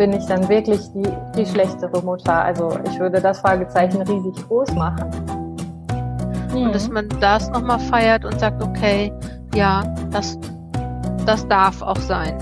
bin 0.00 0.14
ich 0.14 0.24
dann 0.24 0.48
wirklich 0.48 0.80
die, 0.94 1.12
die 1.36 1.44
schlechtere 1.44 2.00
Mutter? 2.02 2.42
Also 2.42 2.80
ich 2.90 2.98
würde 2.98 3.20
das 3.20 3.40
Fragezeichen 3.40 4.00
riesig 4.00 4.34
groß 4.48 4.72
machen. 4.72 5.10
Mhm. 6.54 6.62
Und 6.62 6.74
dass 6.74 6.88
man 6.88 7.06
das 7.20 7.50
nochmal 7.50 7.78
feiert 7.80 8.24
und 8.24 8.40
sagt, 8.40 8.62
okay, 8.62 9.12
ja, 9.54 9.82
das, 10.10 10.38
das 11.26 11.46
darf 11.48 11.82
auch 11.82 11.98
sein. 11.98 12.38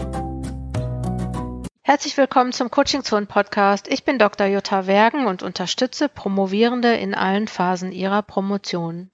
Herzlich 1.83 2.17
willkommen 2.17 2.53
zum 2.53 2.71
Coaching 2.71 3.03
Zone 3.03 3.27
Podcast. 3.27 3.89
Ich 3.89 4.05
bin 4.05 4.21
Dr. 4.21 4.47
Jutta 4.47 4.87
Wergen 4.87 5.27
und 5.27 5.43
unterstütze 5.43 6.09
Promovierende 6.09 6.95
in 6.95 7.13
allen 7.13 7.49
Phasen 7.49 7.91
ihrer 7.91 8.23
Promotion. 8.23 9.11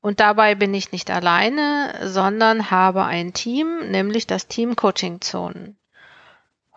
Und 0.00 0.20
dabei 0.20 0.54
bin 0.54 0.72
ich 0.72 0.90
nicht 0.90 1.10
alleine, 1.10 1.92
sondern 2.02 2.70
habe 2.70 3.04
ein 3.04 3.34
Team, 3.34 3.90
nämlich 3.90 4.26
das 4.26 4.46
Team 4.46 4.74
Coaching 4.74 5.20
Zone. 5.20 5.74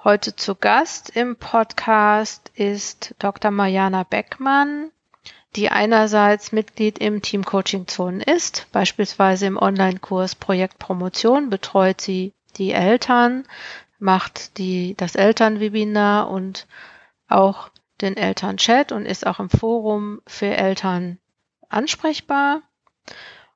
Heute 0.06 0.36
zu 0.36 0.54
Gast 0.54 1.10
im 1.16 1.36
Podcast 1.36 2.52
ist 2.54 3.16
Dr. 3.18 3.50
Mariana 3.50 4.04
Beckmann, 4.04 4.92
die 5.56 5.72
einerseits 5.72 6.52
Mitglied 6.52 7.00
im 7.00 7.24
Team 7.24 7.44
Coaching 7.44 7.88
Zone 7.88 8.24
ist, 8.24 8.68
beispielsweise 8.72 9.48
im 9.48 9.58
Online-Kurs 9.58 10.36
Projekt 10.36 10.78
Promotion 10.78 11.50
betreut 11.50 12.02
sie 12.02 12.34
die 12.58 12.72
Eltern, 12.72 13.48
macht 13.98 14.60
die, 14.60 14.94
das 14.96 15.16
Elternwebinar 15.16 16.30
und 16.30 16.68
auch 17.28 17.70
den 18.00 18.16
Elternchat 18.16 18.92
und 18.92 19.08
ist 19.08 19.26
auch 19.26 19.40
im 19.40 19.50
Forum 19.50 20.22
für 20.28 20.56
Eltern 20.56 21.18
ansprechbar. 21.68 22.62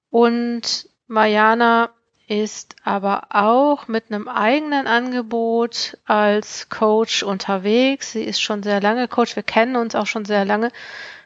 Und 0.10 0.90
Mariana 1.06 1.92
ist 2.30 2.76
aber 2.84 3.24
auch 3.32 3.88
mit 3.88 4.06
einem 4.12 4.28
eigenen 4.28 4.86
Angebot 4.86 5.98
als 6.06 6.70
Coach 6.70 7.24
unterwegs. 7.24 8.12
Sie 8.12 8.24
ist 8.24 8.40
schon 8.40 8.62
sehr 8.62 8.80
lange 8.80 9.08
Coach. 9.08 9.36
Wir 9.36 9.44
kennen 9.44 9.76
uns 9.76 9.96
auch 9.96 10.06
schon 10.06 10.26
sehr 10.26 10.46
lange. 10.46 10.72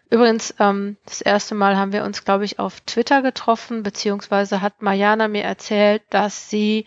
Übrigens, 0.10 0.56
ähm, 0.60 0.96
das 1.06 1.20
erste 1.20 1.56
Mal 1.56 1.76
haben 1.76 1.92
wir 1.92 2.06
uns, 2.06 2.24
glaube 2.24 2.46
ich, 2.46 2.58
auf 2.58 2.80
Twitter 2.82 3.22
getroffen, 3.22 3.84
beziehungsweise 3.84 4.62
hat 4.62 4.82
Mariana 4.82 5.28
mir 5.28 5.44
erzählt, 5.44 6.04
dass 6.10 6.50
sie 6.50 6.86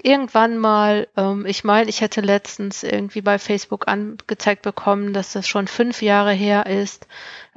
irgendwann 0.00 0.56
mal, 0.58 1.08
ähm, 1.16 1.44
ich 1.44 1.64
meine, 1.64 1.90
ich 1.90 2.00
hätte 2.00 2.20
letztens 2.20 2.84
irgendwie 2.84 3.22
bei 3.22 3.40
Facebook 3.40 3.88
angezeigt 3.88 4.62
bekommen, 4.62 5.12
dass 5.12 5.32
das 5.32 5.48
schon 5.48 5.66
fünf 5.66 6.00
Jahre 6.00 6.32
her 6.32 6.66
ist, 6.66 7.08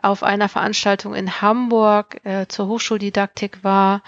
auf 0.02 0.24
einer 0.24 0.50
Veranstaltung 0.50 1.14
in 1.14 1.42
Hamburg 1.42 2.26
äh, 2.26 2.48
zur 2.48 2.68
Hochschuldidaktik 2.68 3.64
war 3.64 4.02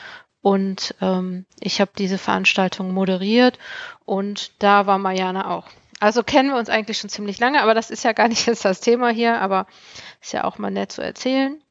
und 0.43 0.93
ähm, 0.99 1.45
ich 1.61 1.79
habe 1.79 1.91
diese 1.97 2.17
Veranstaltung 2.17 2.91
moderiert 2.91 3.57
und 4.05 4.51
da 4.61 4.85
war 4.85 4.97
Mariana 4.97 5.49
auch. 5.49 5.69
Also 6.01 6.21
kennen 6.21 6.49
wir 6.49 6.57
uns 6.57 6.69
eigentlich 6.69 6.97
schon 6.97 7.09
ziemlich 7.09 7.39
lange, 7.39 7.61
aber 7.61 7.73
das 7.73 7.89
ist 7.89 8.03
ja 8.03 8.11
gar 8.11 8.27
nicht 8.27 8.45
jetzt 8.45 8.65
das 8.65 8.81
Thema 8.81 9.09
hier, 9.09 9.39
aber 9.39 9.67
ist 10.21 10.33
ja 10.33 10.43
auch 10.43 10.57
mal 10.57 10.69
nett 10.69 10.91
zu 10.91 11.01
erzählen. 11.01 11.61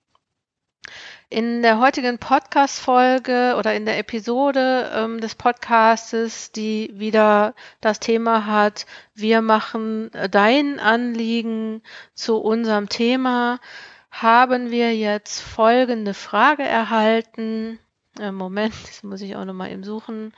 In 1.29 1.61
der 1.61 1.81
heutigen 1.81 2.19
Podcast-Folge 2.19 3.57
oder 3.59 3.75
in 3.75 3.85
der 3.85 3.99
Episode 3.99 4.91
ähm, 4.95 5.21
des 5.21 5.35
Podcastes, 5.35 6.51
die 6.53 6.91
wieder 6.95 7.55
das 7.83 8.01
Thema 8.01 8.47
hat, 8.47 8.87
wir 9.15 9.43
machen 9.43 10.11
dein 10.31 10.81
Anliegen 10.81 11.83
zu 12.15 12.39
unserem 12.39 12.89
Thema, 12.89 13.61
haben 14.11 14.71
wir 14.71 14.97
jetzt 14.97 15.41
folgende 15.43 16.15
Frage 16.15 16.63
erhalten. 16.63 17.79
Äh, 18.19 18.33
Moment, 18.33 18.75
das 18.87 19.03
muss 19.03 19.21
ich 19.21 19.37
auch 19.37 19.45
nochmal 19.45 19.71
eben 19.71 19.85
suchen. 19.85 20.33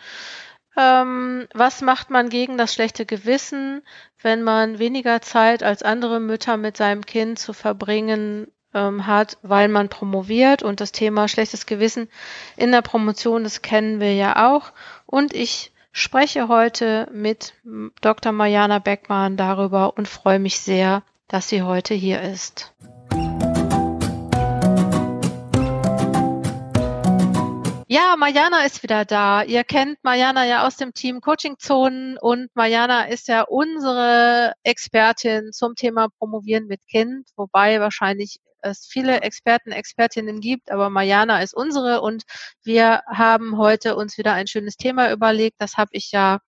Ähm, 0.77 1.47
was 1.55 1.83
macht 1.83 2.11
man 2.11 2.29
gegen 2.29 2.59
das 2.59 2.75
schlechte 2.75 3.07
Gewissen, 3.07 3.83
wenn 4.21 4.43
man 4.43 4.79
weniger 4.79 5.23
Zeit 5.23 5.63
als 5.63 5.83
andere 5.83 6.19
Mütter 6.19 6.57
mit 6.57 6.77
seinem 6.77 7.07
Kind 7.07 7.39
zu 7.39 7.53
verbringen 7.53 8.49
ähm, 8.75 9.07
hat, 9.07 9.39
weil 9.43 9.69
man 9.69 9.89
promoviert 9.89 10.63
und 10.63 10.81
das 10.81 10.91
Thema 10.91 11.29
schlechtes 11.29 11.67
Gewissen 11.67 12.09
in 12.57 12.73
der 12.73 12.83
Promotion, 12.83 13.45
das 13.45 13.63
kennen 13.63 14.01
wir 14.01 14.15
ja 14.15 14.53
auch. 14.53 14.73
Und 15.07 15.33
ich 15.33 15.73
spreche 15.93 16.49
heute 16.49 17.09
mit 17.13 17.55
Dr. 18.01 18.33
Mariana 18.33 18.81
Beckmann 18.81 19.37
darüber 19.37 19.97
und 19.97 20.09
freue 20.09 20.41
mich 20.41 20.59
sehr, 20.59 21.05
dass 21.29 21.49
sie 21.49 21.63
heute 21.63 21.95
hier 21.95 22.21
ist. 22.21 22.75
Ja, 27.95 28.17
Mariana 28.19 28.65
ist 28.67 28.83
wieder 28.83 29.05
da. 29.05 29.45
Ihr 29.45 29.63
kennt 29.63 30.03
Mariana 30.03 30.45
ja 30.45 30.67
aus 30.67 30.77
dem 30.77 30.95
Team 30.95 31.21
Coaching 31.21 31.61
Zonen 31.61 32.19
und 32.19 32.51
Mariana 32.57 33.05
ist 33.05 33.29
ja 33.29 33.43
unsere 33.43 34.53
Expertin 34.65 35.53
zum 35.53 35.77
Thema 35.77 36.09
Promovieren 36.19 36.67
mit 36.67 36.85
Kind, 36.89 37.29
wobei 37.37 37.79
wahrscheinlich 37.79 38.41
es 38.63 38.85
viele 38.85 39.21
Experten, 39.21 39.71
Expertinnen 39.71 40.41
gibt, 40.41 40.73
aber 40.73 40.91
Mariana 40.91 41.41
ist 41.41 41.55
unsere 41.55 42.01
und 42.01 42.25
wir 42.65 43.03
haben 43.07 43.59
heute 43.59 43.95
uns 43.95 44.19
wieder 44.19 44.33
ein 44.33 44.49
schönes 44.49 44.77
Thema 44.77 45.13
überlegt. 45.13 45.61
Das 45.61 45.77
habe 45.77 45.91
ich 45.93 46.11
ja 46.11 46.41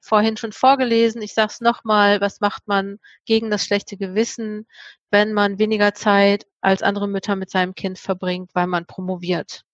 vorhin 0.00 0.36
schon 0.36 0.52
vorgelesen. 0.52 1.22
Ich 1.22 1.34
sage 1.34 1.50
es 1.50 1.60
nochmal, 1.60 2.20
was 2.20 2.40
macht 2.40 2.68
man 2.68 2.98
gegen 3.24 3.50
das 3.50 3.64
schlechte 3.64 3.96
Gewissen, 3.96 4.68
wenn 5.10 5.32
man 5.32 5.58
weniger 5.58 5.92
Zeit 5.92 6.46
als 6.60 6.84
andere 6.84 7.08
Mütter 7.08 7.34
mit 7.34 7.50
seinem 7.50 7.74
Kind 7.74 7.98
verbringt, 7.98 8.50
weil 8.54 8.68
man 8.68 8.86
promoviert? 8.86 9.64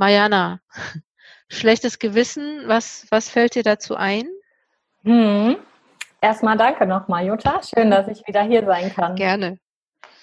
Mariana, 0.00 0.60
schlechtes 1.48 1.98
Gewissen, 1.98 2.62
was, 2.66 3.06
was 3.10 3.28
fällt 3.28 3.54
dir 3.54 3.62
dazu 3.62 3.96
ein? 3.96 4.24
Hm. 5.04 5.56
Erstmal 6.22 6.56
danke 6.56 6.86
nochmal, 6.86 7.26
Jutta. 7.26 7.60
Schön, 7.62 7.90
dass 7.90 8.08
ich 8.08 8.26
wieder 8.26 8.42
hier 8.42 8.64
sein 8.64 8.90
kann. 8.94 9.14
Gerne. 9.14 9.58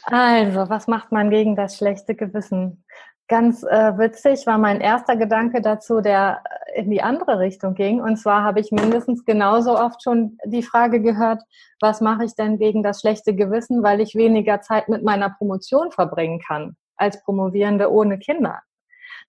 Also, 0.01 0.67
was 0.67 0.88
macht 0.88 1.11
man 1.11 1.29
gegen 1.29 1.55
das 1.55 1.77
schlechte 1.77 2.15
Gewissen? 2.15 2.83
Ganz 3.27 3.61
äh, 3.61 3.95
witzig 3.99 4.47
war 4.47 4.57
mein 4.57 4.81
erster 4.81 5.15
Gedanke 5.15 5.61
dazu, 5.61 6.01
der 6.01 6.41
in 6.73 6.89
die 6.89 7.03
andere 7.03 7.38
Richtung 7.38 7.75
ging. 7.75 8.01
Und 8.01 8.17
zwar 8.17 8.41
habe 8.44 8.59
ich 8.59 8.71
mindestens 8.71 9.25
genauso 9.25 9.77
oft 9.77 10.01
schon 10.01 10.39
die 10.45 10.63
Frage 10.63 11.01
gehört, 11.01 11.44
was 11.81 12.01
mache 12.01 12.25
ich 12.25 12.33
denn 12.33 12.57
gegen 12.57 12.81
das 12.81 13.01
schlechte 13.01 13.35
Gewissen, 13.35 13.83
weil 13.83 14.01
ich 14.01 14.15
weniger 14.15 14.59
Zeit 14.61 14.89
mit 14.89 15.03
meiner 15.03 15.29
Promotion 15.29 15.91
verbringen 15.91 16.39
kann 16.39 16.75
als 16.95 17.23
Promovierende 17.23 17.91
ohne 17.91 18.17
Kinder. 18.17 18.61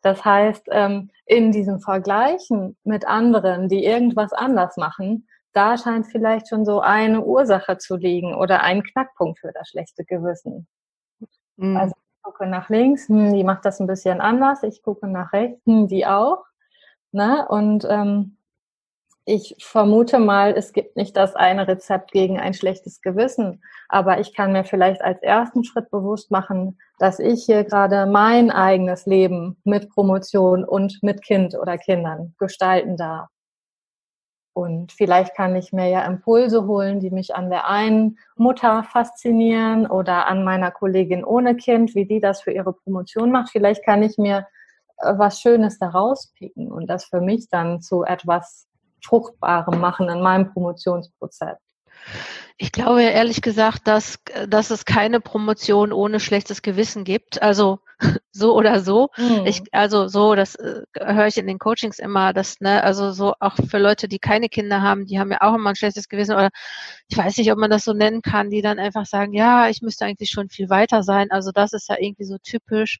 Das 0.03 0.25
heißt, 0.25 0.69
ähm, 0.71 1.11
in 1.27 1.53
diesen 1.53 1.81
Vergleichen 1.81 2.77
mit 2.85 3.07
anderen, 3.07 3.69
die 3.69 3.85
irgendwas 3.85 4.33
anders 4.33 4.77
machen, 4.77 5.27
da 5.53 5.77
scheint 5.77 6.07
vielleicht 6.07 6.49
schon 6.49 6.65
so 6.65 6.81
eine 6.81 7.25
Ursache 7.25 7.79
zu 7.79 7.97
liegen 7.97 8.35
oder 8.35 8.63
ein 8.63 8.83
Knackpunkt 8.83 9.41
für 9.41 9.53
das 9.53 9.69
schlechte 9.69 10.05
Gewissen. 10.05 10.69
Mhm. 11.57 11.77
Also 11.77 11.95
ich 11.97 12.23
gucke 12.23 12.47
nach 12.47 12.69
links, 12.69 13.09
hm, 13.09 13.35
die 13.35 13.45
macht 13.45 13.65
das 13.65 13.81
ein 13.81 13.87
bisschen 13.87 14.21
anders, 14.21 14.63
ich 14.63 14.83
gucke 14.83 15.07
nach 15.09 15.33
rechts, 15.33 15.61
hm, 15.67 15.89
die 15.89 16.07
auch. 16.07 16.45
Ne? 17.13 17.47
Und 17.49 17.87
ähm, 17.91 18.38
ich 19.29 19.55
vermute 19.59 20.19
mal, 20.19 20.55
es 20.57 20.73
gibt 20.73 20.97
nicht 20.97 21.15
das 21.17 21.37
eine 21.37 21.69
Rezept 21.69 22.13
gegen 22.13 22.41
ein 22.41 22.55
schlechtes 22.55 23.03
Gewissen, 23.03 23.63
aber 23.89 24.21
ich 24.21 24.35
kann 24.35 24.53
mir 24.53 24.65
vielleicht 24.65 25.03
als 25.03 25.21
ersten 25.23 25.65
Schritt 25.65 25.91
bewusst 25.91 26.31
machen, 26.31 26.79
dass 26.99 27.19
ich 27.19 27.45
hier 27.45 27.65
gerade 27.65 28.07
mein 28.07 28.51
eigenes 28.51 29.05
Leben 29.05 29.61
mit 29.65 29.91
Promotion 29.91 30.65
und 30.65 31.03
mit 31.03 31.23
Kind 31.23 31.55
oder 31.55 31.77
Kindern 31.77 32.35
gestalten 32.39 32.97
darf. 32.97 33.29
Und 34.55 34.93
vielleicht 34.93 35.37
kann 35.37 35.55
ich 35.57 35.73
mir 35.73 35.89
ja 35.89 36.07
Impulse 36.07 36.67
holen, 36.67 36.99
die 36.99 37.11
mich 37.11 37.37
an 37.37 37.51
der 37.51 37.69
einen 37.69 38.19
Mutter 38.35 38.83
faszinieren 38.83 39.87
oder 39.87 40.27
an 40.27 40.43
meiner 40.43 40.71
Kollegin 40.71 41.23
ohne 41.23 41.55
Kind, 41.55 41.95
wie 41.95 42.07
die 42.07 42.21
das 42.21 42.41
für 42.41 42.53
ihre 42.53 42.73
Promotion 42.73 43.31
macht. 43.31 43.51
Vielleicht 43.51 43.85
kann 43.85 44.03
ich 44.03 44.17
mir 44.17 44.47
äh, 44.99 45.13
was 45.17 45.41
Schönes 45.41 45.79
daraus 45.79 46.33
picken 46.37 46.73
und 46.73 46.89
das 46.89 47.05
für 47.05 47.21
mich 47.21 47.49
dann 47.51 47.83
zu 47.83 48.05
etwas 48.05 48.68
Fruchtbarem 49.05 49.81
machen 49.81 50.09
in 50.09 50.21
meinem 50.21 50.53
Promotionsprozess? 50.53 51.59
Ich 52.61 52.73
glaube 52.73 53.03
ehrlich 53.03 53.41
gesagt, 53.41 53.87
dass, 53.87 54.19
dass 54.49 54.71
es 54.71 54.85
keine 54.85 55.21
Promotion 55.21 55.93
ohne 55.93 56.19
schlechtes 56.19 56.63
Gewissen 56.63 57.05
gibt. 57.05 57.41
Also 57.41 57.79
so 58.33 58.57
oder 58.57 58.81
so. 58.81 59.11
Mhm. 59.17 59.47
Ich, 59.47 59.63
also 59.73 60.09
so, 60.09 60.35
das 60.35 60.57
äh, 60.57 60.83
höre 60.99 61.27
ich 61.29 61.37
in 61.37 61.47
den 61.47 61.59
Coachings 61.59 62.01
immer, 62.01 62.33
dass, 62.33 62.61
ne, 62.61 62.83
also 62.83 63.13
so 63.13 63.35
auch 63.39 63.55
für 63.57 63.79
Leute, 63.79 64.09
die 64.09 64.19
keine 64.19 64.49
Kinder 64.49 64.83
haben, 64.83 65.07
die 65.07 65.21
haben 65.21 65.31
ja 65.31 65.39
auch 65.41 65.55
immer 65.55 65.71
ein 65.71 65.77
schlechtes 65.77 66.09
Gewissen 66.09 66.35
oder 66.35 66.51
ich 67.09 67.17
weiß 67.17 67.37
nicht, 67.39 67.53
ob 67.53 67.59
man 67.59 67.71
das 67.71 67.85
so 67.85 67.93
nennen 67.93 68.23
kann, 68.23 68.51
die 68.51 68.63
dann 68.63 68.81
einfach 68.81 69.07
sagen, 69.07 69.33
ja, 69.35 69.69
ich 69.69 69.81
müsste 69.83 70.05
eigentlich 70.05 70.31
schon 70.31 70.49
viel 70.49 70.69
weiter 70.69 71.03
sein. 71.05 71.31
Also 71.31 71.53
das 71.53 71.73
ist 71.73 71.89
ja 71.89 71.97
irgendwie 71.99 72.25
so 72.25 72.39
typisch. 72.43 72.99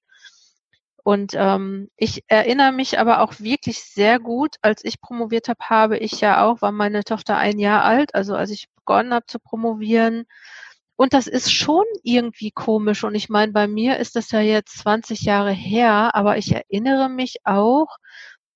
Und 1.09 1.33
ähm, 1.35 1.89
ich 1.97 2.23
erinnere 2.27 2.71
mich 2.71 2.99
aber 2.99 3.23
auch 3.23 3.41
wirklich 3.41 3.83
sehr 3.83 4.19
gut, 4.21 4.57
als 4.61 4.85
ich 4.85 5.01
promoviert 5.01 5.49
habe, 5.49 5.65
habe 5.65 5.97
ich 5.97 6.21
ja 6.21 6.45
auch, 6.45 6.61
war 6.61 6.71
meine 6.71 7.03
Tochter 7.03 7.39
ein 7.39 7.59
Jahr 7.59 7.83
alt, 7.83 8.15
also 8.15 8.35
als 8.35 8.51
ich 8.51 8.69
begonnen 8.77 9.15
habe 9.15 9.25
zu 9.25 9.39
promovieren. 9.39 10.27
Und 10.97 11.15
das 11.15 11.27
ist 11.27 11.51
schon 11.51 11.87
irgendwie 12.03 12.51
komisch. 12.51 13.05
Und 13.05 13.15
ich 13.15 13.31
meine, 13.31 13.53
bei 13.53 13.67
mir 13.69 13.97
ist 13.97 14.17
das 14.17 14.31
ja 14.33 14.41
jetzt 14.43 14.81
20 14.81 15.23
Jahre 15.23 15.51
her, 15.51 16.15
aber 16.15 16.37
ich 16.37 16.53
erinnere 16.55 17.09
mich 17.09 17.37
auch, 17.45 17.97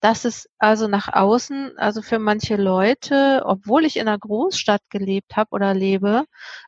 dass 0.02 0.26
es 0.26 0.46
also 0.58 0.88
nach 0.88 1.08
außen, 1.10 1.78
also 1.78 2.02
für 2.02 2.18
manche 2.18 2.56
Leute, 2.56 3.44
obwohl 3.46 3.86
ich 3.86 3.96
in 3.96 4.08
einer 4.08 4.18
Großstadt 4.18 4.82
gelebt 4.90 5.36
habe 5.36 5.52
oder 5.52 5.72
lebe, 5.72 6.24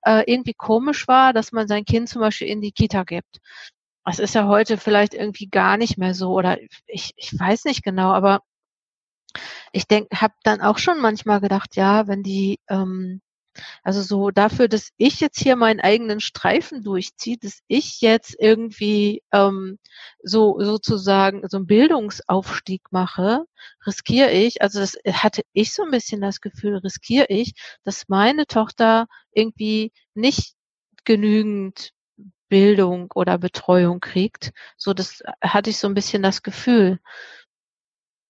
äh, 0.06 0.22
irgendwie 0.32 0.54
komisch 0.54 1.08
war, 1.08 1.34
dass 1.34 1.52
man 1.52 1.68
sein 1.68 1.84
Kind 1.84 2.08
zum 2.08 2.20
Beispiel 2.20 2.48
in 2.48 2.62
die 2.62 2.72
Kita 2.72 3.02
gibt. 3.04 3.40
Das 4.04 4.18
ist 4.18 4.34
ja 4.34 4.46
heute 4.46 4.76
vielleicht 4.78 5.14
irgendwie 5.14 5.48
gar 5.48 5.76
nicht 5.76 5.98
mehr 5.98 6.14
so 6.14 6.32
oder 6.32 6.58
ich, 6.86 7.12
ich 7.16 7.38
weiß 7.38 7.64
nicht 7.64 7.82
genau, 7.82 8.12
aber 8.12 8.40
ich 9.72 9.86
denke, 9.86 10.20
habe 10.20 10.34
dann 10.44 10.60
auch 10.60 10.78
schon 10.78 11.00
manchmal 11.00 11.40
gedacht, 11.40 11.76
ja, 11.76 12.06
wenn 12.06 12.22
die 12.22 12.60
ähm, 12.68 13.20
also 13.82 14.02
so 14.02 14.30
dafür, 14.30 14.68
dass 14.68 14.90
ich 14.96 15.20
jetzt 15.20 15.38
hier 15.38 15.56
meinen 15.56 15.80
eigenen 15.80 16.20
Streifen 16.20 16.82
durchziehe, 16.82 17.36
dass 17.38 17.60
ich 17.68 18.00
jetzt 18.00 18.36
irgendwie 18.38 19.22
ähm, 19.32 19.78
so 20.22 20.58
sozusagen 20.60 21.46
so 21.48 21.58
einen 21.58 21.66
Bildungsaufstieg 21.66 22.82
mache, 22.90 23.44
riskiere 23.86 24.30
ich, 24.30 24.62
also 24.62 24.80
das 24.80 24.96
hatte 25.12 25.42
ich 25.52 25.72
so 25.72 25.84
ein 25.84 25.90
bisschen 25.90 26.20
das 26.20 26.40
Gefühl, 26.40 26.78
riskiere 26.78 27.26
ich, 27.28 27.54
dass 27.84 28.08
meine 28.08 28.46
Tochter 28.46 29.06
irgendwie 29.32 29.92
nicht 30.14 30.54
genügend 31.04 31.90
Bildung 32.48 33.10
oder 33.14 33.38
Betreuung 33.38 34.00
kriegt. 34.00 34.52
So, 34.76 34.94
das 34.94 35.22
hatte 35.42 35.70
ich 35.70 35.78
so 35.78 35.88
ein 35.88 35.94
bisschen 35.94 36.22
das 36.22 36.42
Gefühl. 36.42 36.98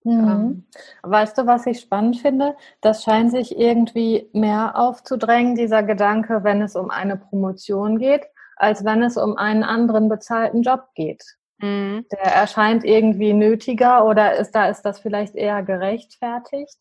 Mhm. 0.04 0.12
Ähm, 0.12 0.66
weißt 1.02 1.38
du, 1.38 1.46
was 1.46 1.66
ich 1.66 1.80
spannend 1.80 2.18
finde? 2.18 2.56
Das 2.80 3.02
scheint 3.02 3.30
sich 3.30 3.58
irgendwie 3.58 4.28
mehr 4.32 4.76
aufzudrängen, 4.76 5.54
dieser 5.54 5.82
Gedanke, 5.82 6.44
wenn 6.44 6.60
es 6.62 6.76
um 6.76 6.90
eine 6.90 7.16
Promotion 7.16 7.98
geht, 7.98 8.22
als 8.56 8.84
wenn 8.84 9.02
es 9.02 9.16
um 9.16 9.36
einen 9.36 9.62
anderen 9.62 10.08
bezahlten 10.08 10.62
Job 10.62 10.88
geht. 10.94 11.24
Mhm. 11.58 12.04
Der 12.12 12.34
erscheint 12.34 12.84
irgendwie 12.84 13.32
nötiger 13.32 14.04
oder 14.04 14.36
ist 14.36 14.52
da 14.52 14.68
ist 14.68 14.82
das 14.82 15.00
vielleicht 15.00 15.34
eher 15.34 15.62
gerechtfertigt? 15.62 16.76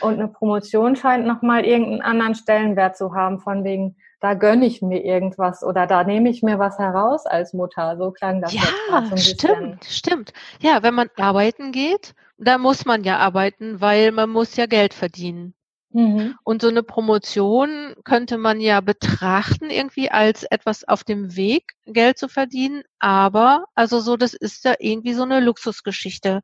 Und 0.00 0.14
eine 0.14 0.28
Promotion 0.28 0.94
scheint 0.94 1.26
nochmal 1.26 1.64
irgendeinen 1.64 2.02
anderen 2.02 2.34
Stellenwert 2.34 2.96
zu 2.96 3.14
haben, 3.14 3.40
von 3.40 3.64
wegen, 3.64 3.96
da 4.20 4.34
gönne 4.34 4.66
ich 4.66 4.82
mir 4.82 5.04
irgendwas 5.04 5.64
oder 5.64 5.86
da 5.86 6.04
nehme 6.04 6.28
ich 6.28 6.42
mir 6.42 6.58
was 6.58 6.78
heraus 6.78 7.26
als 7.26 7.52
Mutter. 7.52 7.96
So 7.96 8.10
klang 8.10 8.40
das. 8.40 8.52
Ja, 8.52 8.62
so 9.08 9.16
stimmt, 9.16 9.84
stimmt. 9.84 10.32
Ja, 10.60 10.82
wenn 10.82 10.94
man 10.94 11.08
arbeiten 11.16 11.72
geht 11.72 12.14
da 12.40 12.58
muss 12.58 12.86
man 12.86 13.04
ja 13.04 13.18
arbeiten, 13.18 13.80
weil 13.80 14.12
man 14.12 14.30
muss 14.30 14.56
ja 14.56 14.66
Geld 14.66 14.94
verdienen. 14.94 15.54
Mhm. 15.92 16.36
Und 16.44 16.62
so 16.62 16.68
eine 16.68 16.82
Promotion 16.82 17.94
könnte 18.04 18.38
man 18.38 18.60
ja 18.60 18.80
betrachten 18.80 19.70
irgendwie 19.70 20.10
als 20.10 20.44
etwas 20.44 20.86
auf 20.86 21.04
dem 21.04 21.36
Weg, 21.36 21.74
Geld 21.84 22.16
zu 22.16 22.28
verdienen. 22.28 22.82
Aber, 22.98 23.66
also 23.74 24.00
so, 24.00 24.16
das 24.16 24.34
ist 24.34 24.64
ja 24.64 24.74
irgendwie 24.78 25.14
so 25.14 25.24
eine 25.24 25.40
Luxusgeschichte. 25.40 26.40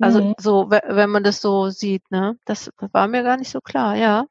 Also 0.00 0.22
mhm. 0.22 0.34
so, 0.38 0.70
wenn 0.70 1.10
man 1.10 1.22
das 1.22 1.40
so 1.40 1.70
sieht, 1.70 2.10
ne? 2.10 2.36
Das 2.44 2.70
war 2.78 3.06
mir 3.06 3.22
gar 3.22 3.36
nicht 3.36 3.50
so 3.50 3.60
klar, 3.60 3.94
ja. 3.94 4.26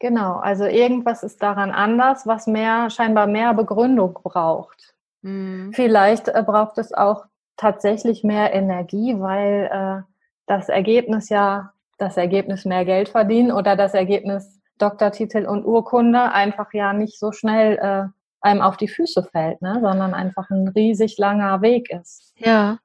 Genau, 0.00 0.36
also 0.36 0.64
irgendwas 0.64 1.22
ist 1.22 1.42
daran 1.42 1.70
anders, 1.70 2.26
was 2.26 2.46
mehr, 2.46 2.88
scheinbar 2.88 3.26
mehr 3.26 3.52
Begründung 3.52 4.14
braucht. 4.14 4.94
Mhm. 5.20 5.72
Vielleicht 5.74 6.28
äh, 6.28 6.42
braucht 6.44 6.78
es 6.78 6.94
auch 6.94 7.26
tatsächlich 7.58 8.24
mehr 8.24 8.54
Energie, 8.54 9.14
weil 9.20 9.68
äh, 9.70 10.02
das 10.46 10.70
Ergebnis 10.70 11.28
ja, 11.28 11.74
das 11.98 12.16
Ergebnis 12.16 12.64
mehr 12.64 12.86
Geld 12.86 13.10
verdienen 13.10 13.52
oder 13.52 13.76
das 13.76 13.92
Ergebnis 13.92 14.58
Doktortitel 14.78 15.44
und 15.46 15.66
Urkunde 15.66 16.32
einfach 16.32 16.72
ja 16.72 16.94
nicht 16.94 17.18
so 17.18 17.32
schnell 17.32 17.76
äh, 17.76 18.08
einem 18.40 18.62
auf 18.62 18.76
die 18.76 18.88
Füße 18.88 19.28
fällt, 19.30 19.60
ne? 19.62 19.78
sondern 19.82 20.14
einfach 20.14 20.48
ein 20.50 20.68
riesig 20.68 21.18
langer 21.18 21.60
Weg 21.62 21.90
ist. 21.90 22.32
Ja, 22.36 22.78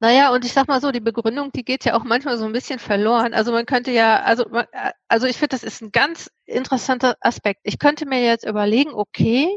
naja, 0.00 0.32
und 0.32 0.44
ich 0.44 0.52
sag 0.52 0.66
mal 0.66 0.80
so, 0.80 0.90
die 0.90 1.00
Begründung, 1.00 1.52
die 1.52 1.64
geht 1.64 1.84
ja 1.84 1.94
auch 1.94 2.04
manchmal 2.04 2.36
so 2.36 2.44
ein 2.44 2.52
bisschen 2.52 2.78
verloren. 2.78 3.34
Also 3.34 3.52
man 3.52 3.66
könnte 3.66 3.92
ja, 3.92 4.22
also, 4.22 4.44
also 5.08 5.26
ich 5.26 5.36
finde, 5.36 5.50
das 5.50 5.62
ist 5.62 5.82
ein 5.82 5.92
ganz 5.92 6.30
interessanter 6.46 7.16
Aspekt. 7.20 7.60
Ich 7.62 7.78
könnte 7.78 8.06
mir 8.06 8.24
jetzt 8.24 8.44
überlegen, 8.44 8.92
okay, 8.92 9.56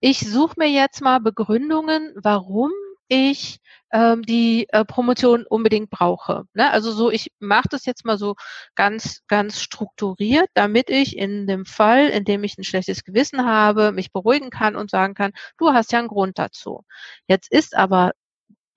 ich 0.00 0.20
suche 0.20 0.54
mir 0.56 0.70
jetzt 0.70 1.02
mal 1.02 1.20
Begründungen, 1.20 2.14
warum 2.16 2.70
ich 3.10 3.60
ähm, 3.92 4.22
die 4.22 4.68
äh, 4.70 4.84
Promotion 4.84 5.44
unbedingt 5.46 5.90
brauche. 5.90 6.44
Ne? 6.54 6.70
Also 6.70 6.92
so, 6.92 7.10
ich 7.10 7.32
mache 7.40 7.68
das 7.70 7.84
jetzt 7.86 8.04
mal 8.04 8.18
so 8.18 8.36
ganz, 8.74 9.22
ganz 9.26 9.60
strukturiert, 9.60 10.48
damit 10.54 10.90
ich 10.90 11.16
in 11.16 11.46
dem 11.46 11.66
Fall, 11.66 12.08
in 12.08 12.24
dem 12.24 12.44
ich 12.44 12.56
ein 12.56 12.64
schlechtes 12.64 13.04
Gewissen 13.04 13.44
habe, 13.44 13.92
mich 13.92 14.12
beruhigen 14.12 14.50
kann 14.50 14.76
und 14.76 14.90
sagen 14.90 15.14
kann, 15.14 15.32
du 15.58 15.72
hast 15.72 15.92
ja 15.92 15.98
einen 15.98 16.08
Grund 16.08 16.38
dazu. 16.38 16.84
Jetzt 17.26 17.50
ist 17.50 17.76
aber 17.76 18.12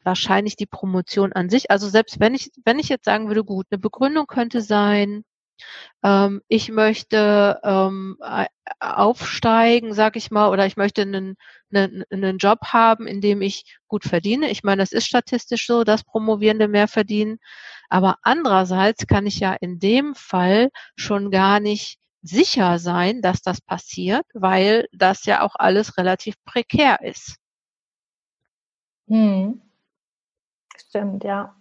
wahrscheinlich 0.04 0.56
die 0.56 0.66
Promotion 0.66 1.32
an 1.32 1.50
sich, 1.50 1.72
also 1.72 1.88
selbst 1.88 2.20
wenn 2.20 2.36
ich, 2.36 2.50
wenn 2.66 2.80
ich 2.80 2.90
jetzt 2.90 3.06
sagen 3.06 3.28
würde, 3.28 3.44
gut, 3.44 3.68
eine 3.72 3.80
Begründung 3.80 4.26
könnte 4.28 4.62
sein, 4.62 5.24
ähm, 6.04 6.42
ich 6.48 6.70
möchte 6.70 7.60
ähm, 7.64 8.18
aufsteigen, 8.80 9.94
sag 9.94 10.16
ich 10.16 10.32
mal, 10.32 10.50
oder 10.50 10.66
ich 10.66 10.78
möchte 10.78 11.02
einen, 11.02 11.36
einen, 11.74 12.04
einen 12.12 12.38
Job 12.38 12.60
haben, 12.66 13.08
in 13.08 13.22
dem 13.22 13.42
ich 13.42 13.78
gut 13.88 14.04
verdiene. 14.04 14.50
Ich 14.50 14.64
meine, 14.64 14.82
das 14.82 14.92
ist 14.92 15.06
statistisch 15.08 15.66
so, 15.66 15.84
dass 15.84 16.04
Promovierende 16.04 16.68
mehr 16.68 16.88
verdienen. 16.88 17.38
Aber 17.90 18.18
andererseits 18.24 19.08
kann 19.08 19.26
ich 19.26 19.40
ja 19.40 19.54
in 19.54 19.80
dem 19.80 20.16
Fall 20.16 20.70
schon 20.96 21.32
gar 21.32 21.60
nicht 21.60 22.00
sicher 22.22 22.80
sein, 22.80 23.22
dass 23.22 23.42
das 23.42 23.62
passiert, 23.62 24.26
weil 24.34 24.88
das 24.94 25.26
ja 25.26 25.42
auch 25.42 25.56
alles 25.56 25.98
relativ 25.98 26.36
prekär 26.46 27.02
ist. 27.02 27.36
Hm. 29.08 29.62
Stimmt, 30.78 31.24
ja. 31.24 31.56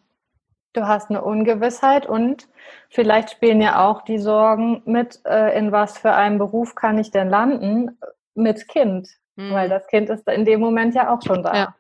Du 0.72 0.86
hast 0.86 1.10
eine 1.10 1.22
Ungewissheit 1.22 2.06
und 2.06 2.48
vielleicht 2.88 3.30
spielen 3.30 3.60
ja 3.60 3.86
auch 3.86 4.02
die 4.02 4.18
Sorgen 4.18 4.82
mit, 4.86 5.20
äh, 5.26 5.56
in 5.58 5.70
was 5.70 5.98
für 5.98 6.12
einem 6.12 6.38
Beruf 6.38 6.74
kann 6.74 6.98
ich 6.98 7.10
denn 7.10 7.28
landen 7.28 7.98
mit 8.34 8.68
Kind, 8.68 9.08
mhm. 9.36 9.52
weil 9.52 9.68
das 9.68 9.86
Kind 9.86 10.08
ist 10.08 10.26
in 10.28 10.44
dem 10.44 10.60
Moment 10.60 10.94
ja 10.94 11.12
auch 11.14 11.20
schon 11.22 11.42
da. 11.42 11.54
Ja. 11.54 11.74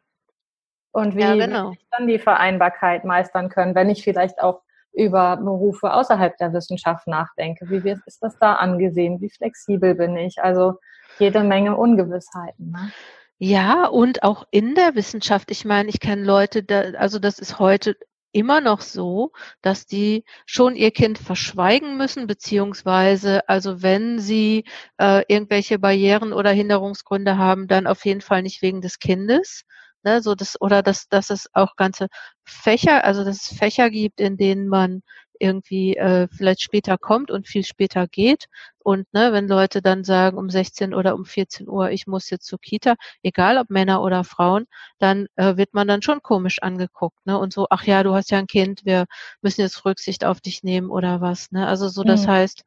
Und 0.92 1.16
wie 1.16 1.22
ja, 1.22 1.34
genau. 1.34 1.72
ich 1.72 1.86
dann 1.90 2.06
die 2.06 2.18
Vereinbarkeit 2.18 3.04
meistern 3.04 3.48
können, 3.48 3.74
wenn 3.74 3.88
ich 3.88 4.04
vielleicht 4.04 4.42
auch 4.42 4.60
über 4.92 5.38
Berufe 5.38 5.92
außerhalb 5.92 6.36
der 6.36 6.52
Wissenschaft 6.52 7.06
nachdenke. 7.06 7.70
Wie 7.70 7.88
ist 7.88 8.22
das 8.22 8.38
da 8.38 8.54
angesehen? 8.54 9.22
Wie 9.22 9.30
flexibel 9.30 9.94
bin 9.94 10.16
ich? 10.16 10.42
Also 10.42 10.74
jede 11.18 11.42
Menge 11.44 11.76
Ungewissheiten. 11.76 12.72
Ne? 12.72 12.92
Ja, 13.38 13.86
und 13.86 14.22
auch 14.22 14.46
in 14.50 14.74
der 14.74 14.94
Wissenschaft. 14.94 15.50
Ich 15.50 15.64
meine, 15.64 15.88
ich 15.88 15.98
kenne 15.98 16.24
Leute, 16.24 16.62
da, 16.62 16.80
also 16.98 17.18
das 17.18 17.38
ist 17.38 17.58
heute 17.58 17.96
immer 18.32 18.60
noch 18.60 18.80
so, 18.80 19.32
dass 19.62 19.86
die 19.86 20.24
schon 20.46 20.76
ihr 20.76 20.90
Kind 20.90 21.18
verschweigen 21.18 21.96
müssen, 21.96 22.26
beziehungsweise 22.26 23.48
also 23.48 23.82
wenn 23.82 24.18
sie 24.18 24.64
äh, 24.98 25.22
irgendwelche 25.28 25.78
Barrieren 25.78 26.32
oder 26.32 26.50
Hinderungsgründe 26.50 27.38
haben, 27.38 27.68
dann 27.68 27.86
auf 27.86 28.04
jeden 28.04 28.20
Fall 28.22 28.42
nicht 28.42 28.62
wegen 28.62 28.80
des 28.80 28.98
Kindes. 28.98 29.62
Ne, 30.04 30.20
so 30.20 30.34
das, 30.34 30.60
oder 30.60 30.82
dass, 30.82 31.08
dass 31.08 31.30
es 31.30 31.48
auch 31.52 31.76
ganze 31.76 32.08
Fächer, 32.44 33.04
also 33.04 33.24
dass 33.24 33.50
es 33.50 33.56
Fächer 33.56 33.88
gibt, 33.88 34.20
in 34.20 34.36
denen 34.36 34.66
man 34.66 35.02
irgendwie 35.42 35.96
äh, 35.96 36.28
vielleicht 36.30 36.62
später 36.62 36.96
kommt 36.96 37.30
und 37.30 37.48
viel 37.48 37.64
später 37.64 38.06
geht. 38.06 38.46
Und 38.78 39.12
ne, 39.12 39.32
wenn 39.32 39.48
Leute 39.48 39.82
dann 39.82 40.04
sagen 40.04 40.38
um 40.38 40.48
16 40.48 40.94
oder 40.94 41.14
um 41.14 41.24
14 41.24 41.68
Uhr, 41.68 41.90
ich 41.90 42.06
muss 42.06 42.30
jetzt 42.30 42.46
zur 42.46 42.60
Kita, 42.60 42.94
egal 43.22 43.58
ob 43.58 43.68
Männer 43.70 44.02
oder 44.02 44.24
Frauen, 44.24 44.66
dann 44.98 45.26
äh, 45.36 45.56
wird 45.56 45.74
man 45.74 45.88
dann 45.88 46.02
schon 46.02 46.22
komisch 46.22 46.62
angeguckt. 46.62 47.18
Ne? 47.26 47.38
Und 47.38 47.52
so, 47.52 47.66
ach 47.70 47.84
ja, 47.84 48.02
du 48.02 48.14
hast 48.14 48.30
ja 48.30 48.38
ein 48.38 48.46
Kind, 48.46 48.84
wir 48.84 49.06
müssen 49.40 49.60
jetzt 49.60 49.84
Rücksicht 49.84 50.24
auf 50.24 50.40
dich 50.40 50.62
nehmen 50.62 50.90
oder 50.90 51.20
was. 51.20 51.50
Ne? 51.50 51.66
Also 51.66 51.88
so, 51.88 52.04
das 52.04 52.26
mhm. 52.26 52.30
heißt, 52.30 52.64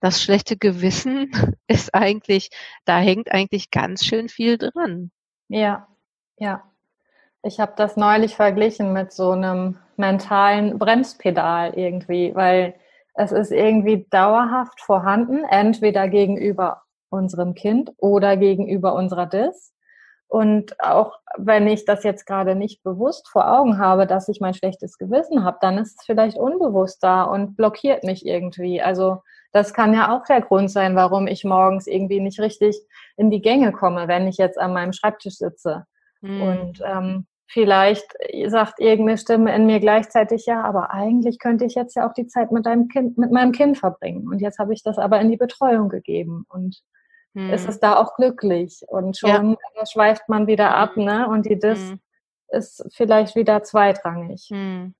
das 0.00 0.22
schlechte 0.22 0.56
Gewissen 0.56 1.30
ist 1.66 1.94
eigentlich, 1.94 2.50
da 2.84 2.98
hängt 2.98 3.32
eigentlich 3.32 3.70
ganz 3.70 4.04
schön 4.04 4.28
viel 4.28 4.58
dran. 4.58 5.10
Ja, 5.48 5.88
ja. 6.36 6.62
Ich 7.48 7.60
habe 7.60 7.72
das 7.76 7.96
neulich 7.96 8.36
verglichen 8.36 8.92
mit 8.92 9.10
so 9.10 9.30
einem 9.30 9.78
mentalen 9.96 10.78
Bremspedal 10.78 11.72
irgendwie, 11.78 12.34
weil 12.34 12.74
es 13.14 13.32
ist 13.32 13.52
irgendwie 13.52 14.06
dauerhaft 14.10 14.82
vorhanden, 14.82 15.44
entweder 15.44 16.08
gegenüber 16.08 16.82
unserem 17.08 17.54
Kind 17.54 17.90
oder 17.96 18.36
gegenüber 18.36 18.94
unserer 18.94 19.24
Dis. 19.24 19.72
Und 20.26 20.78
auch 20.78 21.14
wenn 21.38 21.66
ich 21.68 21.86
das 21.86 22.04
jetzt 22.04 22.26
gerade 22.26 22.54
nicht 22.54 22.82
bewusst 22.82 23.30
vor 23.30 23.50
Augen 23.50 23.78
habe, 23.78 24.06
dass 24.06 24.28
ich 24.28 24.42
mein 24.42 24.52
schlechtes 24.52 24.98
Gewissen 24.98 25.42
habe, 25.42 25.56
dann 25.62 25.78
ist 25.78 25.98
es 25.98 26.04
vielleicht 26.04 26.36
unbewusst 26.36 27.02
da 27.02 27.22
und 27.22 27.56
blockiert 27.56 28.04
mich 28.04 28.26
irgendwie. 28.26 28.82
Also 28.82 29.22
das 29.52 29.72
kann 29.72 29.94
ja 29.94 30.14
auch 30.14 30.24
der 30.26 30.42
Grund 30.42 30.70
sein, 30.70 30.96
warum 30.96 31.26
ich 31.26 31.44
morgens 31.44 31.86
irgendwie 31.86 32.20
nicht 32.20 32.40
richtig 32.40 32.78
in 33.16 33.30
die 33.30 33.40
Gänge 33.40 33.72
komme, 33.72 34.06
wenn 34.06 34.26
ich 34.26 34.36
jetzt 34.36 34.58
an 34.58 34.74
meinem 34.74 34.92
Schreibtisch 34.92 35.36
sitze. 35.36 35.86
Mhm. 36.20 36.42
Und 36.42 36.82
ähm, 36.84 37.26
vielleicht 37.48 38.04
sagt 38.46 38.78
irgendeine 38.78 39.18
Stimme 39.18 39.54
in 39.54 39.66
mir 39.66 39.80
gleichzeitig, 39.80 40.46
ja, 40.46 40.62
aber 40.62 40.92
eigentlich 40.92 41.38
könnte 41.38 41.64
ich 41.64 41.74
jetzt 41.74 41.96
ja 41.96 42.08
auch 42.08 42.12
die 42.12 42.26
Zeit 42.26 42.52
mit 42.52 42.66
deinem 42.66 42.88
Kind, 42.88 43.16
mit 43.16 43.32
meinem 43.32 43.52
Kind 43.52 43.78
verbringen. 43.78 44.28
Und 44.28 44.40
jetzt 44.40 44.58
habe 44.58 44.74
ich 44.74 44.82
das 44.82 44.98
aber 44.98 45.18
in 45.20 45.30
die 45.30 45.38
Betreuung 45.38 45.88
gegeben 45.88 46.44
und 46.48 46.82
hm. 47.34 47.50
ist 47.50 47.66
es 47.66 47.80
da 47.80 47.96
auch 47.96 48.16
glücklich. 48.16 48.82
Und 48.86 49.16
schon 49.16 49.56
ja. 49.76 49.86
schweift 49.86 50.28
man 50.28 50.46
wieder 50.46 50.74
ab, 50.74 50.96
hm. 50.96 51.04
ne? 51.04 51.28
Und 51.28 51.46
die 51.46 51.58
Dis 51.58 51.90
hm. 51.90 52.00
ist 52.48 52.86
vielleicht 52.92 53.34
wieder 53.34 53.62
zweitrangig. 53.62 54.48
Hm. 54.50 54.94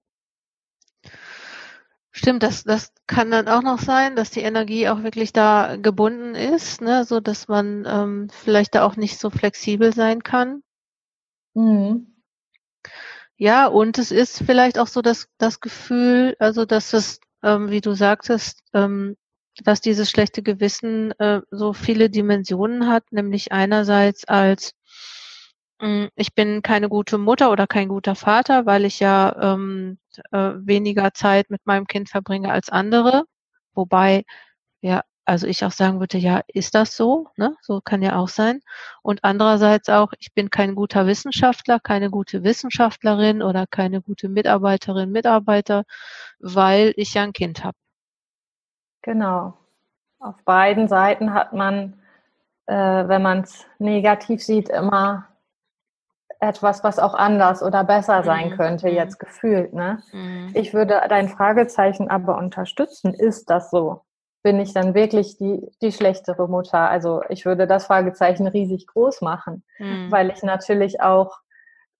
Stimmt, 2.11 2.43
das, 2.43 2.65
das 2.65 2.93
kann 3.07 3.31
dann 3.31 3.47
auch 3.47 3.63
noch 3.63 3.79
sein, 3.79 4.17
dass 4.17 4.31
die 4.31 4.41
Energie 4.41 4.89
auch 4.89 5.03
wirklich 5.03 5.33
da 5.33 5.77
gebunden 5.77 6.35
ist, 6.35 6.81
ne, 6.81 7.05
so 7.05 7.21
dass 7.21 7.47
man 7.47 7.87
ähm, 7.87 8.29
vielleicht 8.33 8.75
da 8.75 8.85
auch 8.85 8.97
nicht 8.97 9.21
so 9.21 9.31
flexibel 9.31 9.93
sein 9.95 10.25
kann. 10.25 10.63
Mhm. 11.55 12.18
Ja, 13.37 13.67
und 13.67 13.99
es 13.99 14.11
ist 14.11 14.43
vielleicht 14.45 14.79
auch 14.79 14.89
so 14.89 15.01
das, 15.03 15.29
das 15.39 15.61
Gefühl, 15.61 16.35
also 16.41 16.65
dass 16.65 16.93
es, 16.93 17.21
ähm, 17.43 17.71
wie 17.71 17.81
du 17.81 17.95
sagtest, 17.95 18.63
ähm, 18.75 19.17
dass 19.65 19.81
dieses 19.81 20.11
schlechte 20.11 20.43
Gewissen 20.43 21.13
äh, 21.21 21.41
so 21.51 21.73
viele 21.73 22.11
Dimensionen 22.11 22.89
hat, 22.89 23.05
nämlich 23.13 23.53
einerseits 23.53 24.25
als 24.27 24.75
hm, 25.81 26.09
ich 26.17 26.35
bin 26.35 26.63
keine 26.63 26.89
gute 26.89 27.19
Mutter 27.19 27.51
oder 27.53 27.67
kein 27.67 27.89
guter 27.89 28.15
Vater, 28.17 28.67
weil 28.67 28.85
ich 28.85 28.99
ja 29.01 29.55
ähm, 29.55 29.99
äh, 30.33 30.55
weniger 30.57 31.15
Zeit 31.15 31.51
mit 31.51 31.65
meinem 31.67 31.87
Kind 31.87 32.09
verbringe 32.09 32.51
als 32.53 32.69
andere. 32.69 33.25
Wobei, 33.75 34.25
ja, 34.83 35.03
also 35.29 35.47
ich 35.47 35.63
auch 35.65 35.73
sagen 35.73 36.01
würde, 36.01 36.17
ja, 36.17 36.41
ist 36.49 36.75
das 36.75 36.97
so? 36.97 37.29
Ne? 37.37 37.55
So 37.61 37.83
kann 37.83 38.01
ja 38.01 38.17
auch 38.17 38.29
sein. 38.29 38.63
Und 39.03 39.25
andererseits 39.25 39.91
auch, 39.91 40.13
ich 40.19 40.33
bin 40.33 40.49
kein 40.49 40.75
guter 40.75 41.07
Wissenschaftler, 41.07 41.79
keine 41.81 42.11
gute 42.11 42.45
Wissenschaftlerin 42.45 43.43
oder 43.43 43.67
keine 43.67 44.01
gute 44.01 44.31
Mitarbeiterin, 44.31 45.13
Mitarbeiter, 45.13 45.85
weil 46.39 46.95
ich 46.97 47.13
ja 47.13 47.25
ein 47.25 47.35
Kind 47.35 47.63
habe. 47.63 47.77
Genau. 49.03 49.53
Auf 50.19 50.43
beiden 50.45 50.89
Seiten 50.89 51.35
hat 51.35 51.53
man, 51.53 52.01
äh, 52.67 52.75
wenn 52.75 53.21
man 53.21 53.41
es 53.43 53.67
negativ 53.79 54.43
sieht, 54.43 54.71
immer 54.71 55.29
etwas, 56.41 56.83
was 56.83 56.99
auch 56.99 57.15
anders 57.15 57.63
oder 57.63 57.85
besser 57.85 58.23
sein 58.23 58.51
mhm. 58.51 58.57
könnte, 58.57 58.89
mhm. 58.89 58.95
jetzt 58.95 59.19
gefühlt. 59.19 59.75
Ne? 59.75 60.03
Mhm. 60.13 60.53
Ich 60.55 60.73
würde 60.73 61.03
dein 61.11 61.29
Fragezeichen 61.29 62.09
aber 62.09 62.39
unterstützen. 62.39 63.13
Ist 63.13 63.51
das 63.51 63.71
so? 63.71 64.05
Bin 64.49 64.61
ich 64.61 64.73
dann 64.73 64.95
wirklich 64.95 65.37
die, 65.37 65.61
die 65.83 65.93
schlechtere 65.93 66.49
Mutter? 66.49 66.89
Also 66.89 67.21
ich 67.29 67.45
würde 67.45 67.67
das 67.67 67.85
Fragezeichen 67.85 68.47
riesig 68.47 68.87
groß 68.87 69.21
machen, 69.21 69.63
mhm. 69.79 70.11
weil 70.11 70.31
ich 70.31 70.43
natürlich 70.43 71.03
auch 71.03 71.37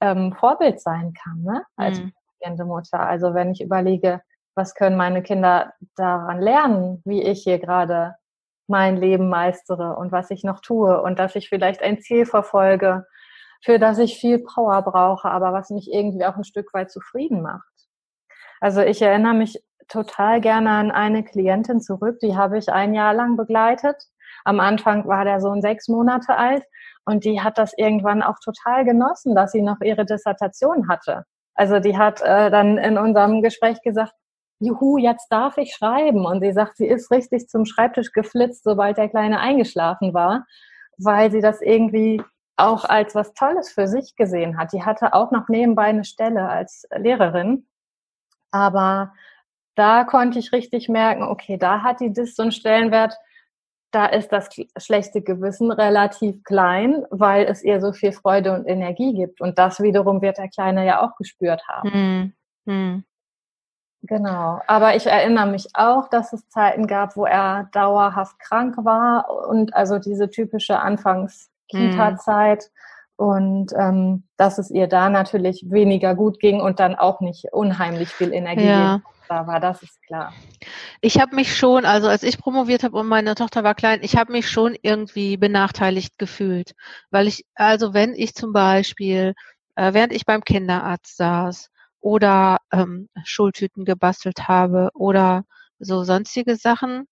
ähm, 0.01 0.33
Vorbild 0.33 0.81
sein 0.81 1.13
kann, 1.13 1.43
ne? 1.43 1.63
als 1.77 2.01
mhm. 2.01 2.67
Mutter. 2.67 3.01
Also 3.01 3.35
wenn 3.35 3.51
ich 3.51 3.61
überlege, 3.61 4.23
was 4.55 4.75
können 4.75 4.97
meine 4.97 5.23
Kinder 5.23 5.75
daran 5.95 6.41
lernen, 6.41 7.03
wie 7.05 7.23
ich 7.23 7.43
hier 7.43 7.59
gerade 7.59 8.15
mein 8.67 8.97
Leben 8.97 9.29
meistere 9.29 9.97
und 9.97 10.11
was 10.11 10.31
ich 10.31 10.43
noch 10.43 10.63
tue 10.63 11.03
und 11.03 11.19
dass 11.19 11.37
ich 11.37 11.51
vielleicht 11.51 11.83
ein 11.83 12.01
Ziel 12.01 12.25
verfolge 12.25 13.05
für 13.63 13.79
das 13.79 13.99
ich 13.99 14.19
viel 14.19 14.39
Power 14.39 14.81
brauche, 14.81 15.31
aber 15.31 15.53
was 15.53 15.69
mich 15.69 15.93
irgendwie 15.93 16.25
auch 16.25 16.37
ein 16.37 16.45
Stück 16.45 16.73
weit 16.73 16.91
zufrieden 16.91 17.43
macht. 17.43 17.69
Also 18.59 18.81
ich 18.81 19.03
erinnere 19.03 19.35
mich 19.35 19.63
total 19.89 20.41
gerne 20.41 20.71
an 20.71 20.91
eine 20.91 21.25
Klientin 21.25 21.81
zurück, 21.81 22.19
die 22.21 22.37
habe 22.37 22.59
ich 22.59 22.69
ein 22.71 22.95
Jahr 22.95 23.15
lang 23.15 23.37
begleitet. 23.37 23.97
Am 24.45 24.61
Anfang 24.61 25.07
war 25.07 25.25
der 25.25 25.41
Sohn 25.41 25.61
sechs 25.63 25.89
Monate 25.89 26.37
alt 26.37 26.65
und 27.05 27.25
die 27.25 27.41
hat 27.41 27.59
das 27.59 27.73
irgendwann 27.77 28.23
auch 28.23 28.39
total 28.43 28.85
genossen, 28.85 29.35
dass 29.35 29.53
sie 29.53 29.63
noch 29.63 29.81
ihre 29.81 30.05
Dissertation 30.05 30.89
hatte. 30.89 31.25
Also 31.55 31.81
die 31.81 31.99
hat 31.99 32.21
äh, 32.23 32.51
dann 32.51 32.79
in 32.79 32.99
unserem 32.99 33.43
Gespräch 33.43 33.81
gesagt, 33.83 34.13
juhu, 34.61 34.99
jetzt 34.99 35.29
darf 35.31 35.59
ich 35.59 35.75
schreiben. 35.75 36.25
Und 36.27 36.41
sie 36.41 36.53
sagt, 36.53 36.77
sie 36.77 36.87
ist 36.87 37.11
richtig 37.11 37.49
zum 37.49 37.65
Schreibtisch 37.65 38.13
geflitzt, 38.13 38.65
sobald 38.65 38.97
der 38.99 39.09
Kleine 39.09 39.41
eingeschlafen 39.41 40.15
war, 40.15 40.47
weil 40.99 41.31
sie 41.31 41.41
das 41.41 41.61
irgendwie 41.61 42.23
auch 42.57 42.85
als 42.85 43.15
was 43.15 43.33
Tolles 43.35 43.71
für 43.71 43.87
sich 43.87 44.17
gesehen 44.17 44.59
hat. 44.59 44.73
Die 44.73 44.85
hatte 44.85 45.15
auch 45.15 45.31
noch 45.31 45.49
nebenbei 45.49 45.85
eine 45.85 46.05
Stelle 46.05 46.49
als 46.49 46.87
Lehrerin. 46.95 47.67
Aber 48.51 49.13
da 49.79 50.05
konnte 50.05 50.39
ich 50.39 50.53
richtig 50.53 50.89
merken, 50.89 51.23
okay, 51.23 51.57
da 51.57 51.83
hat 51.83 52.01
die 52.01 52.13
das 52.13 52.35
so 52.35 52.43
einen 52.43 52.53
Stellenwert, 52.53 53.15
da 53.91 54.07
ist 54.07 54.33
das 54.33 54.49
schlechte 54.77 55.23
Gewissen 55.23 55.71
relativ 55.71 56.43
klein, 56.45 57.05
weil 57.11 57.47
es 57.47 57.63
ihr 57.63 57.81
so 57.81 57.93
viel 57.93 58.13
Freude 58.13 58.53
und 58.53 58.67
Energie 58.67 59.15
gibt. 59.15 59.41
Und 59.41 59.59
das 59.59 59.81
wiederum 59.81 60.21
wird 60.21 60.37
der 60.37 60.49
Kleine 60.49 60.85
ja 60.85 61.01
auch 61.01 61.17
gespürt 61.17 61.63
haben. 61.69 61.93
Hm. 61.93 62.33
Hm. 62.67 63.05
Genau. 64.03 64.61
Aber 64.67 64.95
ich 64.95 65.07
erinnere 65.07 65.47
mich 65.47 65.69
auch, 65.75 66.09
dass 66.09 66.33
es 66.33 66.49
Zeiten 66.49 66.87
gab, 66.87 67.17
wo 67.17 67.25
er 67.25 67.69
dauerhaft 67.73 68.39
krank 68.39 68.77
war 68.79 69.29
und 69.49 69.75
also 69.75 69.99
diese 69.99 70.29
typische 70.31 70.79
Anfangs 70.81 71.51
Kita-Zeit. 71.69 72.71
Und 73.17 73.73
ähm, 73.77 74.25
dass 74.37 74.59
es 74.59 74.71
ihr 74.71 74.87
da 74.87 75.09
natürlich 75.09 75.65
weniger 75.69 76.15
gut 76.15 76.39
ging 76.39 76.61
und 76.61 76.79
dann 76.79 76.95
auch 76.95 77.21
nicht 77.21 77.47
unheimlich 77.53 78.11
viel 78.11 78.33
Energie 78.33 78.69
ja. 78.69 79.01
Da 79.29 79.47
war, 79.47 79.61
das 79.61 79.83
ist 79.83 80.03
klar. 80.03 80.33
Ich 81.01 81.21
habe 81.21 81.35
mich 81.35 81.57
schon, 81.57 81.85
also 81.85 82.09
als 82.09 82.23
ich 82.23 82.39
promoviert 82.39 82.83
habe 82.83 82.99
und 82.99 83.07
meine 83.07 83.35
Tochter 83.35 83.65
war 83.65 83.75
klein, 83.75 84.01
ich 84.03 84.17
habe 84.17 84.33
mich 84.33 84.51
schon 84.51 84.77
irgendwie 84.83 85.37
benachteiligt 85.37 86.19
gefühlt. 86.19 86.75
Weil 87.11 87.29
ich, 87.29 87.45
also 87.55 87.95
wenn 87.95 88.15
ich 88.15 88.35
zum 88.35 88.53
Beispiel, 88.53 89.35
äh, 89.77 89.93
während 89.93 90.13
ich 90.13 90.27
beim 90.27 90.43
Kinderarzt 90.43 91.17
saß 91.17 91.71
oder 92.01 92.59
ähm, 92.73 93.09
Schultüten 93.25 93.85
gebastelt 93.85 94.49
habe 94.49 94.91
oder 94.95 95.45
so 95.79 96.05
sonstige 96.05 96.57
Sachen, 96.57 97.07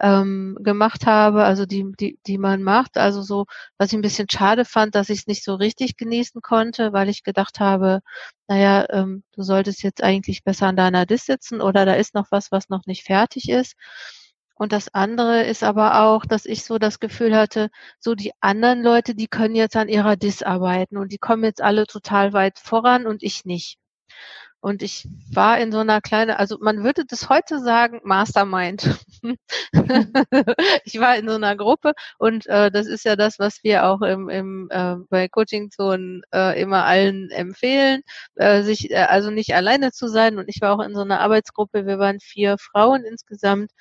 ähm, 0.00 0.56
gemacht 0.60 1.06
habe, 1.06 1.44
also 1.44 1.66
die, 1.66 1.86
die, 1.98 2.18
die 2.26 2.38
man 2.38 2.62
macht. 2.62 2.98
Also 2.98 3.22
so, 3.22 3.46
was 3.78 3.88
ich 3.92 3.98
ein 3.98 4.02
bisschen 4.02 4.28
schade 4.30 4.64
fand, 4.64 4.94
dass 4.94 5.08
ich 5.10 5.20
es 5.20 5.26
nicht 5.26 5.44
so 5.44 5.54
richtig 5.54 5.96
genießen 5.96 6.42
konnte, 6.42 6.92
weil 6.92 7.08
ich 7.08 7.22
gedacht 7.24 7.60
habe, 7.60 8.00
naja, 8.48 8.86
ähm, 8.90 9.22
du 9.32 9.42
solltest 9.42 9.82
jetzt 9.82 10.02
eigentlich 10.02 10.44
besser 10.44 10.66
an 10.68 10.76
deiner 10.76 11.06
Dis 11.06 11.26
sitzen 11.26 11.60
oder 11.60 11.86
da 11.86 11.94
ist 11.94 12.14
noch 12.14 12.26
was, 12.30 12.52
was 12.52 12.68
noch 12.68 12.86
nicht 12.86 13.04
fertig 13.04 13.48
ist. 13.48 13.74
Und 14.54 14.72
das 14.72 14.94
andere 14.94 15.42
ist 15.44 15.64
aber 15.64 16.02
auch, 16.02 16.24
dass 16.24 16.46
ich 16.46 16.64
so 16.64 16.78
das 16.78 17.00
Gefühl 17.00 17.34
hatte, 17.36 17.68
so 17.98 18.14
die 18.14 18.32
anderen 18.40 18.82
Leute, 18.82 19.14
die 19.14 19.26
können 19.26 19.56
jetzt 19.56 19.76
an 19.76 19.88
ihrer 19.88 20.16
Dis 20.16 20.42
arbeiten 20.42 20.98
und 20.98 21.10
die 21.12 21.18
kommen 21.18 21.44
jetzt 21.44 21.60
alle 21.60 21.86
total 21.86 22.32
weit 22.32 22.58
voran 22.58 23.06
und 23.06 23.22
ich 23.22 23.44
nicht. 23.44 23.78
Und 24.62 24.80
ich 24.80 25.08
war 25.32 25.58
in 25.58 25.72
so 25.72 25.78
einer 25.78 26.00
kleinen, 26.00 26.30
also 26.30 26.56
man 26.60 26.84
würde 26.84 27.04
das 27.04 27.28
heute 27.28 27.58
sagen, 27.58 28.00
Mastermind. 28.04 28.96
ich 30.84 31.00
war 31.00 31.16
in 31.16 31.28
so 31.28 31.34
einer 31.34 31.56
Gruppe 31.56 31.94
und 32.18 32.46
äh, 32.46 32.70
das 32.70 32.86
ist 32.86 33.04
ja 33.04 33.16
das, 33.16 33.40
was 33.40 33.64
wir 33.64 33.84
auch 33.86 34.02
im, 34.02 34.28
im 34.28 34.68
äh, 34.70 34.94
bei 35.10 35.26
Coaching-Zonen 35.26 36.22
äh, 36.32 36.60
immer 36.62 36.84
allen 36.84 37.28
empfehlen, 37.30 38.02
äh, 38.36 38.62
sich 38.62 38.92
äh, 38.92 38.98
also 38.98 39.30
nicht 39.32 39.52
alleine 39.56 39.90
zu 39.90 40.06
sein. 40.06 40.38
Und 40.38 40.48
ich 40.48 40.60
war 40.60 40.72
auch 40.78 40.84
in 40.84 40.94
so 40.94 41.00
einer 41.00 41.18
Arbeitsgruppe, 41.18 41.84
wir 41.84 41.98
waren 41.98 42.20
vier 42.20 42.56
Frauen 42.56 43.04
insgesamt 43.04 43.72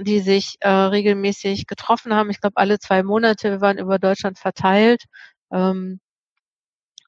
die 0.00 0.20
sich 0.20 0.56
äh, 0.60 0.70
regelmäßig 0.70 1.66
getroffen 1.66 2.14
haben. 2.14 2.30
Ich 2.30 2.40
glaube, 2.40 2.56
alle 2.56 2.78
zwei 2.78 3.02
Monate. 3.02 3.50
Wir 3.50 3.60
waren 3.60 3.78
über 3.78 3.98
Deutschland 3.98 4.38
verteilt. 4.38 5.02
Ähm, 5.50 6.00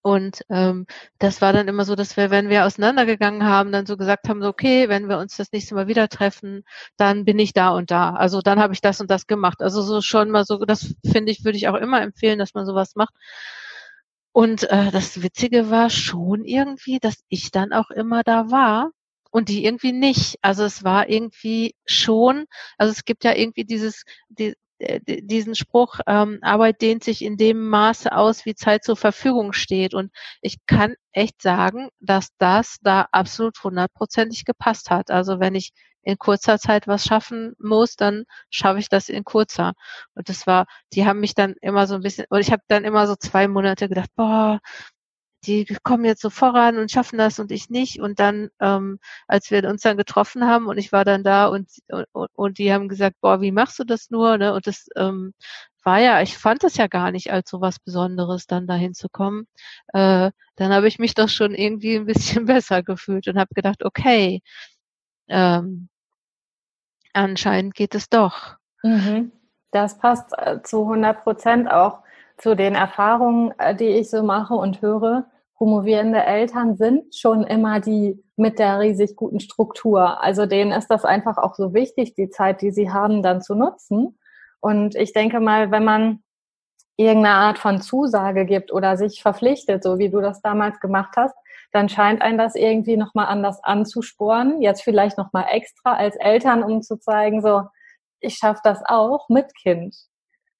und 0.02 0.42
ähm, 0.48 0.86
das 1.18 1.42
war 1.42 1.52
dann 1.52 1.68
immer 1.68 1.84
so, 1.84 1.94
dass 1.94 2.16
wir, 2.16 2.30
wenn 2.30 2.48
wir 2.48 2.64
auseinandergegangen 2.64 3.44
haben, 3.44 3.70
dann 3.72 3.84
so 3.86 3.96
gesagt 3.96 4.28
haben, 4.28 4.42
okay, 4.42 4.88
wenn 4.88 5.08
wir 5.08 5.18
uns 5.18 5.36
das 5.36 5.52
nächste 5.52 5.74
Mal 5.74 5.88
wieder 5.88 6.08
treffen, 6.08 6.64
dann 6.96 7.24
bin 7.24 7.38
ich 7.38 7.52
da 7.52 7.70
und 7.70 7.90
da. 7.90 8.14
Also 8.14 8.40
dann 8.40 8.60
habe 8.60 8.72
ich 8.72 8.80
das 8.80 9.00
und 9.00 9.10
das 9.10 9.26
gemacht. 9.26 9.60
Also 9.62 9.82
so 9.82 10.00
schon 10.00 10.30
mal 10.30 10.44
so, 10.44 10.58
das 10.64 10.94
finde 11.04 11.32
ich, 11.32 11.44
würde 11.44 11.58
ich 11.58 11.68
auch 11.68 11.74
immer 11.74 12.00
empfehlen, 12.00 12.38
dass 12.38 12.54
man 12.54 12.64
sowas 12.66 12.94
macht. 12.96 13.14
Und 14.32 14.64
äh, 14.70 14.90
das 14.90 15.22
Witzige 15.22 15.70
war 15.70 15.90
schon 15.90 16.44
irgendwie, 16.44 16.98
dass 16.98 17.16
ich 17.28 17.50
dann 17.50 17.72
auch 17.72 17.90
immer 17.90 18.22
da 18.22 18.50
war 18.50 18.90
und 19.30 19.48
die 19.48 19.64
irgendwie 19.64 19.92
nicht. 19.92 20.38
Also 20.42 20.64
es 20.64 20.84
war 20.84 21.08
irgendwie 21.08 21.74
schon, 21.84 22.46
also 22.78 22.92
es 22.92 23.04
gibt 23.04 23.24
ja 23.24 23.34
irgendwie 23.34 23.64
dieses, 23.64 24.04
die, 24.28 24.54
diesen 25.06 25.54
Spruch, 25.54 26.00
ähm, 26.06 26.38
Arbeit 26.42 26.80
dehnt 26.80 27.04
sich 27.04 27.22
in 27.22 27.36
dem 27.36 27.68
Maße 27.68 28.12
aus, 28.12 28.46
wie 28.46 28.54
Zeit 28.54 28.84
zur 28.84 28.96
Verfügung 28.96 29.52
steht. 29.52 29.94
Und 29.94 30.10
ich 30.40 30.58
kann 30.66 30.94
echt 31.12 31.42
sagen, 31.42 31.90
dass 32.00 32.28
das 32.38 32.78
da 32.82 33.06
absolut 33.12 33.62
hundertprozentig 33.62 34.44
gepasst 34.44 34.90
hat. 34.90 35.10
Also 35.10 35.40
wenn 35.40 35.54
ich 35.54 35.72
in 36.02 36.16
kurzer 36.18 36.58
Zeit 36.58 36.88
was 36.88 37.04
schaffen 37.04 37.54
muss, 37.58 37.96
dann 37.96 38.24
schaffe 38.48 38.78
ich 38.78 38.88
das 38.88 39.08
in 39.08 39.24
kurzer. 39.24 39.74
Und 40.14 40.28
das 40.28 40.46
war, 40.46 40.66
die 40.94 41.06
haben 41.06 41.20
mich 41.20 41.34
dann 41.34 41.54
immer 41.60 41.86
so 41.86 41.94
ein 41.94 42.02
bisschen, 42.02 42.24
und 42.30 42.40
ich 42.40 42.52
habe 42.52 42.62
dann 42.68 42.84
immer 42.84 43.06
so 43.06 43.16
zwei 43.16 43.48
Monate 43.48 43.88
gedacht, 43.88 44.10
boah, 44.16 44.60
die 45.46 45.64
kommen 45.82 46.04
jetzt 46.04 46.22
so 46.22 46.30
voran 46.30 46.78
und 46.78 46.90
schaffen 46.90 47.18
das 47.18 47.38
und 47.38 47.50
ich 47.50 47.70
nicht. 47.70 48.00
Und 48.00 48.20
dann, 48.20 48.50
ähm, 48.60 48.98
als 49.26 49.50
wir 49.50 49.68
uns 49.68 49.82
dann 49.82 49.96
getroffen 49.96 50.46
haben 50.46 50.66
und 50.66 50.78
ich 50.78 50.92
war 50.92 51.04
dann 51.04 51.24
da 51.24 51.46
und, 51.46 51.68
und, 52.12 52.28
und 52.34 52.58
die 52.58 52.72
haben 52.72 52.88
gesagt, 52.88 53.16
boah, 53.20 53.40
wie 53.40 53.52
machst 53.52 53.78
du 53.78 53.84
das 53.84 54.10
nur? 54.10 54.36
Ne? 54.38 54.52
Und 54.54 54.66
das 54.66 54.86
ähm, 54.96 55.32
war 55.82 56.00
ja, 56.00 56.20
ich 56.20 56.36
fand 56.36 56.62
das 56.62 56.76
ja 56.76 56.86
gar 56.86 57.10
nicht 57.10 57.32
als 57.32 57.50
so 57.50 57.60
was 57.60 57.78
Besonderes, 57.78 58.46
dann 58.46 58.66
dahin 58.66 58.94
zu 58.94 59.08
kommen. 59.08 59.46
Äh, 59.88 60.30
dann 60.56 60.72
habe 60.72 60.88
ich 60.88 60.98
mich 60.98 61.14
doch 61.14 61.28
schon 61.28 61.54
irgendwie 61.54 61.96
ein 61.96 62.06
bisschen 62.06 62.44
besser 62.46 62.82
gefühlt 62.82 63.28
und 63.28 63.38
habe 63.38 63.54
gedacht, 63.54 63.84
okay, 63.84 64.42
ähm, 65.28 65.88
anscheinend 67.12 67.74
geht 67.74 67.94
es 67.94 68.08
doch. 68.08 68.56
Mhm. 68.82 69.32
Das 69.70 69.98
passt 69.98 70.32
äh, 70.36 70.62
zu 70.62 70.82
100 70.82 71.22
Prozent 71.22 71.70
auch 71.70 72.00
zu 72.40 72.56
den 72.56 72.74
Erfahrungen, 72.74 73.52
äh, 73.58 73.74
die 73.74 73.88
ich 73.88 74.10
so 74.10 74.22
mache 74.22 74.54
und 74.54 74.82
höre, 74.82 75.26
promovierende 75.56 76.24
Eltern 76.24 76.76
sind 76.76 77.14
schon 77.14 77.44
immer 77.44 77.80
die 77.80 78.24
mit 78.36 78.58
der 78.58 78.80
riesig 78.80 79.14
guten 79.14 79.40
Struktur. 79.40 80.22
Also 80.22 80.46
denen 80.46 80.72
ist 80.72 80.88
das 80.88 81.04
einfach 81.04 81.36
auch 81.36 81.54
so 81.54 81.74
wichtig, 81.74 82.14
die 82.14 82.30
Zeit, 82.30 82.62
die 82.62 82.70
sie 82.70 82.90
haben, 82.90 83.22
dann 83.22 83.42
zu 83.42 83.54
nutzen. 83.54 84.18
Und 84.60 84.94
ich 84.94 85.12
denke 85.12 85.38
mal, 85.38 85.70
wenn 85.70 85.84
man 85.84 86.22
irgendeine 86.96 87.36
Art 87.36 87.58
von 87.58 87.82
Zusage 87.82 88.46
gibt 88.46 88.72
oder 88.72 88.96
sich 88.96 89.22
verpflichtet, 89.22 89.82
so 89.82 89.98
wie 89.98 90.08
du 90.08 90.20
das 90.20 90.40
damals 90.40 90.80
gemacht 90.80 91.14
hast, 91.16 91.34
dann 91.72 91.88
scheint 91.88 92.22
ein 92.22 92.38
das 92.38 92.54
irgendwie 92.54 92.96
nochmal 92.96 93.26
anders 93.26 93.62
anzusporen. 93.62 94.60
Jetzt 94.62 94.82
vielleicht 94.82 95.18
nochmal 95.18 95.46
extra 95.50 95.94
als 95.94 96.16
Eltern, 96.16 96.62
um 96.62 96.82
zu 96.82 96.98
zeigen, 96.98 97.42
so, 97.42 97.64
ich 98.20 98.36
schaffe 98.36 98.60
das 98.64 98.82
auch 98.86 99.28
mit 99.28 99.54
Kind. 99.54 100.09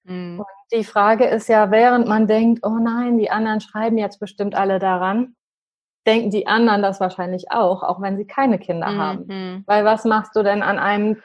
Mhm. 0.03 0.39
Und 0.39 0.47
die 0.71 0.83
Frage 0.83 1.25
ist 1.25 1.47
ja, 1.47 1.71
während 1.71 2.07
man 2.07 2.27
denkt, 2.27 2.61
oh 2.63 2.77
nein, 2.81 3.17
die 3.17 3.29
anderen 3.29 3.61
schreiben 3.61 3.97
jetzt 3.97 4.19
bestimmt 4.19 4.55
alle 4.55 4.79
daran, 4.79 5.35
denken 6.07 6.31
die 6.31 6.47
anderen 6.47 6.81
das 6.81 6.99
wahrscheinlich 6.99 7.51
auch, 7.51 7.83
auch 7.83 8.01
wenn 8.01 8.17
sie 8.17 8.25
keine 8.25 8.57
Kinder 8.59 8.89
mhm. 8.89 8.97
haben. 8.97 9.63
Weil 9.67 9.85
was 9.85 10.05
machst 10.05 10.35
du 10.35 10.43
denn 10.43 10.63
an 10.63 10.79
einem 10.79 11.21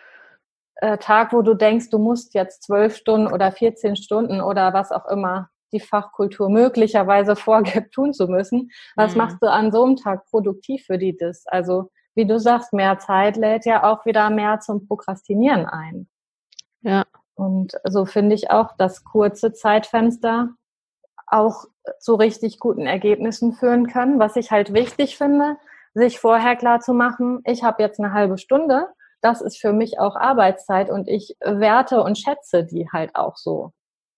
äh, 0.77 0.99
Tag, 0.99 1.33
wo 1.33 1.43
du 1.43 1.55
denkst, 1.55 1.91
du 1.91 1.99
musst 1.99 2.35
jetzt 2.35 2.63
zwölf 2.63 2.97
Stunden 2.97 3.33
oder 3.33 3.51
14 3.51 3.97
Stunden 3.97 4.41
oder 4.41 4.75
was 4.75 4.93
auch 4.93 5.07
immer 5.07 5.49
die 5.73 5.81
Fachkultur 5.81 6.51
möglicherweise 6.51 7.37
vorgibt, 7.37 7.93
tun 7.95 8.13
zu 8.13 8.29
müssen. 8.29 8.71
Was 8.95 9.13
mhm. 9.13 9.19
machst 9.19 9.39
du 9.41 9.51
an 9.51 9.73
so 9.73 9.85
einem 9.85 9.97
Tag 9.97 10.27
produktiv 10.27 10.85
für 10.87 10.99
die 10.99 11.17
das? 11.17 11.47
Also, 11.47 11.91
wie 12.15 12.27
du 12.27 12.39
sagst, 12.39 12.73
mehr 12.73 12.99
Zeit 12.99 13.37
lädt 13.37 13.67
ja 13.67 13.85
auch 13.85 14.07
wieder 14.07 14.31
mehr 14.31 14.61
zum 14.61 14.87
Prokrastinieren 14.87 15.67
ein. 15.67 16.09
Ja. 16.83 17.05
Und 17.37 17.75
so 17.85 18.07
finde 18.07 18.35
ich 18.35 18.51
auch, 18.51 18.77
dass 18.77 19.05
kurze 19.05 19.53
Zeitfenster 19.53 20.51
auch 21.27 21.67
zu 22.01 22.15
richtig 22.15 22.59
guten 22.59 22.87
Ergebnissen 22.87 23.53
führen 23.53 23.87
können. 23.87 24.19
Was 24.19 24.37
ich 24.37 24.51
halt 24.51 24.73
wichtig 24.73 25.17
finde, 25.17 25.57
sich 25.95 26.19
vorher 26.19 26.57
klar 26.57 26.81
zu 26.81 26.95
machen, 26.95 27.41
ich 27.45 27.63
habe 27.63 27.83
jetzt 27.83 28.01
eine 28.01 28.13
halbe 28.13 28.39
Stunde, 28.39 28.89
das 29.21 29.41
ist 29.41 29.59
für 29.59 29.73
mich 29.73 29.99
auch 29.99 30.17
Arbeitszeit 30.17 30.91
und 30.91 31.09
ich 31.09 31.37
werte 31.41 32.03
und 32.03 32.19
schätze 32.19 32.65
die 32.65 32.89
halt 32.91 33.15
auch 33.15 33.37
so. 33.37 33.73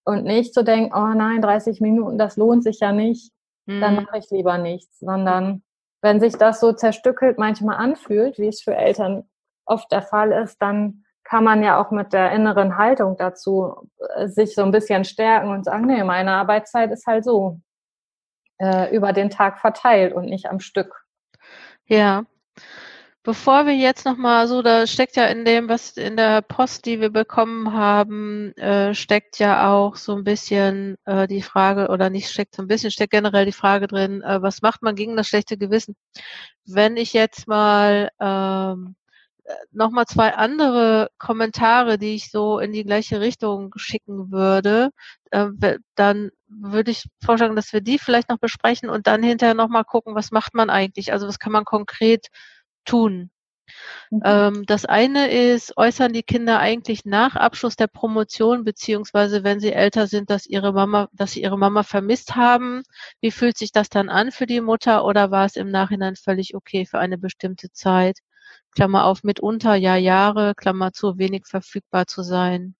Und 0.05 0.25
nicht 0.25 0.55
zu 0.55 0.65
denken, 0.65 0.93
oh 0.95 1.15
nein, 1.15 1.43
30 1.43 1.81
Minuten, 1.81 2.19
das 2.19 2.37
lohnt 2.37 2.63
sich 2.63 2.81
ja 2.81 2.93
nicht, 2.93 3.33
mhm. 3.67 3.81
dann 3.81 3.95
mache 3.97 4.19
ich 4.19 4.31
lieber 4.31 4.59
nichts, 4.59 4.99
sondern 4.99 5.63
wenn 6.03 6.21
sich 6.21 6.37
das 6.37 6.61
so 6.61 6.73
zerstückelt 6.73 7.39
manchmal 7.39 7.77
anfühlt, 7.77 8.39
wie 8.39 8.49
es 8.49 8.63
für 8.63 8.75
Eltern 8.75 9.29
oft 9.65 9.91
der 9.93 10.03
Fall 10.03 10.33
ist, 10.33 10.61
dann 10.63 11.05
kann 11.28 11.44
man 11.44 11.62
ja 11.62 11.78
auch 11.78 11.90
mit 11.90 12.14
der 12.14 12.32
inneren 12.32 12.78
Haltung 12.78 13.16
dazu 13.18 13.90
äh, 14.16 14.28
sich 14.28 14.54
so 14.54 14.62
ein 14.62 14.70
bisschen 14.70 15.04
stärken 15.04 15.50
und 15.50 15.64
sagen, 15.64 15.87
nee, 15.87 16.02
meine 16.02 16.32
Arbeitszeit 16.32 16.90
ist 16.90 17.06
halt 17.06 17.25
so 17.25 17.61
äh, 18.58 18.94
über 18.97 19.12
den 19.12 19.28
Tag 19.28 19.58
verteilt 19.61 20.14
und 20.14 20.25
nicht 20.25 20.47
am 20.47 20.58
Stück. 20.58 21.04
Ja. 21.85 22.25
Bevor 23.25 23.66
wir 23.66 23.76
jetzt 23.76 24.06
nochmal 24.06 24.49
so, 24.49 24.62
da 24.62 24.87
steckt 24.87 25.16
ja 25.16 25.26
in 25.26 25.44
dem, 25.44 25.68
was 25.68 25.99
in 25.99 26.16
der 26.16 26.40
Post, 26.40 26.87
die 26.87 26.99
wir 26.99 27.11
bekommen 27.11 27.75
haben, 27.75 28.56
äh, 28.56 28.94
steckt 28.94 29.38
ja 29.38 29.70
auch 29.70 29.97
so 29.97 30.14
ein 30.14 30.25
bisschen 30.25 30.97
äh, 31.04 31.26
die 31.26 31.42
Frage, 31.42 31.88
oder 31.88 32.08
nicht 32.08 32.30
steckt 32.30 32.54
so 32.54 32.62
ein 32.62 32.68
bisschen, 32.68 32.90
steckt 32.90 33.11
generell 33.11 33.44
die 33.44 33.52
Frage 33.52 33.87
drin, 33.87 34.23
äh, 34.23 34.40
was 34.40 34.62
macht 34.62 34.82
man 34.82 34.94
gegen 34.94 35.14
das 35.14 35.28
schlechte 35.28 35.58
Gewissen? 35.58 35.94
Wenn 36.64 36.97
ich 36.97 37.12
jetzt 37.12 37.47
mal 37.49 38.08
ähm, 38.18 38.97
nochmal 39.73 40.07
zwei 40.07 40.35
andere 40.35 41.11
Kommentare, 41.19 41.99
die 41.99 42.14
ich 42.14 42.31
so 42.31 42.59
in 42.59 42.73
die 42.73 42.85
gleiche 42.85 43.21
Richtung 43.21 43.73
schicken 43.76 44.31
würde, 44.31 44.90
äh, 45.31 45.49
dann 45.95 46.31
würde 46.49 46.90
ich 46.90 47.05
vorschlagen, 47.25 47.57
dass 47.57 47.73
wir 47.73 47.81
die 47.81 47.99
vielleicht 47.99 48.28
noch 48.28 48.38
besprechen 48.38 48.90
und 48.90 49.07
dann 49.07 49.23
hinterher 49.23 49.55
nochmal 49.55 49.85
gucken, 49.85 50.14
was 50.14 50.31
macht 50.31 50.55
man 50.55 50.71
eigentlich? 50.71 51.12
Also 51.12 51.26
was 51.28 51.38
kann 51.38 51.52
man 51.52 51.64
konkret 51.64 52.28
tun? 52.85 53.31
Mhm. 54.11 54.23
Ähm, 54.25 54.67
das 54.67 54.85
eine 54.85 55.31
ist, 55.31 55.76
äußern 55.76 56.12
die 56.12 56.23
Kinder 56.23 56.59
eigentlich 56.59 57.05
nach 57.05 57.37
Abschluss 57.37 57.76
der 57.76 57.87
Promotion, 57.87 58.64
beziehungsweise 58.64 59.45
wenn 59.45 59.61
sie 59.61 59.73
älter 59.73 60.07
sind, 60.07 60.31
dass 60.31 60.47
ihre 60.47 60.73
Mama, 60.73 61.09
dass 61.12 61.33
sie 61.33 61.43
ihre 61.43 61.59
Mama 61.59 61.83
vermisst 61.83 62.37
haben. 62.37 62.82
Wie 63.21 63.30
fühlt 63.30 63.58
sich 63.58 63.73
das 63.73 63.89
dann 63.89 64.08
an 64.08 64.32
für 64.32 64.47
die 64.47 64.61
Mutter 64.61 65.04
oder 65.04 65.30
war 65.30 65.45
es 65.47 65.56
im 65.56 65.71
Nachhinein 65.71 66.17
völlig 66.17 66.54
okay 66.54 66.87
für 66.87 66.99
eine 66.99 67.19
bestimmte 67.19 67.71
Zeit? 67.73 68.19
Klammer 68.75 69.04
auf, 69.04 69.25
mitunter 69.25 69.75
ja 69.75 69.97
Jahre, 69.97 70.54
Klammer 70.54 70.93
zu, 70.93 71.19
wenig 71.19 71.47
verfügbar 71.47 72.06
zu 72.06 72.23
sein. 72.23 72.75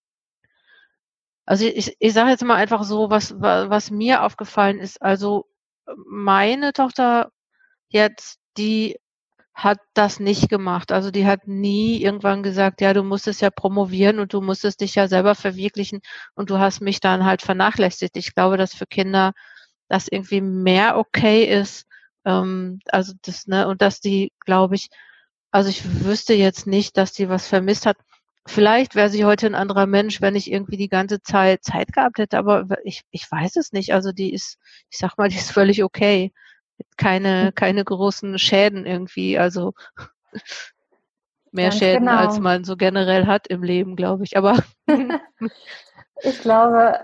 Also 1.47 1.65
ich, 1.65 1.97
ich 1.99 2.13
sage 2.13 2.31
jetzt 2.31 2.45
mal 2.45 2.57
einfach 2.57 2.85
so, 2.85 3.11
was, 3.11 3.41
was 3.41 3.91
mir 3.91 4.23
aufgefallen 4.23 4.79
ist. 4.79 5.01
Also 5.01 5.47
meine 6.07 6.73
Tochter 6.73 7.33
jetzt, 7.89 8.39
die 8.59 8.99
hat 9.55 9.81
das 9.95 10.21
nicht 10.21 10.49
gemacht. 10.49 10.93
Also 10.93 11.11
die 11.11 11.27
hat 11.27 11.49
nie 11.49 12.01
irgendwann 12.03 12.45
gesagt, 12.45 12.81
ja, 12.81 12.95
du 12.95 13.03
musstest 13.03 13.41
ja 13.41 13.51
promovieren 13.51 14.21
und 14.21 14.33
du 14.33 14.41
musstest 14.41 14.81
dich 14.83 14.95
ja 14.95 15.09
selber 15.09 15.35
verwirklichen 15.35 16.01
und 16.35 16.51
du 16.51 16.59
hast 16.59 16.81
mich 16.81 17.01
dann 17.01 17.25
halt 17.25 17.43
vernachlässigt. 17.43 18.17
Ich 18.17 18.35
glaube, 18.35 18.57
dass 18.57 18.75
für 18.75 18.87
Kinder 18.87 19.33
das 19.89 20.07
irgendwie 20.09 20.43
mehr 20.43 20.97
okay 20.97 21.45
ist. 21.45 21.87
Ähm, 22.25 22.81
also 22.89 23.15
das, 23.23 23.47
ne, 23.49 23.67
und 23.67 23.83
dass 23.83 24.01
die, 24.01 24.33
glaube 24.45 24.77
ich, 24.77 24.91
also 25.51 25.71
ich 25.71 26.05
wüsste 26.05 26.35
jetzt 26.35 26.67
nicht, 26.67 26.97
dass 26.97 27.13
die 27.13 27.29
was 27.29 27.47
vermisst 27.47 27.87
hat. 27.87 27.97
Vielleicht 28.47 28.95
wäre 28.95 29.11
sie 29.11 29.25
heute 29.25 29.47
ein 29.47 29.55
anderer 29.55 29.87
Mensch, 29.87 30.23
wenn 30.23 30.35
ich 30.35 30.51
irgendwie 30.51 30.77
die 30.79 30.89
ganze 30.89 31.21
Zeit 31.21 31.65
Zeit 31.65 31.93
gehabt 31.93 32.19
hätte, 32.19 32.39
aber 32.39 32.67
ich, 32.83 33.03
ich 33.11 33.31
weiß 33.31 33.57
es 33.57 33.73
nicht. 33.73 33.93
Also 33.93 34.13
die 34.13 34.33
ist, 34.33 34.59
ich 34.91 34.99
sag 34.99 35.19
mal, 35.19 35.29
die 35.29 35.37
ist 35.37 35.53
völlig 35.53 35.85
okay. 35.85 36.33
Keine, 36.97 37.47
hm. 37.47 37.55
keine 37.55 37.85
großen 37.85 38.39
Schäden 38.39 38.87
irgendwie, 38.87 39.39
also 39.39 39.75
mehr 41.53 41.71
Ganz 41.71 41.79
Schäden, 41.79 42.07
genau. 42.07 42.19
als 42.19 42.39
man 42.39 42.65
so 42.65 42.77
generell 42.77 43.27
hat 43.27 43.49
im 43.49 43.63
Leben, 43.63 43.97
glaube 43.97 44.25
ich. 44.25 44.37
Aber 44.37 44.63
ich 46.23 46.41
glaube, 46.41 47.01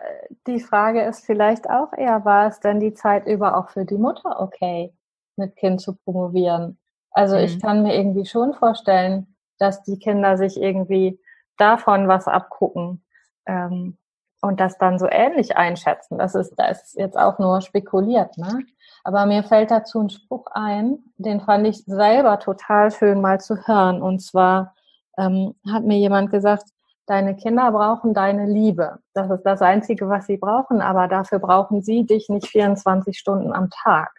die 0.47 0.61
Frage 0.61 1.03
ist 1.03 1.27
vielleicht 1.27 1.69
auch 1.69 1.93
eher, 1.93 2.25
war 2.25 2.49
es 2.49 2.61
denn 2.61 2.81
die 2.81 2.95
Zeit 2.95 3.27
über 3.27 3.57
auch 3.57 3.71
für 3.71 3.85
die 3.85 3.99
Mutter 3.99 4.41
okay, 4.41 4.95
mit 5.37 5.57
Kind 5.57 5.81
zu 5.81 5.95
promovieren? 5.95 6.79
Also 7.15 7.37
mhm. 7.37 7.45
ich 7.45 7.61
kann 7.61 7.83
mir 7.83 7.97
irgendwie 7.97 8.27
schon 8.27 8.53
vorstellen, 8.53 9.35
dass 9.59 9.83
die 9.85 9.99
Kinder 9.99 10.37
sich 10.37 10.61
irgendwie 10.61 11.19
davon 11.57 12.09
was 12.09 12.27
abgucken 12.27 13.05
ähm, 13.47 13.97
und 14.43 14.61
das 14.61 14.77
dann 14.77 14.99
so 14.99 15.07
ähnlich 15.09 15.57
einschätzen. 15.57 16.19
Das 16.19 16.35
ist, 16.35 16.55
das 16.57 16.83
ist 16.83 16.99
jetzt 16.99 17.17
auch 17.17 17.39
nur 17.39 17.63
spekuliert, 17.63 18.37
ne? 18.37 18.61
Aber 19.05 19.27
mir 19.27 19.43
fällt 19.45 19.71
dazu 19.71 20.01
ein 20.01 20.11
Spruch 20.11 20.47
ein, 20.53 20.99
den 21.17 21.41
fand 21.41 21.67
ich 21.67 21.85
selber 21.85 22.39
total 22.39 22.91
schön 22.91 23.21
mal 23.21 23.39
zu 23.39 23.67
hören. 23.67 24.03
Und 24.03 24.21
zwar 24.21 24.75
ähm, 25.19 25.55
hat 25.71 25.85
mir 25.85 25.99
jemand 25.99 26.31
gesagt, 26.31 26.65
deine 27.07 27.37
Kinder 27.37 27.71
brauchen 27.71 28.15
deine 28.15 28.47
Liebe. 28.47 28.99
Das 29.13 29.31
ist 29.31 29.43
das 29.43 29.61
Einzige, 29.61 30.09
was 30.09 30.27
sie 30.27 30.39
brauchen, 30.39 30.81
aber 30.81 31.07
dafür 31.07 31.39
brauchen 31.39 31.83
sie 31.83 32.05
dich 32.05 32.31
nicht 32.31 32.47
24 32.47 33.19
Stunden 33.19 33.53
am 33.53 33.69
Tag. 33.71 34.11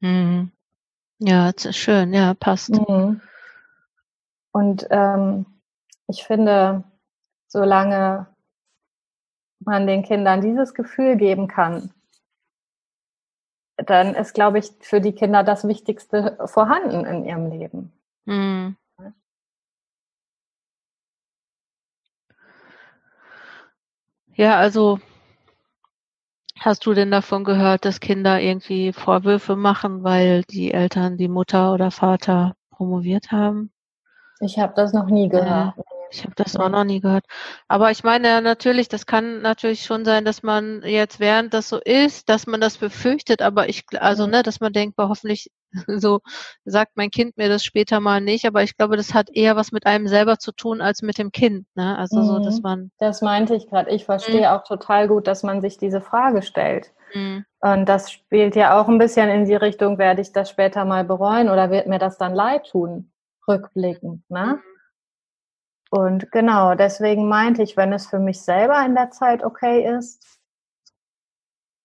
Mhm. 0.00 0.52
Ja, 1.18 1.52
schön, 1.56 2.12
ja, 2.12 2.34
passt. 2.34 2.70
Mhm. 2.70 3.20
Und 4.52 4.86
ähm, 4.90 5.46
ich 6.06 6.24
finde, 6.24 6.84
solange 7.48 8.26
man 9.60 9.86
den 9.86 10.02
Kindern 10.02 10.40
dieses 10.40 10.74
Gefühl 10.74 11.16
geben 11.16 11.48
kann, 11.48 11.92
dann 13.76 14.14
ist, 14.14 14.34
glaube 14.34 14.58
ich, 14.58 14.72
für 14.80 15.00
die 15.00 15.12
Kinder 15.12 15.44
das 15.44 15.66
Wichtigste 15.66 16.38
vorhanden 16.46 17.04
in 17.04 17.24
ihrem 17.24 17.50
Leben. 17.50 17.92
Mhm. 18.24 18.76
Ja, 24.34 24.56
also 24.56 25.00
Hast 26.60 26.86
du 26.86 26.92
denn 26.92 27.10
davon 27.10 27.44
gehört, 27.44 27.84
dass 27.84 28.00
Kinder 28.00 28.40
irgendwie 28.40 28.92
Vorwürfe 28.92 29.54
machen, 29.54 30.02
weil 30.02 30.42
die 30.42 30.72
Eltern, 30.72 31.16
die 31.16 31.28
Mutter 31.28 31.72
oder 31.72 31.90
Vater 31.90 32.56
promoviert 32.70 33.30
haben? 33.30 33.70
Ich 34.40 34.58
habe 34.58 34.72
das 34.74 34.92
noch 34.92 35.06
nie 35.06 35.28
gehört. 35.28 35.74
Ich 36.10 36.22
habe 36.24 36.34
das 36.36 36.56
auch 36.56 36.68
noch 36.68 36.84
nie 36.84 37.00
gehört. 37.00 37.24
Aber 37.68 37.90
ich 37.90 38.04
meine 38.04 38.40
natürlich, 38.42 38.88
das 38.88 39.06
kann 39.06 39.42
natürlich 39.42 39.84
schon 39.84 40.04
sein, 40.04 40.24
dass 40.24 40.42
man 40.42 40.82
jetzt 40.84 41.20
während 41.20 41.54
das 41.54 41.68
so 41.68 41.78
ist, 41.78 42.28
dass 42.28 42.46
man 42.46 42.60
das 42.60 42.78
befürchtet, 42.78 43.42
aber 43.42 43.68
ich, 43.68 43.84
also 43.98 44.26
ne, 44.26 44.42
dass 44.42 44.60
man 44.60 44.72
denkt, 44.72 44.96
boah, 44.96 45.08
hoffentlich 45.08 45.50
so 45.86 46.20
sagt 46.64 46.92
mein 46.96 47.10
Kind 47.10 47.36
mir 47.36 47.48
das 47.48 47.64
später 47.64 48.00
mal 48.00 48.20
nicht, 48.20 48.46
aber 48.46 48.62
ich 48.62 48.76
glaube, 48.76 48.96
das 48.96 49.14
hat 49.14 49.28
eher 49.32 49.56
was 49.56 49.72
mit 49.72 49.86
einem 49.86 50.08
selber 50.08 50.38
zu 50.38 50.52
tun 50.52 50.80
als 50.80 51.02
mit 51.02 51.18
dem 51.18 51.30
Kind, 51.30 51.66
ne? 51.74 51.96
Also 51.98 52.20
mhm. 52.20 52.24
so, 52.24 52.38
dass 52.38 52.56
mhm. 52.56 52.62
man. 52.62 52.90
Das 52.98 53.20
meinte 53.20 53.54
ich 53.54 53.68
gerade. 53.68 53.90
Ich 53.90 54.04
verstehe 54.04 54.40
mhm. 54.40 54.46
auch 54.46 54.64
total 54.64 55.08
gut, 55.08 55.26
dass 55.26 55.42
man 55.42 55.60
sich 55.60 55.76
diese 55.78 56.00
Frage 56.00 56.42
stellt. 56.42 56.92
Mhm. 57.14 57.44
Und 57.60 57.88
das 57.88 58.10
spielt 58.10 58.56
ja 58.56 58.80
auch 58.80 58.88
ein 58.88 58.98
bisschen 58.98 59.28
in 59.28 59.44
die 59.44 59.54
Richtung, 59.54 59.98
werde 59.98 60.22
ich 60.22 60.32
das 60.32 60.50
später 60.50 60.84
mal 60.84 61.04
bereuen 61.04 61.48
oder 61.48 61.70
wird 61.70 61.86
mir 61.86 61.98
das 61.98 62.18
dann 62.18 62.34
leid 62.34 62.70
tun, 62.70 63.10
rückblickend, 63.46 64.22
ne? 64.30 64.60
Und 65.90 66.30
genau, 66.32 66.74
deswegen 66.74 67.28
meinte 67.28 67.62
ich, 67.62 67.76
wenn 67.76 67.92
es 67.92 68.06
für 68.06 68.18
mich 68.18 68.42
selber 68.42 68.84
in 68.84 68.94
der 68.94 69.10
Zeit 69.10 69.42
okay 69.42 69.96
ist, 69.96 70.38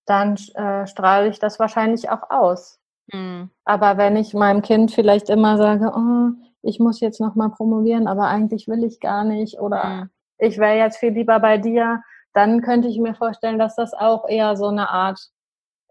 dann 0.05 0.35
äh, 0.55 0.85
strahle 0.87 1.29
ich 1.29 1.39
das 1.39 1.59
wahrscheinlich 1.59 2.09
auch 2.09 2.29
aus. 2.29 2.79
Mhm. 3.11 3.49
Aber 3.63 3.97
wenn 3.97 4.17
ich 4.17 4.33
meinem 4.33 4.61
Kind 4.61 4.91
vielleicht 4.91 5.29
immer 5.29 5.57
sage, 5.57 5.91
oh, 5.95 6.31
ich 6.61 6.79
muss 6.79 6.99
jetzt 6.99 7.21
nochmal 7.21 7.49
promovieren, 7.49 8.07
aber 8.07 8.27
eigentlich 8.27 8.67
will 8.67 8.83
ich 8.83 8.99
gar 8.99 9.23
nicht 9.23 9.59
oder 9.59 9.83
mhm. 9.85 10.09
ich 10.37 10.57
wäre 10.57 10.77
jetzt 10.77 10.97
viel 10.97 11.11
lieber 11.11 11.39
bei 11.39 11.57
dir, 11.57 12.01
dann 12.33 12.61
könnte 12.61 12.87
ich 12.87 12.99
mir 12.99 13.15
vorstellen, 13.15 13.59
dass 13.59 13.75
das 13.75 13.93
auch 13.93 14.27
eher 14.27 14.57
so 14.57 14.67
eine 14.67 14.89
Art 14.89 15.19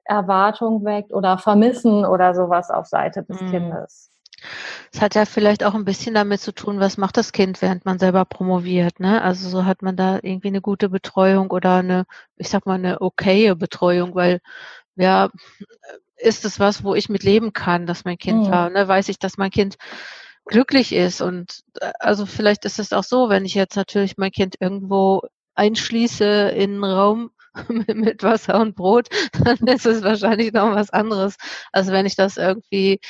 Erwartung 0.05 0.85
weckt 0.85 1.12
oder 1.12 1.38
Vermissen 1.38 2.05
oder 2.05 2.35
sowas 2.35 2.70
auf 2.70 2.87
Seite 2.87 3.22
des 3.22 3.40
mhm. 3.40 3.51
Kindes. 3.51 4.12
Es 4.92 5.00
hat 5.00 5.14
ja 5.14 5.24
vielleicht 5.24 5.64
auch 5.64 5.74
ein 5.74 5.85
bisschen 5.85 6.14
damit 6.14 6.40
zu 6.40 6.52
tun, 6.52 6.81
was 6.81 6.96
macht 6.96 7.16
das 7.16 7.33
Kind, 7.33 7.62
während 7.62 7.85
man 7.85 7.98
selber 7.98 8.24
promoviert. 8.24 9.00
Ne? 9.00 9.22
Also 9.22 9.48
so 9.48 9.64
hat 9.64 9.83
man 9.83 9.96
da 9.96 10.18
irgendwie 10.22 10.48
eine 10.48 10.61
gute 10.61 10.88
Betreuung 10.88 11.50
oder 11.50 11.76
eine, 11.76 12.05
ich 12.37 12.48
sag 12.48 12.66
mal, 12.66 12.74
eine 12.74 13.00
okaye 13.00 13.57
Betreuung, 13.57 14.14
weil 14.14 14.40
ja, 14.96 15.31
ist 16.16 16.44
es 16.44 16.61
was, 16.61 16.85
wo 16.85 16.94
ich 16.94 17.09
mit 17.09 17.22
leben 17.22 17.52
kann, 17.52 17.87
dass 17.87 18.05
mein 18.05 18.18
Kind 18.18 18.46
mhm. 18.46 18.50
war. 18.50 18.70
Ne? 18.70 18.87
Weiß 18.88 19.09
ich, 19.09 19.18
dass 19.18 19.38
mein 19.38 19.50
Kind 19.50 19.76
glücklich 20.46 20.92
ist. 20.92 21.20
Und 21.20 21.62
äh, 21.81 21.92
also 21.98 22.26
vielleicht 22.26 22.64
ist 22.64 22.78
es 22.78 22.92
auch 22.92 23.05
so, 23.05 23.28
wenn 23.28 23.44
ich 23.44 23.55
jetzt 23.55 23.76
natürlich 23.76 24.16
mein 24.16 24.33
Kind 24.33 24.57
irgendwo 24.61 25.22
einschließe 25.55 26.50
in 26.50 26.74
einen 26.74 26.85
Raum 26.85 27.31
mit 27.68 28.22
Wasser 28.22 28.61
und 28.61 28.74
Brot, 28.74 29.09
dann 29.44 29.59
ist 29.66 29.87
es 29.87 30.02
wahrscheinlich 30.02 30.52
noch 30.52 30.74
was 30.74 30.90
anderes, 30.90 31.37
als 31.72 31.88
wenn 31.88 32.07
ich 32.07 32.16
das 32.16 32.37
irgendwie 32.37 33.00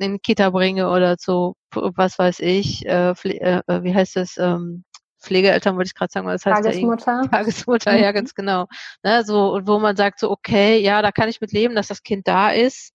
in 0.00 0.20
Kita 0.22 0.50
bringe 0.50 0.90
oder 0.90 1.18
zu, 1.18 1.56
was 1.72 2.18
weiß 2.18 2.40
ich, 2.40 2.86
äh, 2.86 3.10
äh, 3.10 3.62
äh, 3.66 3.82
wie 3.82 3.94
heißt 3.94 4.16
es, 4.16 4.36
ähm, 4.36 4.84
Pflegeeltern 5.20 5.76
wollte 5.76 5.88
ich 5.88 5.94
gerade 5.94 6.12
sagen, 6.12 6.26
das 6.26 6.46
heißt 6.46 6.64
Tagesmutter. 6.64 7.22
Ja 7.22 7.28
Tagesmutter, 7.28 7.92
mhm. 7.92 7.98
ja, 7.98 8.12
ganz 8.12 8.34
genau. 8.34 8.66
Ne, 9.02 9.24
so, 9.24 9.52
und 9.52 9.68
wo 9.68 9.78
man 9.78 9.96
sagt 9.96 10.18
so, 10.18 10.30
okay, 10.30 10.78
ja, 10.78 11.02
da 11.02 11.12
kann 11.12 11.28
ich 11.28 11.40
mit 11.40 11.52
leben, 11.52 11.74
dass 11.74 11.88
das 11.88 12.02
Kind 12.02 12.26
da 12.26 12.50
ist. 12.50 12.92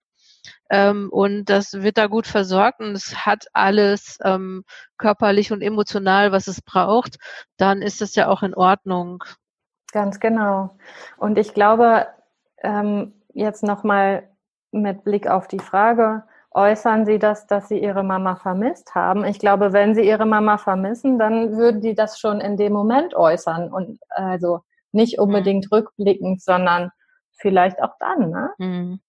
Ähm, 0.69 1.09
und 1.11 1.45
das 1.45 1.73
wird 1.73 1.97
da 1.97 2.07
gut 2.07 2.25
versorgt 2.25 2.79
und 2.79 2.95
es 2.95 3.25
hat 3.25 3.45
alles 3.53 4.17
ähm, 4.23 4.63
körperlich 4.97 5.51
und 5.51 5.61
emotional, 5.61 6.31
was 6.31 6.47
es 6.47 6.61
braucht, 6.61 7.17
dann 7.57 7.81
ist 7.81 8.01
das 8.01 8.15
ja 8.15 8.27
auch 8.27 8.41
in 8.41 8.55
Ordnung. 8.55 9.23
Ganz 9.91 10.19
genau. 10.19 10.77
Und 11.17 11.37
ich 11.37 11.53
glaube, 11.53 12.07
ähm, 12.63 13.13
jetzt 13.33 13.63
nochmal 13.63 14.27
mit 14.71 15.03
Blick 15.03 15.27
auf 15.27 15.47
die 15.47 15.59
Frage, 15.59 16.23
äußern 16.55 17.05
Sie 17.05 17.19
das, 17.19 17.47
dass 17.47 17.67
Sie 17.67 17.77
Ihre 17.77 18.03
Mama 18.03 18.37
vermisst 18.37 18.95
haben? 18.95 19.25
Ich 19.25 19.39
glaube, 19.39 19.73
wenn 19.73 19.93
Sie 19.93 20.07
Ihre 20.07 20.25
Mama 20.25 20.57
vermissen, 20.57 21.19
dann 21.19 21.57
würden 21.57 21.81
die 21.81 21.93
das 21.93 22.17
schon 22.17 22.39
in 22.39 22.55
dem 22.57 22.71
Moment 22.73 23.13
äußern 23.13 23.71
und 23.71 23.99
also 24.09 24.61
nicht 24.91 25.19
unbedingt 25.19 25.65
mhm. 25.65 25.77
rückblickend, 25.77 26.41
sondern 26.41 26.91
vielleicht 27.33 27.83
auch 27.83 27.95
dann. 27.99 28.29
Ne? 28.29 28.49
Mhm. 28.57 28.99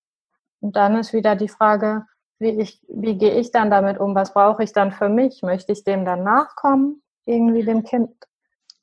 Und 0.60 0.76
dann 0.76 0.96
ist 0.96 1.12
wieder 1.12 1.36
die 1.36 1.48
Frage, 1.48 2.04
wie, 2.40 2.60
ich, 2.60 2.82
wie 2.88 3.16
gehe 3.16 3.38
ich 3.38 3.52
dann 3.52 3.70
damit 3.70 3.98
um? 3.98 4.14
Was 4.14 4.34
brauche 4.34 4.64
ich 4.64 4.72
dann 4.72 4.90
für 4.90 5.08
mich? 5.08 5.42
Möchte 5.42 5.72
ich 5.72 5.84
dem 5.84 6.04
dann 6.04 6.24
nachkommen, 6.24 7.02
irgendwie 7.24 7.64
dem 7.64 7.84
Kind 7.84 8.10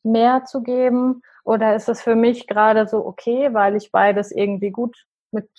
mehr 0.04 0.46
zu 0.46 0.64
geben? 0.64 1.22
Oder 1.44 1.76
ist 1.76 1.90
es 1.90 2.02
für 2.02 2.16
mich 2.16 2.48
gerade 2.48 2.88
so 2.88 3.06
okay, 3.06 3.54
weil 3.54 3.76
ich 3.76 3.92
beides 3.92 4.32
irgendwie 4.32 4.72
gut 4.72 4.96
mit 5.32 5.50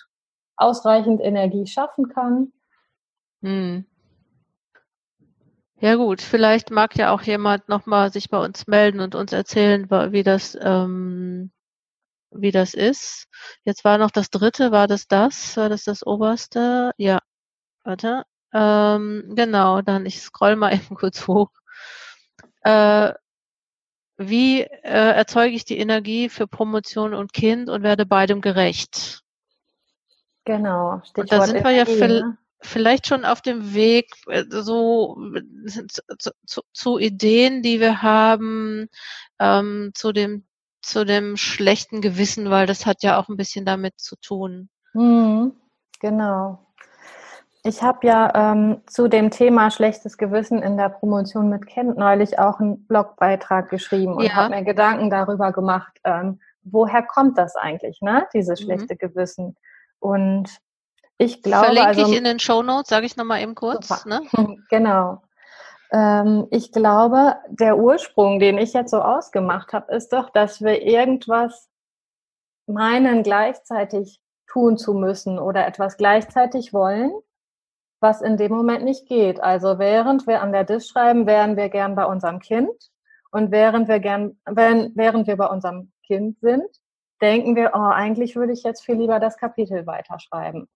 ausreichend 0.57 1.21
Energie 1.21 1.67
schaffen 1.67 2.09
kann? 2.09 2.51
Hm. 3.45 3.85
Ja 5.79 5.95
gut, 5.95 6.21
vielleicht 6.21 6.71
mag 6.71 6.95
ja 6.97 7.11
auch 7.11 7.21
jemand 7.21 7.69
nochmal 7.69 8.11
sich 8.11 8.29
bei 8.29 8.39
uns 8.39 8.65
melden 8.65 8.99
und 8.99 9.13
uns 9.13 9.33
erzählen, 9.33 9.87
wie 9.89 10.23
das, 10.23 10.57
ähm, 10.59 11.51
wie 12.31 12.49
das 12.51 12.73
ist. 12.73 13.27
Jetzt 13.63 13.83
war 13.85 13.99
noch 13.99 14.09
das 14.09 14.31
dritte, 14.31 14.71
war 14.71 14.87
das 14.87 15.07
das? 15.07 15.57
War 15.57 15.69
das 15.69 15.83
das 15.83 16.03
oberste? 16.03 16.91
Ja, 16.97 17.19
warte. 17.83 18.23
Ähm, 18.51 19.33
genau, 19.35 19.81
dann 19.83 20.07
ich 20.07 20.21
scroll 20.21 20.55
mal 20.55 20.73
eben 20.73 20.95
kurz 20.95 21.27
hoch. 21.27 21.51
Äh, 22.61 23.13
wie 24.17 24.61
äh, 24.61 24.79
erzeuge 24.81 25.55
ich 25.55 25.65
die 25.65 25.77
Energie 25.77 26.29
für 26.29 26.47
Promotion 26.47 27.13
und 27.13 27.31
Kind 27.31 27.69
und 27.69 27.83
werde 27.83 28.07
beidem 28.07 28.41
gerecht? 28.41 29.21
Genau. 30.45 31.01
Stichwort 31.03 31.19
und 31.19 31.31
da 31.31 31.41
sind 31.41 31.63
wir 31.63 31.71
ja 31.71 31.85
ne? 31.85 32.37
Vielleicht 32.65 33.07
schon 33.07 33.25
auf 33.25 33.41
dem 33.41 33.73
Weg 33.73 34.11
äh, 34.27 34.43
so 34.49 35.17
zu, 36.17 36.31
zu, 36.45 36.61
zu 36.73 36.97
Ideen, 36.99 37.61
die 37.61 37.79
wir 37.79 38.01
haben, 38.01 38.87
ähm, 39.39 39.91
zu 39.93 40.11
dem 40.11 40.45
zu 40.85 41.03
dem 41.03 41.35
schlechten 41.35 41.99
Gewissen, 41.99 42.51
weil 42.51 42.67
das 42.67 42.85
hat 42.85 43.01
ja 43.01 43.19
auch 43.19 43.27
ein 43.27 43.37
bisschen 43.37 43.65
damit 43.65 43.99
zu 43.99 44.15
tun. 44.17 44.69
Mhm, 44.93 45.53
genau. 45.99 46.59
Ich 47.63 47.81
habe 47.81 48.05
ja 48.05 48.51
ähm, 48.53 48.81
zu 48.85 49.07
dem 49.07 49.31
Thema 49.31 49.71
schlechtes 49.71 50.19
Gewissen 50.19 50.61
in 50.61 50.77
der 50.77 50.89
Promotion 50.89 51.49
mit 51.49 51.65
Kind 51.65 51.97
neulich 51.97 52.37
auch 52.37 52.59
einen 52.59 52.85
Blogbeitrag 52.85 53.69
geschrieben 53.69 54.13
und 54.13 54.25
ja. 54.25 54.35
habe 54.35 54.55
mir 54.55 54.63
Gedanken 54.63 55.09
darüber 55.09 55.51
gemacht, 55.51 55.99
ähm, 56.03 56.39
woher 56.61 57.01
kommt 57.01 57.39
das 57.39 57.55
eigentlich, 57.55 58.01
ne, 58.01 58.27
dieses 58.35 58.61
mhm. 58.61 58.65
schlechte 58.65 58.93
mhm. 58.93 58.97
Gewissen? 58.99 59.55
Und 59.97 60.59
ich 61.17 61.41
glaube, 61.41 61.65
Verlinke 61.65 61.87
also, 61.87 62.11
ich 62.11 62.17
in 62.17 62.23
den 62.23 62.39
Show 62.39 62.61
Notes, 62.61 62.89
sage 62.89 63.05
ich 63.05 63.15
nochmal 63.15 63.41
eben 63.41 63.55
kurz. 63.55 64.05
Ne? 64.05 64.21
Genau. 64.69 65.21
Ähm, 65.91 66.47
ich 66.51 66.71
glaube, 66.71 67.35
der 67.47 67.77
Ursprung, 67.77 68.39
den 68.39 68.57
ich 68.57 68.73
jetzt 68.73 68.91
so 68.91 69.01
ausgemacht 69.01 69.71
habe, 69.73 69.93
ist 69.93 70.11
doch, 70.11 70.29
dass 70.29 70.61
wir 70.61 70.81
irgendwas 70.81 71.69
meinen, 72.67 73.23
gleichzeitig 73.23 74.19
tun 74.47 74.77
zu 74.77 74.93
müssen 74.93 75.39
oder 75.39 75.67
etwas 75.67 75.97
gleichzeitig 75.97 76.73
wollen, 76.73 77.11
was 77.99 78.21
in 78.21 78.37
dem 78.37 78.51
Moment 78.51 78.83
nicht 78.83 79.07
geht. 79.07 79.41
Also 79.41 79.79
während 79.79 80.27
wir 80.27 80.41
an 80.41 80.51
der 80.51 80.63
Disk 80.63 80.89
schreiben, 80.91 81.27
wären 81.27 81.55
wir 81.55 81.69
gern 81.69 81.95
bei 81.95 82.05
unserem 82.05 82.39
Kind 82.39 82.91
und 83.31 83.51
während 83.51 83.87
wir 83.87 83.99
gern, 83.99 84.39
wenn, 84.45 84.91
während 84.95 85.27
wir 85.27 85.37
bei 85.37 85.47
unserem 85.47 85.91
Kind 86.05 86.39
sind, 86.39 86.67
denken 87.21 87.55
wir, 87.55 87.71
oh, 87.73 87.89
eigentlich 87.91 88.35
würde 88.35 88.53
ich 88.53 88.63
jetzt 88.63 88.83
viel 88.83 88.95
lieber 88.95 89.19
das 89.19 89.37
Kapitel 89.37 89.85
weiterschreiben. 89.85 90.67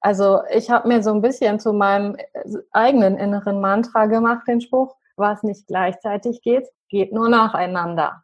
Also 0.00 0.40
ich 0.50 0.70
habe 0.70 0.88
mir 0.88 1.02
so 1.02 1.12
ein 1.12 1.22
bisschen 1.22 1.58
zu 1.58 1.72
meinem 1.72 2.16
äh, 2.16 2.24
eigenen 2.72 3.16
inneren 3.16 3.60
Mantra 3.60 4.06
gemacht, 4.06 4.46
den 4.46 4.60
Spruch, 4.60 4.96
was 5.16 5.42
nicht 5.42 5.66
gleichzeitig 5.66 6.42
geht, 6.42 6.68
geht 6.88 7.12
nur 7.12 7.28
nacheinander. 7.28 8.22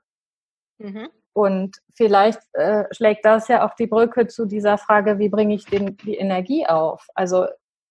Mhm. 0.78 1.08
Und 1.34 1.78
vielleicht 1.94 2.40
äh, 2.52 2.84
schlägt 2.92 3.24
das 3.24 3.48
ja 3.48 3.66
auch 3.66 3.74
die 3.74 3.86
Brücke 3.86 4.26
zu 4.26 4.44
dieser 4.44 4.76
Frage, 4.76 5.18
wie 5.18 5.30
bringe 5.30 5.54
ich 5.54 5.64
den, 5.64 5.96
die 5.98 6.16
Energie 6.16 6.66
auf? 6.66 7.06
Also 7.14 7.46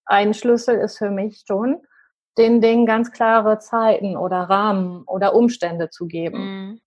ein 0.06 0.34
Schlüssel 0.34 0.78
ist 0.78 0.98
für 0.98 1.10
mich 1.10 1.44
schon, 1.48 1.82
den 2.38 2.62
Dingen 2.62 2.86
ganz 2.86 3.12
klare 3.12 3.60
Zeiten 3.60 4.16
oder 4.16 4.42
Rahmen 4.44 5.04
oder 5.04 5.36
Umstände 5.36 5.90
zu 5.90 6.06
geben. 6.06 6.40
Mhm. 6.40 6.82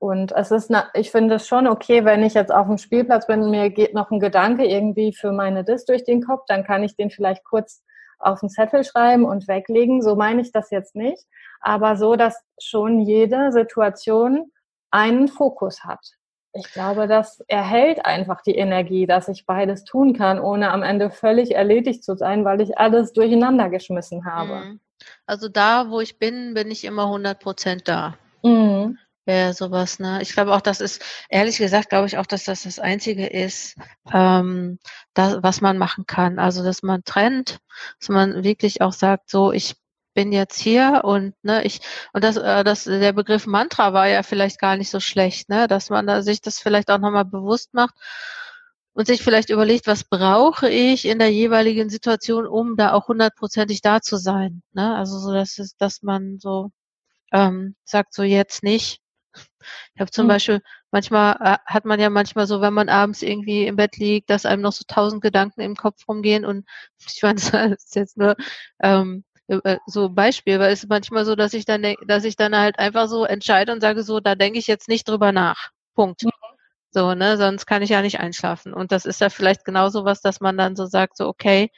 Und 0.00 0.32
es 0.32 0.50
ist, 0.50 0.72
ich 0.94 1.10
finde 1.10 1.34
es 1.34 1.46
schon 1.46 1.66
okay, 1.66 2.06
wenn 2.06 2.22
ich 2.22 2.32
jetzt 2.32 2.50
auf 2.50 2.66
dem 2.66 2.78
Spielplatz 2.78 3.26
bin, 3.26 3.50
mir 3.50 3.68
geht 3.68 3.92
noch 3.92 4.10
ein 4.10 4.18
Gedanke 4.18 4.64
irgendwie 4.64 5.12
für 5.12 5.30
meine 5.30 5.62
Dis 5.62 5.84
durch 5.84 6.04
den 6.04 6.24
Kopf, 6.24 6.44
dann 6.48 6.64
kann 6.64 6.82
ich 6.82 6.96
den 6.96 7.10
vielleicht 7.10 7.44
kurz 7.44 7.84
auf 8.18 8.40
den 8.40 8.48
Zettel 8.48 8.82
schreiben 8.82 9.26
und 9.26 9.46
weglegen. 9.46 10.00
So 10.00 10.16
meine 10.16 10.40
ich 10.40 10.52
das 10.52 10.70
jetzt 10.70 10.96
nicht. 10.96 11.26
Aber 11.60 11.96
so, 11.96 12.16
dass 12.16 12.42
schon 12.58 13.00
jede 13.00 13.52
Situation 13.52 14.50
einen 14.90 15.28
Fokus 15.28 15.84
hat. 15.84 16.00
Ich 16.54 16.72
glaube, 16.72 17.06
das 17.06 17.40
erhält 17.46 18.06
einfach 18.06 18.40
die 18.40 18.56
Energie, 18.56 19.06
dass 19.06 19.28
ich 19.28 19.44
beides 19.44 19.84
tun 19.84 20.14
kann, 20.14 20.40
ohne 20.40 20.70
am 20.70 20.82
Ende 20.82 21.10
völlig 21.10 21.54
erledigt 21.54 22.04
zu 22.04 22.16
sein, 22.16 22.46
weil 22.46 22.62
ich 22.62 22.78
alles 22.78 23.12
durcheinander 23.12 23.68
geschmissen 23.68 24.24
habe. 24.24 24.64
Mhm. 24.64 24.80
Also 25.26 25.50
da, 25.50 25.90
wo 25.90 26.00
ich 26.00 26.18
bin, 26.18 26.54
bin 26.54 26.70
ich 26.70 26.86
immer 26.86 27.04
100 27.04 27.38
Prozent 27.38 27.86
da. 27.86 28.14
Mhm 28.42 28.96
wäre 29.30 29.54
sowas, 29.54 29.98
ne? 30.00 30.20
Ich 30.22 30.32
glaube 30.32 30.54
auch, 30.54 30.60
das 30.60 30.80
ist, 30.80 31.02
ehrlich 31.28 31.58
gesagt, 31.58 31.90
glaube 31.90 32.06
ich 32.08 32.18
auch, 32.18 32.26
dass 32.26 32.44
das 32.44 32.64
das 32.64 32.78
Einzige 32.80 33.26
ist, 33.26 33.76
ähm, 34.12 34.78
das, 35.14 35.38
was 35.42 35.60
man 35.60 35.78
machen 35.78 36.06
kann. 36.06 36.38
Also, 36.38 36.64
dass 36.64 36.82
man 36.82 37.04
trennt, 37.04 37.60
dass 38.00 38.08
man 38.08 38.42
wirklich 38.44 38.82
auch 38.82 38.92
sagt, 38.92 39.30
so, 39.30 39.52
ich 39.52 39.76
bin 40.14 40.32
jetzt 40.32 40.58
hier 40.60 41.02
und 41.04 41.34
ne, 41.42 41.64
ich 41.64 41.80
und 42.12 42.24
das, 42.24 42.36
äh, 42.36 42.64
das 42.64 42.84
der 42.84 43.12
Begriff 43.12 43.46
Mantra 43.46 43.92
war 43.92 44.08
ja 44.08 44.22
vielleicht 44.22 44.58
gar 44.60 44.76
nicht 44.76 44.90
so 44.90 45.00
schlecht, 45.00 45.48
ne, 45.48 45.68
dass 45.68 45.90
man 45.90 46.06
da 46.06 46.22
sich 46.22 46.40
das 46.40 46.58
vielleicht 46.58 46.90
auch 46.90 46.98
nochmal 46.98 47.24
bewusst 47.24 47.72
macht 47.74 47.94
und 48.92 49.06
sich 49.06 49.22
vielleicht 49.22 49.50
überlegt, 49.50 49.86
was 49.86 50.04
brauche 50.04 50.68
ich 50.68 51.06
in 51.06 51.18
der 51.20 51.30
jeweiligen 51.32 51.88
Situation, 51.90 52.46
um 52.46 52.76
da 52.76 52.92
auch 52.92 53.08
hundertprozentig 53.08 53.82
da 53.82 54.00
zu 54.00 54.16
sein, 54.16 54.62
ne, 54.72 54.96
also 54.96 55.18
so 55.18 55.32
dass 55.32 55.58
es, 55.58 55.76
dass 55.76 56.02
man 56.02 56.38
so 56.40 56.70
ähm, 57.32 57.76
sagt 57.84 58.14
so 58.14 58.22
jetzt 58.22 58.62
nicht, 58.62 58.99
ich 59.94 60.00
habe 60.00 60.10
zum 60.10 60.26
mhm. 60.26 60.28
Beispiel, 60.28 60.60
manchmal 60.90 61.36
äh, 61.40 61.58
hat 61.66 61.84
man 61.84 62.00
ja 62.00 62.10
manchmal 62.10 62.46
so, 62.46 62.60
wenn 62.60 62.74
man 62.74 62.88
abends 62.88 63.22
irgendwie 63.22 63.66
im 63.66 63.76
Bett 63.76 63.96
liegt, 63.96 64.30
dass 64.30 64.46
einem 64.46 64.62
noch 64.62 64.72
so 64.72 64.84
tausend 64.86 65.22
Gedanken 65.22 65.60
im 65.60 65.76
Kopf 65.76 66.08
rumgehen 66.08 66.44
und 66.44 66.66
ich 67.06 67.22
meine, 67.22 67.36
das 67.36 67.84
ist 67.84 67.96
jetzt 67.96 68.16
nur 68.16 68.36
ähm, 68.80 69.24
äh, 69.48 69.56
äh, 69.64 69.78
so 69.86 70.06
ein 70.06 70.14
Beispiel, 70.14 70.58
weil 70.58 70.72
es 70.72 70.84
ist 70.84 70.88
manchmal 70.88 71.24
so, 71.24 71.34
dass 71.34 71.54
ich 71.54 71.64
dann, 71.64 71.84
dass 72.06 72.24
ich 72.24 72.36
dann 72.36 72.56
halt 72.56 72.78
einfach 72.78 73.08
so 73.08 73.24
entscheide 73.24 73.72
und 73.72 73.80
sage 73.80 74.02
so, 74.02 74.20
da 74.20 74.34
denke 74.34 74.58
ich 74.58 74.66
jetzt 74.66 74.88
nicht 74.88 75.08
drüber 75.08 75.32
nach. 75.32 75.70
Punkt. 75.94 76.24
Mhm. 76.24 76.30
So, 76.92 77.14
ne, 77.14 77.36
sonst 77.36 77.66
kann 77.66 77.82
ich 77.82 77.90
ja 77.90 78.02
nicht 78.02 78.18
einschlafen. 78.20 78.74
Und 78.74 78.90
das 78.92 79.06
ist 79.06 79.20
ja 79.20 79.28
vielleicht 79.30 79.64
genauso 79.64 80.04
was, 80.04 80.20
dass 80.22 80.40
man 80.40 80.56
dann 80.56 80.74
so 80.76 80.86
sagt, 80.86 81.16
so, 81.16 81.28
okay, 81.28 81.70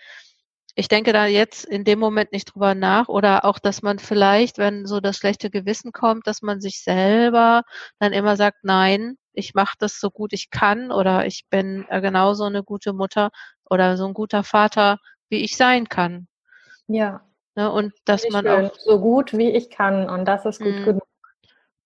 ich 0.75 0.89
denke 0.89 1.13
da 1.13 1.27
jetzt 1.27 1.65
in 1.65 1.85
dem 1.85 1.99
Moment 1.99 2.33
nicht 2.33 2.55
drüber 2.55 2.75
nach 2.75 3.09
oder 3.09 3.45
auch, 3.45 3.59
dass 3.59 3.83
man 3.83 3.99
vielleicht, 3.99 4.59
wenn 4.59 4.87
so 4.87 5.01
das 5.01 5.19
schlechte 5.19 5.51
Gewissen 5.51 5.93
kommt, 5.93 6.27
dass 6.27 6.43
man 6.43 6.61
sich 6.61 6.83
selber 6.83 7.63
dann 7.99 8.13
immer 8.13 8.37
sagt, 8.37 8.59
nein, 8.63 9.17
ich 9.35 9.55
mache 9.55 9.77
das 9.79 10.01
so 10.01 10.11
gut 10.11 10.33
ich 10.33 10.51
kann 10.51 10.91
oder 10.91 11.27
ich 11.27 11.47
bin 11.51 11.85
äh, 11.89 12.01
genauso 12.01 12.45
eine 12.45 12.63
gute 12.63 12.93
Mutter 12.93 13.31
oder 13.69 13.97
so 13.97 14.07
ein 14.07 14.15
guter 14.15 14.45
Vater, 14.45 14.99
wie 15.29 15.43
ich 15.43 15.57
sein 15.57 15.89
kann. 15.89 16.27
Ja. 16.87 17.23
Ne, 17.55 17.71
und 17.71 17.93
dass 18.07 18.27
man 18.31 18.47
schön. 18.47 18.67
auch 18.67 18.75
so 18.79 18.99
gut 18.99 19.37
wie 19.37 19.51
ich 19.51 19.69
kann 19.69 20.09
und 20.09 20.25
das 20.25 20.47
ist 20.47 20.59
gut 20.59 20.75
mh, 20.75 20.85
genug. 20.85 21.03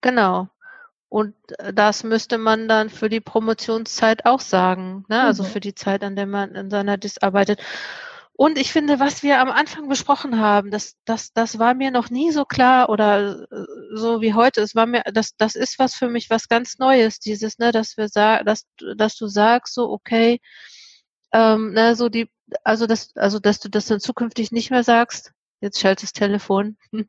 Genau. 0.00 0.48
Und 1.08 1.34
äh, 1.58 1.72
das 1.72 2.04
müsste 2.04 2.38
man 2.38 2.68
dann 2.68 2.88
für 2.88 3.08
die 3.08 3.20
Promotionszeit 3.20 4.26
auch 4.26 4.40
sagen, 4.40 5.04
ne? 5.08 5.22
also 5.22 5.42
mhm. 5.42 5.48
für 5.48 5.60
die 5.60 5.74
Zeit, 5.74 6.04
an 6.04 6.14
der 6.14 6.26
man 6.26 6.54
in 6.54 6.70
seiner 6.70 6.98
Dis 6.98 7.18
arbeitet. 7.18 7.60
Und 8.38 8.58
ich 8.58 8.70
finde, 8.70 9.00
was 9.00 9.22
wir 9.22 9.40
am 9.40 9.50
Anfang 9.50 9.88
besprochen 9.88 10.38
haben, 10.38 10.70
das, 10.70 10.94
das, 11.06 11.32
das 11.32 11.58
war 11.58 11.72
mir 11.72 11.90
noch 11.90 12.10
nie 12.10 12.32
so 12.32 12.44
klar 12.44 12.90
oder 12.90 13.46
äh, 13.50 13.64
so 13.94 14.20
wie 14.20 14.34
heute. 14.34 14.60
Es 14.60 14.74
war 14.74 14.84
mir, 14.84 15.02
das, 15.12 15.36
das 15.36 15.54
ist 15.54 15.78
was 15.78 15.94
für 15.94 16.10
mich 16.10 16.28
was 16.28 16.48
ganz 16.48 16.78
Neues, 16.78 17.18
dieses, 17.18 17.58
ne, 17.58 17.72
dass 17.72 17.96
wir 17.96 18.08
sagen, 18.08 18.44
dass, 18.44 18.66
dass 18.96 19.16
du 19.16 19.26
sagst, 19.26 19.72
so, 19.72 19.90
okay, 19.90 20.40
ähm, 21.32 21.72
ne, 21.72 21.96
so 21.96 22.10
die, 22.10 22.28
also 22.62 22.86
das, 22.86 23.16
also 23.16 23.38
dass 23.38 23.58
du 23.58 23.70
das 23.70 23.86
dann 23.86 24.00
zukünftig 24.00 24.52
nicht 24.52 24.70
mehr 24.70 24.84
sagst. 24.84 25.32
Jetzt 25.60 25.80
schaltet 25.80 26.04
das 26.04 26.12
Telefon. 26.12 26.76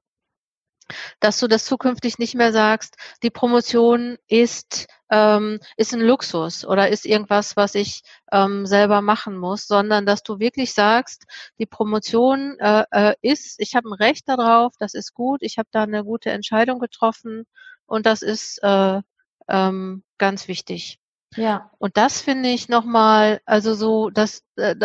Dass 1.19 1.37
du 1.39 1.49
das 1.49 1.65
zukünftig 1.65 2.17
nicht 2.17 2.33
mehr 2.35 2.53
sagst, 2.53 2.95
die 3.21 3.29
Promotion 3.29 4.17
ist, 4.29 4.87
ähm, 5.09 5.59
ist 5.77 5.93
ein 5.93 6.01
Luxus 6.01 6.65
oder 6.65 6.89
ist 6.89 7.05
irgendwas, 7.05 7.55
was 7.55 7.75
ich 7.75 8.01
ähm, 8.31 8.65
selber 8.65 9.01
machen 9.01 9.37
muss, 9.37 9.67
sondern 9.67 10.05
dass 10.05 10.23
du 10.23 10.39
wirklich 10.39 10.73
sagst, 10.73 11.25
die 11.59 11.65
Promotion 11.65 12.57
äh, 12.59 12.83
äh, 12.91 13.15
ist, 13.21 13.59
ich 13.59 13.75
habe 13.75 13.89
ein 13.89 13.93
Recht 13.93 14.27
darauf, 14.27 14.73
das 14.79 14.93
ist 14.93 15.13
gut, 15.13 15.41
ich 15.41 15.57
habe 15.57 15.69
da 15.71 15.83
eine 15.83 16.03
gute 16.03 16.31
Entscheidung 16.31 16.79
getroffen 16.79 17.45
und 17.85 18.05
das 18.05 18.21
ist 18.21 18.61
äh, 18.63 19.01
ähm, 19.47 20.03
ganz 20.17 20.47
wichtig. 20.47 20.99
Ja. 21.35 21.71
Und 21.77 21.97
das 21.97 22.21
finde 22.21 22.49
ich 22.49 22.69
nochmal, 22.69 23.41
also 23.45 23.73
so, 23.73 24.09
dass, 24.09 24.43
äh, 24.55 24.75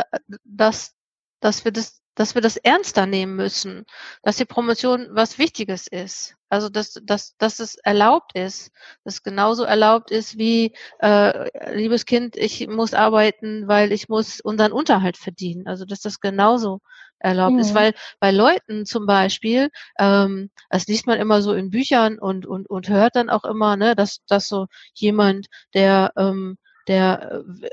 dass, 0.45 0.95
dass 1.41 1.65
wir 1.65 1.73
das 1.73 2.02
dass 2.15 2.35
wir 2.35 2.43
das 2.43 2.57
ernster 2.57 3.07
nehmen 3.07 3.37
müssen, 3.37 3.85
dass 4.23 4.37
die 4.37 4.45
Promotion 4.45 5.09
was 5.11 5.39
Wichtiges 5.39 5.87
ist. 5.87 6.37
Also 6.49 6.69
dass, 6.69 7.01
dass, 7.03 7.37
dass 7.39 7.61
es 7.61 7.77
erlaubt 7.77 8.33
ist, 8.35 8.71
dass 9.05 9.15
es 9.15 9.23
genauso 9.23 9.65
erlaubt 9.65 10.11
ist 10.11 10.37
wie, 10.37 10.75
äh, 10.99 11.75
liebes 11.75 12.05
Kind, 12.05 12.37
ich 12.37 12.69
muss 12.69 12.93
arbeiten, 12.93 13.69
weil 13.69 13.91
ich 13.93 14.09
muss 14.09 14.41
unseren 14.41 14.73
Unterhalt 14.73 15.17
verdienen. 15.17 15.67
Also 15.67 15.87
dass 15.87 16.01
das 16.01 16.21
genauso 16.21 16.81
erlaubt 17.19 17.55
mhm. 17.55 17.61
ist. 17.61 17.75
Weil 17.75 17.95
bei 18.21 18.31
Leuten 18.31 18.85
zum 18.85 19.07
Beispiel, 19.07 19.71
ähm, 19.99 20.51
das 20.69 20.87
liest 20.87 21.07
man 21.07 21.19
immer 21.19 21.41
so 21.41 21.55
in 21.55 21.71
Büchern 21.71 22.19
und, 22.19 22.45
und, 22.47 22.69
und 22.69 22.89
hört 22.89 23.17
dann 23.17 23.31
auch 23.31 23.45
immer, 23.45 23.77
ne, 23.77 23.95
dass, 23.97 24.19
dass 24.27 24.49
so 24.49 24.67
jemand, 24.95 25.47
der 25.75 26.13
ähm, 26.17 26.59
der 26.89 27.45
äh, 27.63 27.71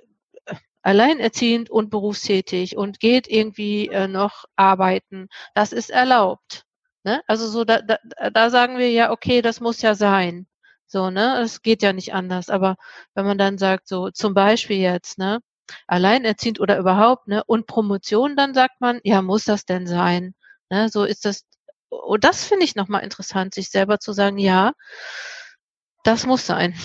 alleinerziehend 0.81 1.69
und 1.69 1.89
berufstätig 1.89 2.77
und 2.77 2.99
geht 2.99 3.27
irgendwie 3.27 3.87
äh, 3.87 4.07
noch 4.07 4.45
arbeiten, 4.55 5.27
das 5.53 5.73
ist 5.73 5.89
erlaubt. 5.89 6.65
Ne? 7.03 7.21
Also 7.27 7.47
so 7.47 7.63
da, 7.63 7.81
da, 7.81 7.97
da 8.31 8.49
sagen 8.49 8.77
wir 8.77 8.91
ja, 8.91 9.11
okay, 9.11 9.41
das 9.41 9.59
muss 9.59 9.81
ja 9.81 9.95
sein. 9.95 10.47
So, 10.87 11.11
ne, 11.11 11.39
es 11.41 11.61
geht 11.61 11.83
ja 11.83 11.93
nicht 11.93 12.13
anders. 12.13 12.49
Aber 12.49 12.75
wenn 13.13 13.25
man 13.25 13.37
dann 13.37 13.57
sagt, 13.57 13.87
so 13.87 14.09
zum 14.09 14.33
Beispiel 14.33 14.77
jetzt, 14.77 15.19
ne, 15.19 15.39
alleinerziehend 15.87 16.59
oder 16.59 16.79
überhaupt, 16.79 17.27
ne, 17.27 17.43
und 17.45 17.67
Promotion, 17.67 18.35
dann 18.35 18.53
sagt 18.55 18.81
man, 18.81 18.99
ja, 19.03 19.21
muss 19.21 19.45
das 19.45 19.65
denn 19.65 19.85
sein? 19.85 20.33
Ne, 20.69 20.89
so 20.89 21.03
ist 21.03 21.25
das. 21.25 21.45
Und 21.89 22.23
das 22.23 22.45
finde 22.45 22.65
ich 22.65 22.75
nochmal 22.75 23.03
interessant, 23.03 23.53
sich 23.53 23.69
selber 23.69 23.99
zu 23.99 24.13
sagen, 24.13 24.39
ja, 24.39 24.73
das 26.03 26.25
muss 26.25 26.45
sein. 26.45 26.75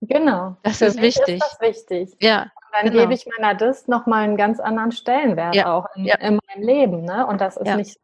Genau. 0.00 0.56
Das 0.62 0.78
Für 0.78 0.86
ist 0.86 1.00
wichtig. 1.00 1.40
Ist 1.42 1.58
das 1.60 1.60
wichtig. 1.60 2.16
Ja 2.20 2.50
dann 2.72 2.90
genau. 2.90 3.02
gebe 3.02 3.14
ich 3.14 3.26
meiner 3.26 3.54
Dis 3.54 3.88
nochmal 3.88 4.24
einen 4.24 4.36
ganz 4.36 4.60
anderen 4.60 4.92
Stellenwert 4.92 5.54
ja. 5.54 5.72
auch 5.72 5.86
in, 5.94 6.04
ja. 6.04 6.16
in, 6.16 6.38
meinem 6.48 6.62
Leben. 6.62 7.04
Ne? 7.04 7.26
Und 7.26 7.40
das 7.40 7.56
ist 7.56 7.66
ja. 7.66 7.76
nicht 7.76 7.98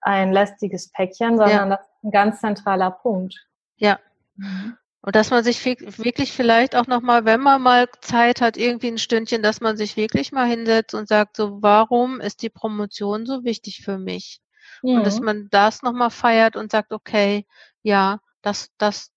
ein 0.00 0.32
lästiges 0.32 0.90
Päckchen, 0.90 1.36
sondern 1.36 1.70
das 1.70 1.80
ist 1.80 2.04
ein 2.04 2.10
ganz 2.10 2.40
zentraler 2.40 2.90
Punkt. 2.90 3.46
Ja. 3.76 3.98
Mhm. 4.36 4.76
Und 5.04 5.16
dass 5.16 5.30
man 5.30 5.42
sich 5.42 5.64
wirklich 5.64 6.32
vielleicht 6.32 6.76
auch 6.76 6.86
nochmal, 6.86 7.24
wenn 7.24 7.40
man 7.40 7.60
mal 7.60 7.88
Zeit 8.00 8.40
hat, 8.40 8.56
irgendwie 8.56 8.88
ein 8.88 8.98
Stündchen, 8.98 9.42
dass 9.42 9.60
man 9.60 9.76
sich 9.76 9.96
wirklich 9.96 10.30
mal 10.30 10.46
hinsetzt 10.46 10.94
und 10.94 11.08
sagt, 11.08 11.36
so, 11.36 11.60
warum 11.60 12.20
ist 12.20 12.42
die 12.42 12.50
Promotion 12.50 13.26
so 13.26 13.42
wichtig 13.42 13.82
für 13.84 13.98
mich? 13.98 14.40
Und 14.82 15.04
dass 15.04 15.20
mhm. 15.20 15.26
man 15.26 15.48
das 15.50 15.82
nochmal 15.82 16.10
feiert 16.10 16.56
und 16.56 16.70
sagt, 16.70 16.92
okay, 16.92 17.46
ja, 17.82 18.20
das, 18.42 18.70
das, 18.78 19.12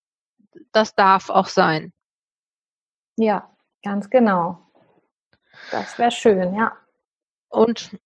das 0.71 0.95
darf 0.95 1.29
auch 1.29 1.47
sein. 1.47 1.91
Ja, 3.17 3.55
ganz 3.83 4.09
genau. 4.09 4.64
Das 5.71 5.97
wäre 5.97 6.11
schön, 6.11 6.55
ja. 6.55 6.77
Und, 7.49 7.97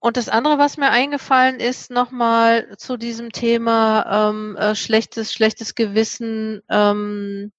und 0.00 0.16
das 0.16 0.28
andere, 0.28 0.58
was 0.58 0.76
mir 0.76 0.90
eingefallen 0.90 1.60
ist, 1.60 1.90
nochmal 1.90 2.76
zu 2.76 2.96
diesem 2.96 3.32
Thema 3.32 4.30
ähm, 4.30 4.56
äh, 4.56 4.74
schlechtes, 4.74 5.32
schlechtes 5.32 5.74
Gewissen 5.74 6.62
ähm, 6.68 7.52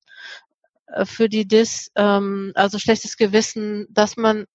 äh, 0.88 1.06
für 1.06 1.30
die 1.30 1.48
DIS, 1.48 1.92
ähm, 1.96 2.52
also 2.56 2.80
schlechtes 2.80 3.18
Gewissen, 3.18 3.88
dass 3.90 4.18
man 4.18 4.46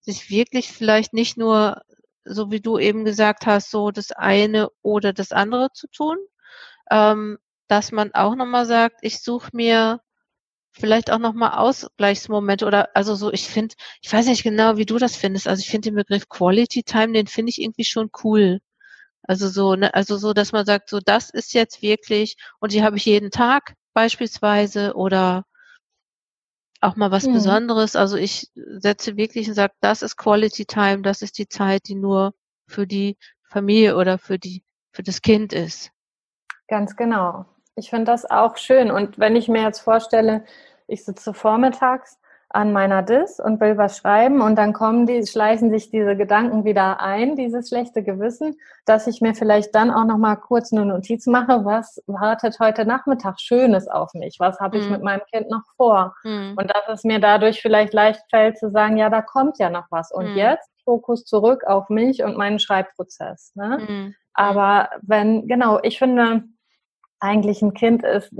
sich 0.00 0.30
wirklich 0.30 0.72
vielleicht 0.72 1.12
nicht 1.12 1.36
nur, 1.36 1.82
so 2.24 2.50
wie 2.50 2.60
du 2.60 2.78
eben 2.78 3.04
gesagt 3.04 3.46
hast, 3.46 3.70
so 3.70 3.90
das 3.90 4.12
eine 4.12 4.68
oder 4.82 5.12
das 5.12 5.32
andere 5.32 5.70
zu 5.72 5.88
tun, 5.88 6.16
ähm, 6.90 7.38
dass 7.68 7.92
man 7.92 8.14
auch 8.14 8.34
nochmal 8.34 8.66
sagt, 8.66 8.98
ich 9.02 9.20
suche 9.22 9.50
mir 9.52 10.00
vielleicht 10.78 11.10
auch 11.10 11.18
nochmal 11.18 11.58
Ausgleichsmomente 11.58 12.66
oder 12.66 12.90
also 12.94 13.14
so, 13.14 13.32
ich 13.32 13.48
finde, 13.48 13.74
ich 14.02 14.12
weiß 14.12 14.26
nicht 14.26 14.42
genau, 14.42 14.76
wie 14.76 14.86
du 14.86 14.98
das 14.98 15.16
findest. 15.16 15.48
Also 15.48 15.60
ich 15.60 15.70
finde 15.70 15.90
den 15.90 15.96
Begriff 15.96 16.28
Quality 16.28 16.82
Time, 16.82 17.12
den 17.12 17.26
finde 17.26 17.50
ich 17.50 17.60
irgendwie 17.60 17.84
schon 17.84 18.10
cool. 18.24 18.60
Also 19.22 19.48
so, 19.48 19.74
ne, 19.74 19.92
also 19.94 20.16
so, 20.16 20.32
dass 20.32 20.52
man 20.52 20.64
sagt, 20.66 20.88
so 20.88 21.00
das 21.00 21.30
ist 21.30 21.52
jetzt 21.54 21.82
wirklich, 21.82 22.36
und 22.60 22.72
die 22.72 22.82
habe 22.82 22.96
ich 22.96 23.04
jeden 23.04 23.30
Tag 23.30 23.74
beispielsweise 23.92 24.94
oder 24.94 25.44
auch 26.80 26.96
mal 26.96 27.10
was 27.10 27.26
mhm. 27.26 27.34
Besonderes. 27.34 27.96
Also 27.96 28.16
ich 28.16 28.50
setze 28.54 29.16
wirklich 29.16 29.48
und 29.48 29.54
sage, 29.54 29.74
das 29.80 30.02
ist 30.02 30.16
Quality 30.16 30.64
Time, 30.64 31.02
das 31.02 31.22
ist 31.22 31.38
die 31.38 31.48
Zeit, 31.48 31.88
die 31.88 31.94
nur 31.94 32.34
für 32.66 32.86
die 32.86 33.16
Familie 33.42 33.96
oder 33.96 34.18
für 34.18 34.38
die, 34.38 34.62
für 34.92 35.02
das 35.02 35.22
Kind 35.22 35.52
ist. 35.52 35.90
Ganz 36.68 36.96
genau. 36.96 37.46
Ich 37.74 37.90
finde 37.90 38.06
das 38.06 38.28
auch 38.28 38.56
schön. 38.56 38.90
Und 38.90 39.18
wenn 39.18 39.36
ich 39.36 39.48
mir 39.48 39.62
jetzt 39.62 39.80
vorstelle, 39.80 40.44
ich 40.88 41.04
sitze 41.04 41.32
vormittags 41.32 42.18
an 42.50 42.72
meiner 42.72 43.02
Dis 43.02 43.40
und 43.40 43.60
will 43.60 43.76
was 43.76 43.98
schreiben 43.98 44.40
und 44.40 44.56
dann 44.56 44.72
kommen 44.72 45.04
die, 45.06 45.26
schleichen 45.26 45.70
sich 45.70 45.90
diese 45.90 46.16
Gedanken 46.16 46.64
wieder 46.64 47.00
ein, 47.00 47.36
dieses 47.36 47.68
schlechte 47.68 48.02
Gewissen, 48.02 48.56
dass 48.86 49.06
ich 49.06 49.20
mir 49.20 49.34
vielleicht 49.34 49.74
dann 49.74 49.90
auch 49.90 50.06
noch 50.06 50.16
mal 50.16 50.36
kurz 50.36 50.72
eine 50.72 50.86
Notiz 50.86 51.26
mache, 51.26 51.66
was 51.66 52.02
wartet 52.06 52.58
heute 52.58 52.86
Nachmittag 52.86 53.38
Schönes 53.38 53.86
auf 53.86 54.14
mich, 54.14 54.36
was 54.40 54.58
habe 54.60 54.78
ich 54.78 54.86
mhm. 54.86 54.92
mit 54.92 55.02
meinem 55.02 55.22
Kind 55.30 55.50
noch 55.50 55.64
vor 55.76 56.14
mhm. 56.24 56.54
und 56.56 56.70
dass 56.70 56.88
es 56.88 57.04
mir 57.04 57.18
dadurch 57.18 57.60
vielleicht 57.60 57.92
leicht 57.92 58.22
fällt 58.30 58.56
zu 58.56 58.70
sagen, 58.70 58.96
ja, 58.96 59.10
da 59.10 59.20
kommt 59.20 59.58
ja 59.58 59.68
noch 59.68 59.86
was 59.90 60.10
und 60.10 60.30
mhm. 60.30 60.36
jetzt 60.36 60.70
Fokus 60.84 61.26
zurück 61.26 61.64
auf 61.66 61.90
mich 61.90 62.22
und 62.22 62.38
meinen 62.38 62.58
Schreibprozess. 62.58 63.52
Ne? 63.56 63.78
Mhm. 63.86 64.14
Aber 64.32 64.88
wenn, 65.02 65.46
genau, 65.46 65.80
ich 65.82 65.98
finde, 65.98 66.44
eigentlich 67.20 67.60
ein 67.60 67.74
Kind 67.74 68.04
ist 68.04 68.32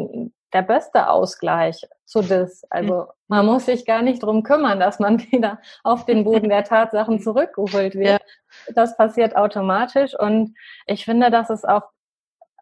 der 0.53 0.63
beste 0.63 1.09
Ausgleich 1.09 1.87
zu 2.05 2.23
das. 2.23 2.65
Also 2.71 3.09
man 3.27 3.45
muss 3.45 3.67
sich 3.67 3.85
gar 3.85 4.03
nicht 4.03 4.23
drum 4.23 4.43
kümmern, 4.43 4.81
dass 4.81 4.99
man 4.99 5.19
wieder 5.31 5.61
auf 5.85 6.07
den 6.07 6.25
Boden 6.25 6.49
der 6.49 6.65
Tatsachen 6.65 7.21
zurückgeholt 7.23 7.95
wird. 7.95 8.21
Ja. 8.21 8.73
Das 8.75 8.97
passiert 8.97 9.37
automatisch 9.37 10.19
und 10.19 10.55
ich 10.87 11.05
finde, 11.05 11.31
das 11.31 11.51
ist 11.51 11.69
auch 11.69 11.83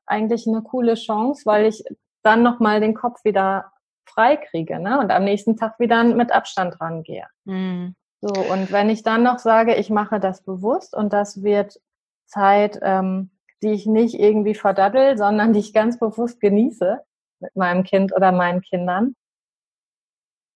eigentlich 0.06 0.46
eine 0.46 0.62
coole 0.62 0.94
Chance, 0.94 1.42
weil 1.46 1.66
ich 1.66 1.84
dann 2.22 2.42
nochmal 2.42 2.80
den 2.80 2.94
Kopf 2.94 3.24
wieder 3.24 3.72
frei 4.04 4.36
kriege 4.36 4.80
ne? 4.80 4.98
und 4.98 5.10
am 5.10 5.24
nächsten 5.24 5.56
Tag 5.56 5.78
wieder 5.78 6.02
mit 6.04 6.32
Abstand 6.32 6.80
rangehe. 6.80 7.26
Mhm. 7.44 7.94
So, 8.20 8.28
und 8.28 8.72
wenn 8.72 8.88
ich 8.88 9.02
dann 9.02 9.22
noch 9.22 9.38
sage, 9.38 9.74
ich 9.74 9.90
mache 9.90 10.18
das 10.20 10.42
bewusst 10.42 10.94
und 10.94 11.12
das 11.12 11.42
wird 11.42 11.80
Zeit, 12.24 12.78
ähm, 12.82 13.30
die 13.62 13.72
ich 13.72 13.86
nicht 13.86 14.18
irgendwie 14.18 14.54
verdaddel, 14.54 15.16
sondern 15.16 15.52
die 15.52 15.60
ich 15.60 15.72
ganz 15.72 15.98
bewusst 15.98 16.40
genieße 16.40 17.00
mit 17.40 17.54
meinem 17.56 17.84
Kind 17.84 18.14
oder 18.14 18.32
meinen 18.32 18.60
Kindern, 18.60 19.14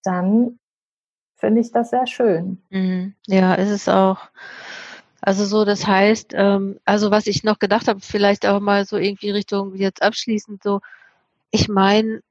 dann 0.02 0.58
finde 1.36 1.60
ich 1.60 1.72
das 1.72 1.90
sehr 1.90 2.06
schön. 2.06 2.62
Mhm. 2.70 3.14
Ja, 3.26 3.54
ist 3.54 3.70
es 3.70 3.88
auch. 3.88 4.18
Also 5.20 5.44
so, 5.44 5.64
das 5.64 5.86
heißt, 5.86 6.32
ähm, 6.34 6.80
also 6.84 7.10
was 7.10 7.26
ich 7.26 7.44
noch 7.44 7.58
gedacht 7.58 7.88
habe, 7.88 8.00
vielleicht 8.00 8.46
auch 8.46 8.60
mal 8.60 8.86
so 8.86 8.96
irgendwie 8.96 9.30
Richtung 9.30 9.74
jetzt 9.74 10.02
abschließend 10.02 10.62
so, 10.62 10.80
ich 11.50 11.68
meine, 11.68 12.22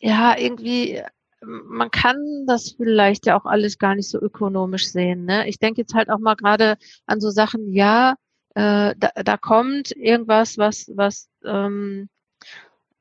ja, 0.00 0.36
irgendwie 0.38 1.02
man 1.46 1.90
kann 1.90 2.44
das 2.46 2.74
vielleicht 2.76 3.26
ja 3.26 3.38
auch 3.38 3.44
alles 3.44 3.78
gar 3.78 3.94
nicht 3.94 4.08
so 4.08 4.18
ökonomisch 4.18 4.90
sehen. 4.90 5.24
Ne? 5.24 5.48
Ich 5.48 5.58
denke 5.58 5.82
jetzt 5.82 5.94
halt 5.94 6.10
auch 6.10 6.18
mal 6.18 6.36
gerade 6.36 6.76
an 7.06 7.20
so 7.20 7.30
Sachen, 7.30 7.72
ja, 7.72 8.14
äh, 8.54 8.94
da, 8.96 9.10
da 9.22 9.36
kommt 9.36 9.90
irgendwas, 9.92 10.58
was, 10.58 10.90
was, 10.94 11.28
ähm, 11.44 12.08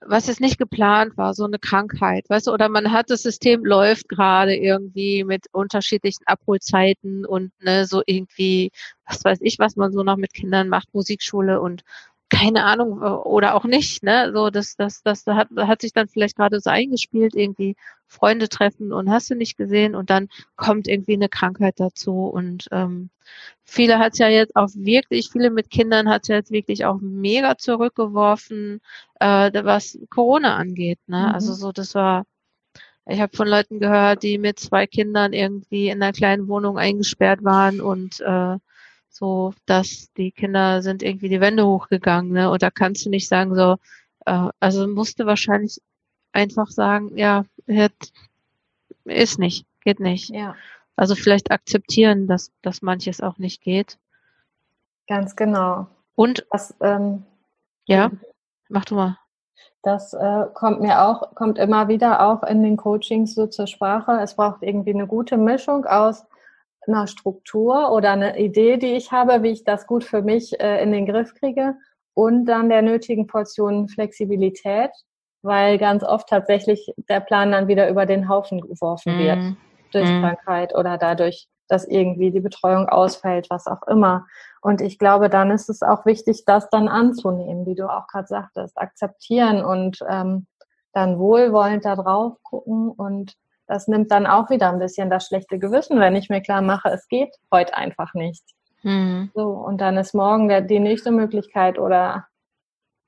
was 0.07 0.27
jetzt 0.27 0.41
nicht 0.41 0.57
geplant 0.57 1.17
war, 1.17 1.33
so 1.33 1.45
eine 1.45 1.59
Krankheit, 1.59 2.25
weißt 2.29 2.47
du, 2.47 2.51
oder 2.51 2.69
man 2.69 2.91
hat 2.91 3.09
das 3.09 3.23
System 3.23 3.65
läuft 3.65 4.09
gerade 4.09 4.55
irgendwie 4.55 5.23
mit 5.23 5.45
unterschiedlichen 5.51 6.23
Abholzeiten 6.25 7.25
und 7.25 7.51
ne, 7.61 7.85
so 7.85 8.01
irgendwie, 8.05 8.71
was 9.07 9.23
weiß 9.23 9.39
ich, 9.41 9.59
was 9.59 9.75
man 9.75 9.91
so 9.91 10.03
noch 10.03 10.17
mit 10.17 10.33
Kindern 10.33 10.69
macht, 10.69 10.93
Musikschule 10.93 11.61
und 11.61 11.83
keine 12.29 12.63
Ahnung 12.63 13.01
oder 13.01 13.55
auch 13.55 13.65
nicht, 13.65 14.03
ne? 14.03 14.31
So 14.33 14.49
das 14.49 14.75
das 14.75 15.03
das 15.03 15.25
hat 15.27 15.49
hat 15.55 15.81
sich 15.81 15.93
dann 15.93 16.07
vielleicht 16.07 16.35
gerade 16.35 16.59
so 16.59 16.69
eingespielt 16.69 17.35
irgendwie 17.35 17.75
Freunde 18.07 18.49
treffen 18.49 18.91
und 18.93 19.09
hast 19.09 19.29
du 19.29 19.35
nicht 19.35 19.57
gesehen 19.57 19.95
und 19.95 20.09
dann 20.09 20.29
kommt 20.55 20.87
irgendwie 20.87 21.13
eine 21.13 21.29
Krankheit 21.29 21.75
dazu 21.79 22.25
und 22.25 22.67
ähm, 22.71 23.09
viele 23.63 23.99
hat 23.99 24.13
es 24.13 24.19
ja 24.19 24.29
jetzt 24.29 24.55
auch 24.55 24.69
wirklich 24.75 25.29
viele 25.31 25.51
mit 25.51 25.69
Kindern 25.69 26.09
hat 26.09 26.23
es 26.23 26.27
ja 26.29 26.35
jetzt 26.35 26.51
wirklich 26.51 26.85
auch 26.85 26.99
mega 27.01 27.57
zurückgeworfen, 27.57 28.81
äh, 29.19 29.51
was 29.63 29.97
Corona 30.09 30.55
angeht, 30.57 30.99
ne? 31.07 31.19
Mhm. 31.27 31.33
Also 31.35 31.53
so 31.53 31.71
das 31.71 31.95
war 31.95 32.25
ich 33.05 33.19
habe 33.19 33.35
von 33.35 33.47
Leuten 33.47 33.79
gehört, 33.79 34.23
die 34.23 34.37
mit 34.37 34.59
zwei 34.59 34.87
Kindern 34.87 35.33
irgendwie 35.33 35.89
in 35.89 36.01
einer 36.01 36.13
kleinen 36.13 36.47
Wohnung 36.47 36.77
eingesperrt 36.77 37.43
waren 37.43 37.81
und 37.81 38.21
äh, 38.21 38.57
so, 39.13 39.53
dass 39.65 40.11
die 40.17 40.31
Kinder 40.31 40.81
sind 40.81 41.03
irgendwie 41.03 41.29
die 41.29 41.39
Wände 41.39 41.65
hochgegangen, 41.65 42.31
ne? 42.31 42.49
Und 42.49 42.63
da 42.63 42.71
kannst 42.71 43.05
du 43.05 43.09
nicht 43.09 43.27
sagen 43.27 43.55
so, 43.55 43.77
äh, 44.25 44.49
also 44.59 44.87
musste 44.87 45.25
wahrscheinlich 45.25 45.79
einfach 46.31 46.67
sagen, 46.67 47.15
ja, 47.15 47.45
ist 49.05 49.39
nicht, 49.39 49.67
geht 49.81 49.99
nicht. 49.99 50.29
Ja. 50.29 50.55
Also 50.95 51.15
vielleicht 51.15 51.51
akzeptieren, 51.51 52.27
dass, 52.27 52.51
dass 52.61 52.81
manches 52.81 53.21
auch 53.21 53.37
nicht 53.37 53.61
geht. 53.61 53.97
Ganz 55.07 55.35
genau. 55.35 55.87
Und 56.15 56.45
was, 56.49 56.73
ähm, 56.81 57.23
ja, 57.85 58.11
mach 58.69 58.85
du 58.85 58.95
mal. 58.95 59.17
Das 59.81 60.13
äh, 60.13 60.45
kommt 60.53 60.81
mir 60.81 61.03
auch, 61.03 61.35
kommt 61.35 61.57
immer 61.57 61.87
wieder 61.87 62.25
auch 62.25 62.43
in 62.43 62.63
den 62.63 62.77
Coachings 62.77 63.35
so 63.35 63.47
zur 63.47 63.67
Sprache. 63.67 64.13
Es 64.21 64.35
braucht 64.35 64.63
irgendwie 64.63 64.93
eine 64.93 65.07
gute 65.07 65.37
Mischung 65.37 65.85
aus 65.85 66.25
einer 66.87 67.07
Struktur 67.07 67.91
oder 67.91 68.11
eine 68.11 68.39
Idee, 68.39 68.77
die 68.77 68.93
ich 68.93 69.11
habe, 69.11 69.43
wie 69.43 69.51
ich 69.51 69.63
das 69.63 69.87
gut 69.87 70.03
für 70.03 70.21
mich 70.21 70.59
äh, 70.59 70.81
in 70.81 70.91
den 70.91 71.05
Griff 71.05 71.33
kriege 71.35 71.75
und 72.13 72.45
dann 72.45 72.69
der 72.69 72.81
nötigen 72.81 73.27
Portion 73.27 73.87
Flexibilität, 73.87 74.91
weil 75.41 75.77
ganz 75.77 76.03
oft 76.03 76.29
tatsächlich 76.29 76.93
der 77.09 77.19
Plan 77.19 77.51
dann 77.51 77.67
wieder 77.67 77.89
über 77.89 78.05
den 78.05 78.29
Haufen 78.29 78.61
geworfen 78.61 79.17
wird 79.17 79.37
mm. 79.37 79.57
durch 79.91 80.09
mm. 80.09 80.21
Krankheit 80.21 80.75
oder 80.75 80.97
dadurch, 80.97 81.47
dass 81.67 81.85
irgendwie 81.85 82.31
die 82.31 82.39
Betreuung 82.39 82.87
ausfällt, 82.87 83.49
was 83.49 83.67
auch 83.67 83.83
immer. 83.87 84.25
Und 84.61 84.79
ich 84.79 84.99
glaube, 84.99 85.29
dann 85.29 85.51
ist 85.51 85.69
es 85.69 85.81
auch 85.81 86.05
wichtig, 86.05 86.45
das 86.45 86.69
dann 86.69 86.87
anzunehmen, 86.87 87.65
wie 87.65 87.75
du 87.75 87.89
auch 87.89 88.07
gerade 88.07 88.27
sagtest, 88.27 88.77
akzeptieren 88.77 89.63
und 89.63 89.99
ähm, 90.07 90.47
dann 90.93 91.17
wohlwollend 91.17 91.83
da 91.85 91.95
drauf 91.95 92.37
gucken 92.43 92.91
und 92.91 93.33
das 93.73 93.87
nimmt 93.87 94.11
dann 94.11 94.27
auch 94.27 94.51
wieder 94.51 94.69
ein 94.69 94.77
bisschen 94.77 95.09
das 95.09 95.25
schlechte 95.25 95.57
Gewissen, 95.57 95.99
wenn 95.99 96.15
ich 96.15 96.29
mir 96.29 96.41
klar 96.41 96.61
mache, 96.61 96.89
es 96.89 97.07
geht 97.07 97.35
heute 97.51 97.75
einfach 97.75 98.13
nicht. 98.13 98.43
Mhm. 98.83 99.31
So, 99.33 99.49
und 99.49 99.81
dann 99.81 99.97
ist 99.97 100.13
morgen 100.13 100.47
der, 100.47 100.61
die 100.61 100.79
nächste 100.79 101.09
Möglichkeit 101.09 101.79
oder 101.79 102.27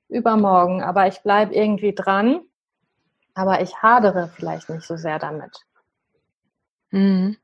übermorgen. 0.08 0.82
Aber 0.82 1.06
ich 1.06 1.22
bleibe 1.22 1.54
irgendwie 1.54 1.94
dran, 1.94 2.40
aber 3.34 3.60
ich 3.60 3.80
hadere 3.80 4.26
vielleicht 4.26 4.68
nicht 4.68 4.84
so 4.84 4.96
sehr 4.96 5.20
damit. 5.20 5.56
Mhm. 6.90 7.36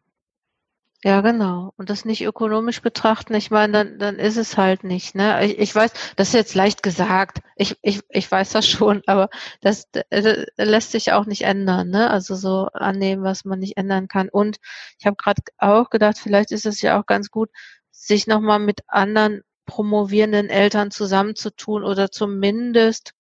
Ja, 1.04 1.20
genau. 1.20 1.72
Und 1.76 1.90
das 1.90 2.04
nicht 2.04 2.22
ökonomisch 2.24 2.80
betrachten, 2.80 3.34
ich 3.34 3.50
meine, 3.50 3.72
dann, 3.72 3.98
dann 3.98 4.18
ist 4.20 4.36
es 4.36 4.56
halt 4.56 4.84
nicht. 4.84 5.16
Ne? 5.16 5.44
Ich, 5.46 5.58
ich 5.58 5.74
weiß, 5.74 5.92
das 6.14 6.28
ist 6.28 6.34
jetzt 6.34 6.54
leicht 6.54 6.82
gesagt. 6.84 7.40
Ich, 7.56 7.76
ich, 7.82 8.02
ich 8.08 8.30
weiß 8.30 8.50
das 8.50 8.68
schon, 8.68 9.02
aber 9.06 9.28
das, 9.60 9.88
das 9.90 10.46
lässt 10.56 10.92
sich 10.92 11.12
auch 11.12 11.26
nicht 11.26 11.42
ändern. 11.42 11.90
Ne? 11.90 12.08
Also 12.08 12.36
so 12.36 12.68
annehmen, 12.72 13.24
was 13.24 13.44
man 13.44 13.58
nicht 13.58 13.76
ändern 13.76 14.06
kann. 14.06 14.28
Und 14.28 14.58
ich 14.98 15.06
habe 15.06 15.16
gerade 15.16 15.42
auch 15.58 15.90
gedacht, 15.90 16.18
vielleicht 16.18 16.52
ist 16.52 16.66
es 16.66 16.80
ja 16.82 17.00
auch 17.00 17.06
ganz 17.06 17.30
gut, 17.30 17.50
sich 17.90 18.28
nochmal 18.28 18.60
mit 18.60 18.82
anderen 18.86 19.42
promovierenden 19.66 20.50
Eltern 20.50 20.92
zusammenzutun 20.92 21.82
oder 21.84 22.10
zumindest 22.12 23.12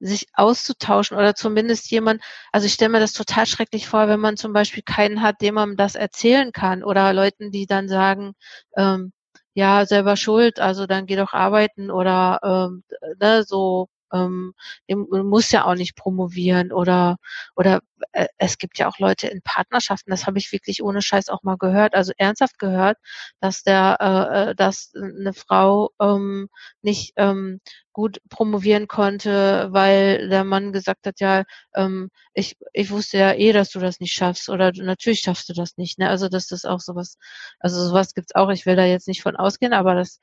sich 0.00 0.26
auszutauschen 0.34 1.16
oder 1.16 1.34
zumindest 1.34 1.90
jemand, 1.90 2.22
also 2.52 2.66
ich 2.66 2.74
stelle 2.74 2.90
mir 2.90 3.00
das 3.00 3.12
total 3.12 3.46
schrecklich 3.46 3.88
vor, 3.88 4.08
wenn 4.08 4.20
man 4.20 4.36
zum 4.36 4.52
Beispiel 4.52 4.82
keinen 4.82 5.22
hat, 5.22 5.40
dem 5.42 5.54
man 5.54 5.76
das 5.76 5.94
erzählen 5.96 6.52
kann 6.52 6.84
oder 6.84 7.12
Leuten, 7.12 7.50
die 7.50 7.66
dann 7.66 7.88
sagen, 7.88 8.34
ähm, 8.76 9.12
ja, 9.54 9.86
selber 9.86 10.16
schuld, 10.16 10.60
also 10.60 10.86
dann 10.86 11.06
geh 11.06 11.16
doch 11.16 11.32
arbeiten 11.32 11.90
oder 11.90 12.38
ähm, 12.44 12.84
ne, 13.20 13.42
so 13.44 13.88
ähm, 14.12 14.54
man 14.88 15.26
muss 15.26 15.50
ja 15.50 15.64
auch 15.64 15.74
nicht 15.74 15.96
promovieren 15.96 16.72
oder 16.72 17.16
oder 17.56 17.80
äh, 18.12 18.26
es 18.38 18.58
gibt 18.58 18.78
ja 18.78 18.88
auch 18.88 18.98
Leute 18.98 19.28
in 19.28 19.42
Partnerschaften, 19.42 20.10
das 20.10 20.26
habe 20.26 20.38
ich 20.38 20.52
wirklich 20.52 20.82
ohne 20.82 21.02
Scheiß 21.02 21.28
auch 21.28 21.42
mal 21.42 21.56
gehört, 21.56 21.94
also 21.94 22.12
ernsthaft 22.16 22.58
gehört, 22.58 22.98
dass 23.40 23.62
der, 23.62 23.98
äh, 24.00 24.50
äh 24.50 24.54
dass 24.54 24.92
eine 24.94 25.32
Frau 25.32 25.90
ähm, 26.00 26.48
nicht 26.82 27.12
ähm, 27.16 27.60
gut 27.92 28.20
promovieren 28.28 28.86
konnte, 28.86 29.68
weil 29.72 30.28
der 30.28 30.44
Mann 30.44 30.72
gesagt 30.72 31.06
hat, 31.06 31.20
ja, 31.20 31.42
ähm, 31.74 32.10
ich, 32.32 32.56
ich 32.72 32.90
wusste 32.90 33.18
ja 33.18 33.32
eh, 33.32 33.52
dass 33.52 33.70
du 33.70 33.80
das 33.80 33.98
nicht 34.00 34.12
schaffst 34.14 34.48
oder 34.48 34.72
natürlich 34.72 35.20
schaffst 35.20 35.48
du 35.48 35.52
das 35.52 35.76
nicht. 35.76 35.98
Ne? 35.98 36.08
Also 36.08 36.28
das 36.28 36.48
auch 36.64 36.80
sowas, 36.80 37.18
also 37.58 37.84
sowas 37.84 38.14
gibt's 38.14 38.34
auch. 38.34 38.50
Ich 38.50 38.66
will 38.66 38.76
da 38.76 38.84
jetzt 38.84 39.08
nicht 39.08 39.22
von 39.22 39.36
ausgehen, 39.36 39.72
aber 39.72 39.94
das 39.94 40.20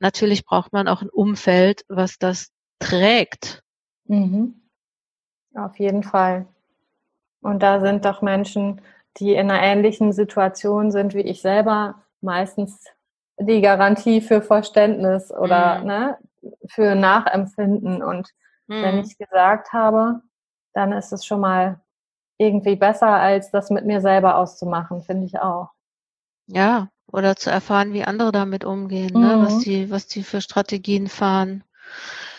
natürlich 0.00 0.44
braucht 0.44 0.72
man 0.72 0.88
auch 0.88 1.02
ein 1.02 1.10
Umfeld, 1.10 1.84
was 1.88 2.18
das 2.18 2.48
trägt. 2.82 3.62
Mhm. 4.06 4.60
Auf 5.54 5.78
jeden 5.78 6.02
Fall. 6.02 6.46
Und 7.40 7.62
da 7.62 7.80
sind 7.80 8.04
doch 8.04 8.22
Menschen, 8.22 8.80
die 9.18 9.34
in 9.34 9.50
einer 9.50 9.62
ähnlichen 9.62 10.12
Situation 10.12 10.90
sind 10.90 11.14
wie 11.14 11.20
ich 11.20 11.42
selber, 11.42 12.02
meistens 12.20 12.84
die 13.38 13.60
Garantie 13.60 14.20
für 14.20 14.42
Verständnis 14.42 15.30
oder 15.30 15.80
mhm. 15.80 15.86
ne, 15.86 16.18
für 16.66 16.94
Nachempfinden. 16.94 18.02
Und 18.02 18.30
mhm. 18.68 18.82
wenn 18.82 18.98
ich 19.00 19.18
gesagt 19.18 19.72
habe, 19.72 20.22
dann 20.72 20.92
ist 20.92 21.12
es 21.12 21.26
schon 21.26 21.40
mal 21.40 21.80
irgendwie 22.38 22.76
besser, 22.76 23.08
als 23.08 23.50
das 23.50 23.70
mit 23.70 23.84
mir 23.84 24.00
selber 24.00 24.36
auszumachen, 24.36 25.02
finde 25.02 25.26
ich 25.26 25.38
auch. 25.38 25.70
Ja, 26.46 26.88
oder 27.06 27.36
zu 27.36 27.50
erfahren, 27.50 27.92
wie 27.92 28.04
andere 28.04 28.32
damit 28.32 28.64
umgehen, 28.64 29.12
mhm. 29.14 29.20
ne? 29.20 29.42
was 29.44 29.58
die, 29.58 29.90
was 29.90 30.06
die 30.06 30.22
für 30.22 30.40
Strategien 30.40 31.08
fahren. 31.08 31.64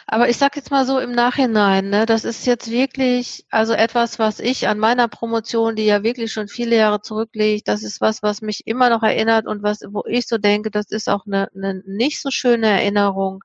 Aber 0.08 0.30
ich 0.30 0.38
sag 0.38 0.56
jetzt 0.56 0.72
mal 0.72 0.86
so 0.86 1.00
im 1.00 1.12
Nachhinein, 1.12 1.90
ne, 1.90 2.06
das 2.06 2.26
ist 2.26 2.46
jetzt 2.46 2.70
wirklich, 2.70 3.46
also 3.50 3.74
etwas, 3.74 4.20
was 4.20 4.40
ich 4.40 4.68
an 4.68 4.80
meiner 4.80 5.08
Promotion, 5.08 5.76
die 5.76 5.86
ja 5.86 6.04
wirklich 6.04 6.32
schon 6.34 6.48
viele 6.48 6.76
Jahre 6.76 7.02
zurückliegt, 7.02 7.68
das 7.68 7.84
ist 7.84 8.02
was, 8.02 8.22
was 8.22 8.42
mich 8.42 8.68
immer 8.68 8.90
noch 8.90 9.04
erinnert 9.04 9.48
und 9.48 9.64
was, 9.64 9.80
wo 9.90 10.04
ich 10.08 10.28
so 10.28 10.38
denke, 10.38 10.72
das 10.72 10.92
ist 10.92 11.10
auch 11.10 11.26
eine, 11.26 11.50
eine 11.56 11.82
nicht 11.86 12.22
so 12.22 12.30
schöne 12.32 12.68
Erinnerung. 12.68 13.44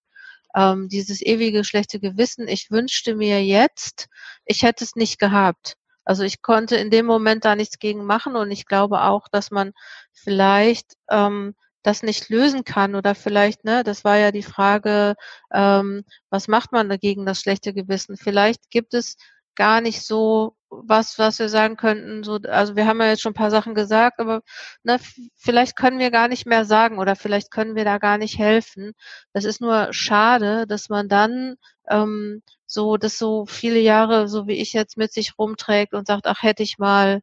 Ähm, 0.55 0.89
dieses 0.89 1.21
ewige 1.23 1.63
schlechte 1.65 2.01
Gewissen. 2.01 2.49
Ich 2.49 2.71
wünschte 2.71 3.15
mir 3.15 3.45
jetzt, 3.45 4.09
ich 4.47 4.63
hätte 4.63 4.85
es 4.85 4.97
nicht 4.97 5.19
gehabt. 5.19 5.75
Also 6.05 6.23
ich 6.25 6.41
konnte 6.43 6.77
in 6.77 6.91
dem 6.91 7.05
Moment 7.07 7.45
da 7.45 7.55
nichts 7.55 7.79
gegen 7.79 8.05
machen 8.07 8.35
und 8.35 8.51
ich 8.51 8.67
glaube 8.67 9.03
auch, 9.03 9.29
dass 9.29 9.51
man 9.51 9.73
vielleicht 10.15 10.95
ähm, 11.11 11.55
das 11.83 12.03
nicht 12.03 12.29
lösen 12.29 12.65
kann 12.65 12.95
oder 12.95 13.15
vielleicht, 13.15 13.65
ne, 13.65 13.85
das 13.85 14.05
war 14.05 14.19
ja 14.19 14.33
die 14.33 14.43
Frage, 14.43 15.15
ähm, 15.53 16.05
was 16.31 16.49
macht 16.49 16.73
man 16.73 16.89
dagegen 16.89 17.27
das 17.27 17.41
schlechte 17.41 17.73
Gewissen? 17.75 18.17
Vielleicht 18.17 18.71
gibt 18.71 18.95
es 18.95 19.17
gar 19.55 19.81
nicht 19.81 20.03
so 20.07 20.55
was, 20.71 21.19
was 21.19 21.39
wir 21.39 21.49
sagen 21.49 21.77
könnten. 21.77 22.23
So, 22.25 22.39
also 22.49 22.77
wir 22.77 22.87
haben 22.87 23.01
ja 23.01 23.09
jetzt 23.09 23.23
schon 23.23 23.33
ein 23.33 23.35
paar 23.35 23.51
Sachen 23.51 23.75
gesagt, 23.75 24.21
aber 24.21 24.43
ne, 24.83 24.99
vielleicht 25.37 25.77
können 25.77 25.99
wir 25.99 26.11
gar 26.11 26.29
nicht 26.29 26.47
mehr 26.47 26.65
sagen 26.65 26.99
oder 26.99 27.17
vielleicht 27.17 27.51
können 27.51 27.75
wir 27.75 27.85
da 27.85 27.99
gar 27.99 28.19
nicht 28.19 28.39
helfen. 28.39 28.93
Es 29.33 29.45
ist 29.45 29.61
nur 29.61 29.89
schade, 29.93 30.67
dass 30.67 30.89
man 30.89 31.09
dann 31.09 31.57
ähm, 31.89 32.43
so 32.67 32.97
das 32.99 33.19
so 33.19 33.47
viele 33.47 33.81
Jahre, 33.81 34.29
so 34.29 34.47
wie 34.47 34.61
ich 34.61 34.73
jetzt 34.75 34.97
mit 34.99 35.13
sich 35.13 35.39
rumträgt 35.39 35.95
und 35.95 36.07
sagt, 36.07 36.27
ach 36.27 36.43
hätte 36.43 36.63
ich 36.63 36.79
mal 36.79 37.21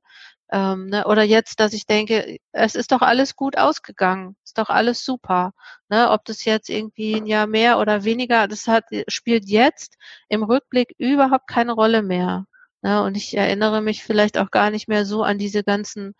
ähm, 0.52 0.88
ne? 0.88 1.06
Oder 1.06 1.24
jetzt, 1.24 1.60
dass 1.60 1.74
ich 1.74 1.86
denke, 1.86 2.38
es 2.52 2.76
ist 2.76 2.92
doch 2.92 3.02
alles 3.02 3.36
gut 3.36 3.58
ausgegangen, 3.58 4.36
ist 4.44 4.58
doch 4.58 4.70
alles 4.70 5.04
super. 5.04 5.54
Ne? 5.90 6.10
Ob 6.12 6.26
das 6.26 6.46
jetzt 6.46 6.70
irgendwie 6.70 7.16
ein 7.16 7.26
Jahr 7.26 7.48
mehr 7.48 7.80
oder 7.80 8.04
weniger, 8.04 8.48
das 8.48 8.68
hat, 8.68 8.86
spielt 9.08 9.46
jetzt 9.46 9.98
im 10.30 10.44
Rückblick 10.44 10.94
überhaupt 10.98 11.48
keine 11.48 11.74
Rolle 11.74 12.04
mehr. 12.04 12.46
Ne? 12.82 13.04
Und 13.04 13.18
ich 13.18 13.36
erinnere 13.36 13.82
mich 13.82 14.04
vielleicht 14.04 14.38
auch 14.38 14.52
gar 14.52 14.70
nicht 14.70 14.88
mehr 14.88 15.06
so 15.06 15.24
an 15.24 15.40
diese 15.40 15.64
ganzen 15.64 16.14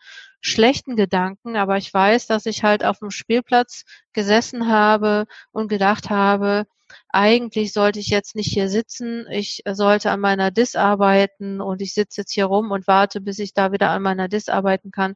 schlechten 0.46 0.96
Gedanken, 0.96 1.56
aber 1.58 1.78
ich 1.78 1.94
weiß, 1.94 2.28
dass 2.28 2.46
ich 2.46 2.64
halt 2.64 2.86
auf 2.86 3.00
dem 3.00 3.10
Spielplatz 3.10 3.84
gesessen 4.14 4.70
habe 4.70 5.26
und 5.52 5.68
gedacht 5.70 6.10
habe, 6.10 6.66
eigentlich 7.10 7.74
sollte 7.74 8.00
ich 8.00 8.10
jetzt 8.10 8.36
nicht 8.36 8.54
hier 8.54 8.70
sitzen, 8.70 9.26
ich 9.32 9.64
sollte 9.68 10.12
an 10.12 10.20
meiner 10.20 10.52
Dis 10.52 10.76
arbeiten 10.76 11.62
und 11.62 11.82
ich 11.82 11.94
sitze 11.94 12.22
jetzt 12.22 12.34
hier 12.34 12.46
rum 12.46 12.72
und 12.72 12.88
warte, 12.88 13.22
bis 13.22 13.40
ich 13.40 13.54
da 13.54 13.72
wieder 13.72 13.90
an 13.90 14.04
meiner 14.04 14.28
Dis 14.28 14.48
arbeiten 14.50 14.92
kann. 14.92 15.16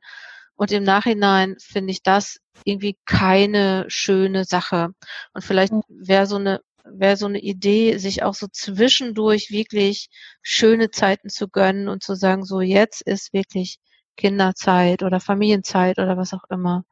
Und 0.56 0.72
im 0.72 0.84
Nachhinein 0.84 1.56
finde 1.60 1.92
ich 1.92 2.04
das 2.04 2.40
irgendwie 2.66 2.98
keine 3.06 3.86
schöne 3.88 4.46
Sache. 4.46 4.90
Und 5.34 5.44
vielleicht 5.44 5.74
wäre 5.88 6.26
so 6.26 6.38
eine 6.38 6.60
wäre 6.92 7.18
so 7.18 7.28
eine 7.28 7.40
Idee, 7.40 7.98
sich 7.98 8.24
auch 8.24 8.34
so 8.34 8.48
zwischendurch 8.52 9.52
wirklich 9.52 10.10
schöne 10.42 10.90
Zeiten 10.90 11.30
zu 11.30 11.48
gönnen 11.48 11.88
und 11.88 12.04
zu 12.04 12.16
sagen, 12.16 12.44
so 12.46 12.62
jetzt 12.62 13.02
ist 13.02 13.32
wirklich 13.32 13.80
Kinderzeit 14.20 15.02
oder 15.02 15.22
Familienzeit 15.22 15.98
oder 15.98 16.18
was 16.18 16.34
auch 16.34 16.44
immer. 16.50 16.84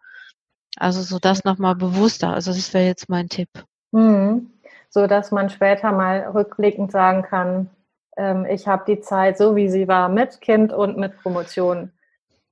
Also 0.77 1.01
so 1.01 1.19
das 1.19 1.43
nochmal 1.43 1.75
bewusster. 1.75 2.33
Also 2.33 2.51
das 2.51 2.73
wäre 2.73 2.85
jetzt 2.85 3.09
mein 3.09 3.27
Tipp. 3.27 3.49
Mhm. 3.91 4.51
So 4.89 5.07
dass 5.07 5.31
man 5.31 5.49
später 5.49 5.91
mal 5.91 6.19
rückblickend 6.33 6.91
sagen 6.91 7.23
kann, 7.23 7.69
ähm, 8.15 8.45
ich 8.45 8.67
habe 8.67 8.85
die 8.87 9.01
Zeit 9.01 9.37
so 9.37 9.55
wie 9.55 9.69
sie 9.69 9.87
war 9.87 10.07
mit 10.07 10.39
Kind 10.39 10.71
und 10.71 10.97
mit 10.97 11.17
Promotion 11.21 11.91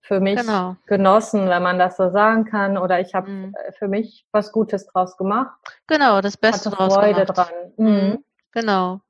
für 0.02 0.20
mich 0.20 0.40
genau. 0.40 0.76
genossen, 0.86 1.48
wenn 1.50 1.64
man 1.64 1.80
das 1.80 1.96
so 1.98 2.10
sagen 2.12 2.46
kann. 2.46 2.78
Oder 2.78 3.00
ich 3.00 3.16
habe 3.16 3.30
mhm. 3.30 3.56
Äh, 3.56 3.72
für 3.72 3.88
mich 3.88 4.26
was 4.32 4.52
Gutes 4.52 4.86
draus 4.88 5.16
gemacht. 5.16 5.58
Genau, 5.88 6.20
das 6.20 6.36
Beste 6.36 6.70
draus 6.70 6.94
Freude 6.94 7.26
gemacht. 7.26 7.38
dran. 7.38 7.48
Mhm. 7.78 7.88
mhm. 7.88 8.24
Genau. 8.52 9.02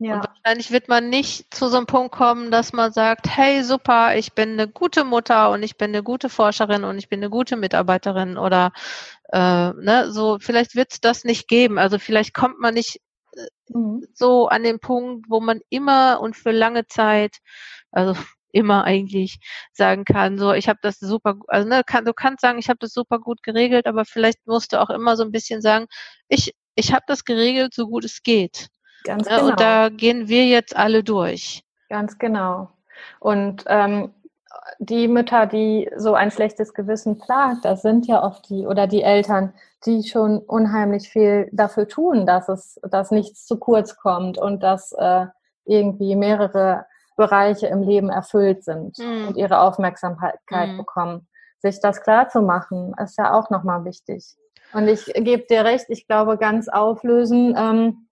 Ja. 0.00 0.14
Und 0.14 0.28
wahrscheinlich 0.28 0.70
wird 0.70 0.88
man 0.88 1.08
nicht 1.08 1.52
zu 1.52 1.68
so 1.68 1.76
einem 1.76 1.86
Punkt 1.86 2.12
kommen, 2.12 2.52
dass 2.52 2.72
man 2.72 2.92
sagt, 2.92 3.26
hey, 3.28 3.64
super, 3.64 4.16
ich 4.16 4.32
bin 4.32 4.52
eine 4.52 4.68
gute 4.68 5.04
Mutter 5.04 5.50
und 5.50 5.64
ich 5.64 5.76
bin 5.76 5.90
eine 5.90 6.04
gute 6.04 6.28
Forscherin 6.28 6.84
und 6.84 6.98
ich 6.98 7.08
bin 7.08 7.18
eine 7.18 7.30
gute 7.30 7.56
Mitarbeiterin 7.56 8.38
oder 8.38 8.72
äh, 9.32 9.72
ne, 9.72 10.06
so, 10.10 10.38
vielleicht 10.40 10.76
wird 10.76 10.92
es 10.92 11.00
das 11.00 11.24
nicht 11.24 11.48
geben. 11.48 11.78
Also 11.78 11.98
vielleicht 11.98 12.32
kommt 12.32 12.60
man 12.60 12.74
nicht 12.74 13.00
äh, 13.36 13.46
mhm. 13.70 14.06
so 14.14 14.46
an 14.48 14.62
den 14.62 14.78
Punkt, 14.78 15.26
wo 15.28 15.40
man 15.40 15.60
immer 15.68 16.20
und 16.20 16.36
für 16.36 16.52
lange 16.52 16.86
Zeit, 16.86 17.38
also 17.90 18.14
immer 18.52 18.84
eigentlich 18.84 19.40
sagen 19.72 20.04
kann, 20.04 20.38
so 20.38 20.52
ich 20.52 20.68
habe 20.68 20.78
das 20.82 20.98
super, 21.00 21.36
also 21.48 21.68
ne, 21.68 21.82
kann, 21.84 22.04
du 22.04 22.14
kannst 22.14 22.40
sagen, 22.40 22.58
ich 22.58 22.68
habe 22.68 22.78
das 22.80 22.92
super 22.92 23.18
gut 23.18 23.42
geregelt, 23.42 23.86
aber 23.86 24.04
vielleicht 24.04 24.46
musst 24.46 24.72
du 24.72 24.80
auch 24.80 24.90
immer 24.90 25.16
so 25.16 25.24
ein 25.24 25.32
bisschen 25.32 25.60
sagen, 25.60 25.86
ich 26.28 26.54
ich 26.76 26.92
habe 26.92 27.04
das 27.08 27.24
geregelt, 27.24 27.74
so 27.74 27.88
gut 27.88 28.04
es 28.04 28.22
geht. 28.22 28.68
Ganz 29.08 29.26
ne, 29.26 29.36
genau. 29.36 29.48
Und 29.48 29.60
da 29.60 29.88
gehen 29.88 30.28
wir 30.28 30.44
jetzt 30.44 30.76
alle 30.76 31.02
durch. 31.02 31.64
Ganz 31.88 32.18
genau. 32.18 32.68
Und 33.20 33.64
ähm, 33.66 34.12
die 34.78 35.08
Mütter, 35.08 35.46
die 35.46 35.90
so 35.96 36.12
ein 36.12 36.30
schlechtes 36.30 36.74
Gewissen 36.74 37.18
plagt, 37.18 37.64
das 37.64 37.80
sind 37.80 38.06
ja 38.06 38.22
oft 38.22 38.50
die 38.50 38.66
oder 38.66 38.86
die 38.86 39.02
Eltern, 39.02 39.54
die 39.86 40.02
schon 40.02 40.38
unheimlich 40.40 41.08
viel 41.08 41.48
dafür 41.52 41.88
tun, 41.88 42.26
dass 42.26 42.50
es, 42.50 42.78
dass 42.82 43.10
nichts 43.10 43.46
zu 43.46 43.58
kurz 43.58 43.96
kommt 43.96 44.36
und 44.36 44.62
dass 44.62 44.92
äh, 44.92 45.24
irgendwie 45.64 46.14
mehrere 46.14 46.84
Bereiche 47.16 47.68
im 47.68 47.82
Leben 47.82 48.10
erfüllt 48.10 48.62
sind 48.62 48.98
mhm. 48.98 49.28
und 49.28 49.36
ihre 49.38 49.60
Aufmerksamkeit 49.60 50.38
mhm. 50.50 50.76
bekommen. 50.76 51.28
Sich 51.60 51.80
das 51.80 52.02
klar 52.02 52.28
zu 52.28 52.42
machen, 52.42 52.94
ist 53.02 53.16
ja 53.16 53.32
auch 53.32 53.48
nochmal 53.48 53.86
wichtig. 53.86 54.36
Und 54.74 54.86
ich 54.86 55.06
gebe 55.06 55.46
dir 55.48 55.64
recht, 55.64 55.86
ich 55.88 56.06
glaube, 56.06 56.36
ganz 56.36 56.68
auflösen 56.68 57.54
ähm, 57.56 58.07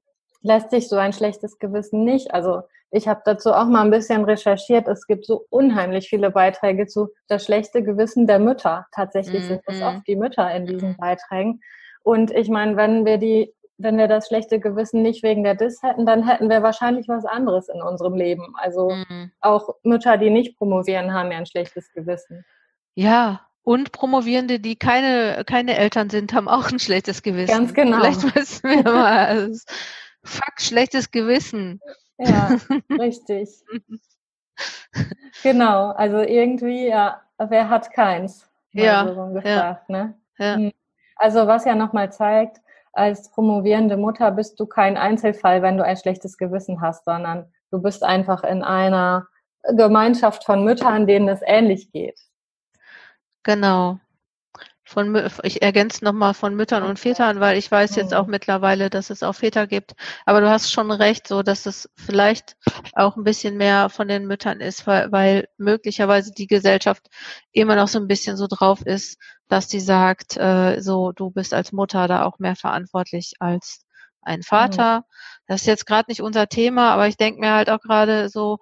lässt 0.47 0.71
sich 0.71 0.89
so 0.89 0.97
ein 0.97 1.13
schlechtes 1.13 1.59
Gewissen 1.59 2.05
nicht. 2.05 2.33
Also 2.33 2.63
ich 2.91 3.09
habe 3.09 3.21
dazu 3.25 3.53
auch 3.53 3.67
mal 3.67 3.85
ein 3.85 3.91
bisschen 3.91 4.25
recherchiert. 4.25 4.89
Es 4.89 5.07
gibt 5.07 5.27
so 5.27 5.45
unheimlich 5.51 6.09
viele 6.09 6.31
Beiträge 6.31 6.87
zu 6.87 7.09
das 7.29 7.45
schlechte 7.45 7.83
Gewissen 7.83 8.27
der 8.27 8.39
Mütter. 8.39 8.87
Tatsächlich 8.93 9.43
mhm. 9.43 9.49
sind 9.49 9.63
es 9.67 9.83
oft 9.83 10.07
die 10.07 10.17
Mütter 10.17 10.51
in 10.55 10.67
diesen 10.67 10.91
mhm. 10.91 10.97
Beiträgen. 10.97 11.61
Und 12.03 12.31
ich 12.31 12.49
meine, 12.49 12.77
wenn 12.77 13.05
wir 13.05 13.19
die 13.19 13.53
wenn 13.79 13.99
wir 13.99 14.09
das 14.09 14.29
schlechte 14.29 14.59
Gewissen 14.59 15.03
nicht 15.03 15.23
wegen 15.23 15.45
der 15.45 15.55
Dis 15.55 15.83
hätten, 15.83 16.07
dann 16.07 16.27
hätten 16.27 16.49
wir 16.49 16.63
wahrscheinlich 16.63 17.09
was 17.09 17.27
anderes 17.27 17.69
in 17.69 17.83
unserem 17.83 18.15
Leben. 18.15 18.55
Also 18.57 18.91
mhm. 18.91 19.33
auch 19.41 19.69
Mütter, 19.83 20.17
die 20.17 20.31
nicht 20.31 20.57
promovieren, 20.57 21.13
haben 21.13 21.31
ja 21.31 21.39
ein 21.39 21.47
schlechtes 21.47 21.93
Gewissen. 21.93 22.45
Ja, 22.95 23.47
und 23.63 23.91
Promovierende, 23.93 24.61
die 24.61 24.77
keine, 24.77 25.43
keine 25.45 25.77
Eltern 25.77 26.09
sind, 26.09 26.33
haben 26.33 26.49
auch 26.49 26.71
ein 26.71 26.79
schlechtes 26.79 27.23
Gewissen. 27.23 27.53
Ganz 27.53 27.75
genau. 27.75 27.99
Vielleicht 27.99 28.35
müssen 28.35 28.71
wir 28.71 28.83
mal, 28.85 29.53
fuck, 30.27 30.61
schlechtes 30.61 31.11
Gewissen. 31.11 31.81
Ja, 32.19 32.57
richtig. 32.91 33.51
genau, 35.43 35.91
also 35.91 36.19
irgendwie, 36.19 36.89
ja, 36.89 37.23
wer 37.39 37.69
hat 37.69 37.93
keins? 37.93 38.49
Ja, 38.73 39.07
so 39.07 39.27
gefragt, 39.33 39.89
ja. 39.89 39.97
Ne? 39.97 40.15
ja. 40.39 40.55
Hm. 40.57 40.73
Also 41.17 41.47
was 41.47 41.65
ja 41.65 41.75
nochmal 41.75 42.13
zeigt, 42.13 42.61
als 42.93 43.31
promovierende 43.31 43.97
Mutter 43.97 44.31
bist 44.31 44.61
du 44.61 44.67
kein 44.67 44.97
Einzelfall, 44.97 45.63
wenn 45.63 45.77
du 45.77 45.85
ein 45.85 45.97
schlechtes 45.97 46.37
Gewissen 46.37 46.81
hast, 46.81 47.05
sondern 47.05 47.53
du 47.71 47.81
bist 47.81 48.03
einfach 48.03 48.45
in 48.45 48.63
einer 48.63 49.27
Gemeinschaft 49.77 50.45
von 50.45 50.65
Müttern, 50.65 51.07
denen 51.07 51.29
es 51.29 51.41
ähnlich 51.45 51.91
geht. 51.91 52.19
Genau. 53.43 53.99
Von, 54.89 55.21
ich 55.43 55.63
ergänze 55.63 56.05
nochmal 56.05 56.33
von 56.33 56.55
Müttern 56.55 56.85
und 56.85 57.01
Vätern, 57.01 57.41
weil 57.41 57.59
ich 57.59 57.69
weiß 57.69 57.97
jetzt 57.97 58.15
auch 58.15 58.27
mhm. 58.27 58.31
mittlerweile, 58.31 58.89
dass 58.89 59.11
es 59.11 59.25
auch 59.25 59.35
Väter 59.35 59.67
gibt. 59.67 59.95
Aber 60.25 60.41
du 60.41 60.49
hast 60.49 60.71
schon 60.71 60.93
recht, 60.93 61.27
so 61.27 61.43
dass 61.43 61.67
es 61.67 61.91
vielleicht 61.97 62.57
auch 62.95 63.17
ein 63.17 63.25
bisschen 63.25 63.57
mehr 63.57 63.89
von 63.89 64.07
den 64.07 64.27
Müttern 64.27 64.61
ist, 64.61 64.87
weil, 64.87 65.11
weil 65.11 65.49
möglicherweise 65.59 66.33
die 66.33 66.47
Gesellschaft 66.47 67.09
immer 67.51 67.75
noch 67.75 67.89
so 67.89 67.99
ein 67.99 68.07
bisschen 68.07 68.37
so 68.37 68.47
drauf 68.47 68.81
ist, 68.87 69.19
dass 69.49 69.69
sie 69.69 69.81
sagt, 69.81 70.37
äh, 70.37 70.81
so 70.81 71.11
du 71.11 71.31
bist 71.31 71.53
als 71.53 71.73
Mutter 71.73 72.07
da 72.07 72.25
auch 72.25 72.39
mehr 72.39 72.55
verantwortlich 72.55 73.35
als 73.41 73.87
ein 74.23 74.43
Vater. 74.43 75.01
Mhm. 75.01 75.05
Das 75.49 75.61
ist 75.63 75.67
jetzt 75.67 75.87
gerade 75.87 76.11
nicht 76.11 76.23
unser 76.23 76.49
Thema, 76.49 76.93
aber 76.93 77.09
ich 77.09 77.17
denke 77.17 77.41
mir 77.41 77.55
halt 77.55 77.71
auch 77.71 77.81
gerade 77.81 78.29
so, 78.29 78.59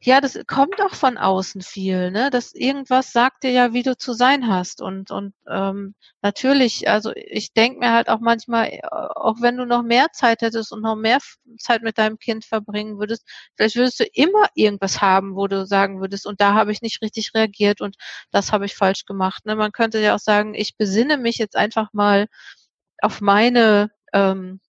ja, 0.00 0.20
das 0.20 0.38
kommt 0.46 0.80
auch 0.82 0.94
von 0.94 1.16
außen 1.16 1.62
viel, 1.62 2.10
ne? 2.10 2.28
Das 2.30 2.54
irgendwas 2.54 3.12
sagt 3.12 3.44
dir 3.44 3.50
ja, 3.50 3.72
wie 3.72 3.82
du 3.82 3.96
zu 3.96 4.12
sein 4.12 4.46
hast. 4.46 4.82
Und, 4.82 5.10
und 5.10 5.34
ähm, 5.48 5.94
natürlich, 6.22 6.88
also 6.88 7.12
ich 7.14 7.54
denke 7.54 7.78
mir 7.80 7.92
halt 7.92 8.08
auch 8.08 8.20
manchmal, 8.20 8.68
äh, 8.68 8.80
auch 8.90 9.40
wenn 9.40 9.56
du 9.56 9.64
noch 9.64 9.82
mehr 9.82 10.08
Zeit 10.12 10.42
hättest 10.42 10.70
und 10.72 10.82
noch 10.82 10.96
mehr 10.96 11.18
Zeit 11.58 11.82
mit 11.82 11.98
deinem 11.98 12.18
Kind 12.18 12.44
verbringen 12.44 12.98
würdest, 12.98 13.26
vielleicht 13.56 13.76
würdest 13.76 13.98
du 14.00 14.04
immer 14.12 14.46
irgendwas 14.54 15.00
haben, 15.00 15.34
wo 15.34 15.46
du 15.48 15.66
sagen 15.66 16.00
würdest, 16.00 16.26
und 16.26 16.40
da 16.40 16.54
habe 16.54 16.72
ich 16.72 16.82
nicht 16.82 17.00
richtig 17.02 17.32
reagiert 17.34 17.80
und 17.80 17.96
das 18.30 18.52
habe 18.52 18.66
ich 18.66 18.74
falsch 18.76 19.06
gemacht. 19.06 19.46
Ne? 19.46 19.56
Man 19.56 19.72
könnte 19.72 19.98
ja 20.00 20.14
auch 20.14 20.20
sagen, 20.20 20.54
ich 20.54 20.76
besinne 20.76 21.16
mich 21.16 21.38
jetzt 21.38 21.56
einfach 21.56 21.92
mal 21.92 22.26
auf 23.00 23.20
meine 23.20 23.90
ähm, 24.12 24.60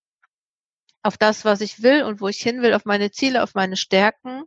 auf 1.07 1.17
das, 1.17 1.45
was 1.45 1.61
ich 1.61 1.81
will 1.81 2.03
und 2.03 2.19
wo 2.19 2.27
ich 2.27 2.37
hin 2.37 2.61
will, 2.61 2.73
auf 2.73 2.83
meine 2.83 3.11
Ziele, 3.11 3.41
auf 3.41 3.55
meine 3.55 3.77
Stärken. 3.77 4.43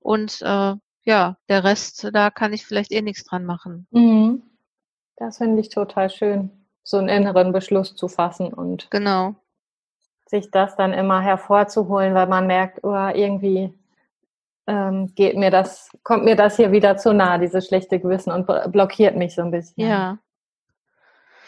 Und 0.00 0.40
äh, 0.40 0.74
ja, 1.04 1.36
der 1.48 1.64
Rest, 1.64 2.08
da 2.12 2.30
kann 2.30 2.54
ich 2.54 2.66
vielleicht 2.66 2.92
eh 2.92 3.02
nichts 3.02 3.24
dran 3.24 3.44
machen. 3.44 3.86
Mhm. 3.90 4.42
Das 5.16 5.36
finde 5.38 5.60
ich 5.60 5.68
total 5.68 6.08
schön, 6.08 6.50
so 6.82 6.96
einen 6.96 7.08
inneren 7.08 7.52
Beschluss 7.52 7.94
zu 7.94 8.08
fassen 8.08 8.54
und 8.54 8.90
genau. 8.90 9.34
sich 10.26 10.50
das 10.50 10.76
dann 10.76 10.92
immer 10.92 11.20
hervorzuholen, 11.20 12.14
weil 12.14 12.26
man 12.26 12.46
merkt, 12.46 12.84
oh, 12.84 13.10
irgendwie 13.12 13.74
ähm, 14.66 15.12
geht 15.14 15.36
mir 15.36 15.50
das, 15.50 15.90
kommt 16.04 16.24
mir 16.24 16.36
das 16.36 16.56
hier 16.56 16.72
wieder 16.72 16.96
zu 16.96 17.12
nah, 17.12 17.36
dieses 17.36 17.66
schlechte 17.66 18.00
Gewissen 18.00 18.30
und 18.30 18.46
blockiert 18.72 19.16
mich 19.16 19.34
so 19.34 19.42
ein 19.42 19.50
bisschen. 19.50 19.86
Ja. 19.86 20.18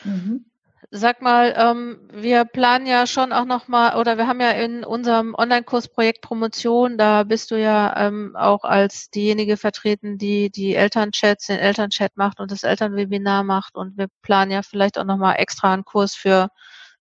Mhm. 0.05 0.50
Sag 0.93 1.23
mal, 1.23 1.55
ähm, 1.57 2.01
wir 2.13 2.45
planen 2.45 2.85
ja 2.85 3.07
schon 3.07 3.33
auch 3.33 3.45
nochmal, 3.45 3.97
oder 3.97 4.19
wir 4.19 4.27
haben 4.27 4.41
ja 4.41 4.51
in 4.51 4.83
unserem 4.85 5.37
Online-Kurs 5.37 5.87
Projekt 5.87 6.21
Promotion, 6.21 6.99
da 6.99 7.23
bist 7.23 7.53
du 7.53 7.61
ja 7.61 7.95
ähm, 7.97 8.35
auch 8.35 8.65
als 8.65 9.09
diejenige 9.09 9.57
vertreten, 9.57 10.19
die 10.19 10.51
die 10.51 10.75
Elternchats, 10.75 11.47
den 11.47 11.61
Elternchat 11.61 12.17
macht 12.17 12.41
und 12.41 12.51
das 12.51 12.65
Elternwebinar 12.65 13.45
macht. 13.45 13.77
Und 13.77 13.97
wir 13.99 14.09
planen 14.23 14.51
ja 14.51 14.63
vielleicht 14.63 14.99
auch 14.99 15.05
nochmal 15.05 15.37
extra 15.39 15.73
einen 15.73 15.85
Kurs 15.85 16.17
für, 16.17 16.49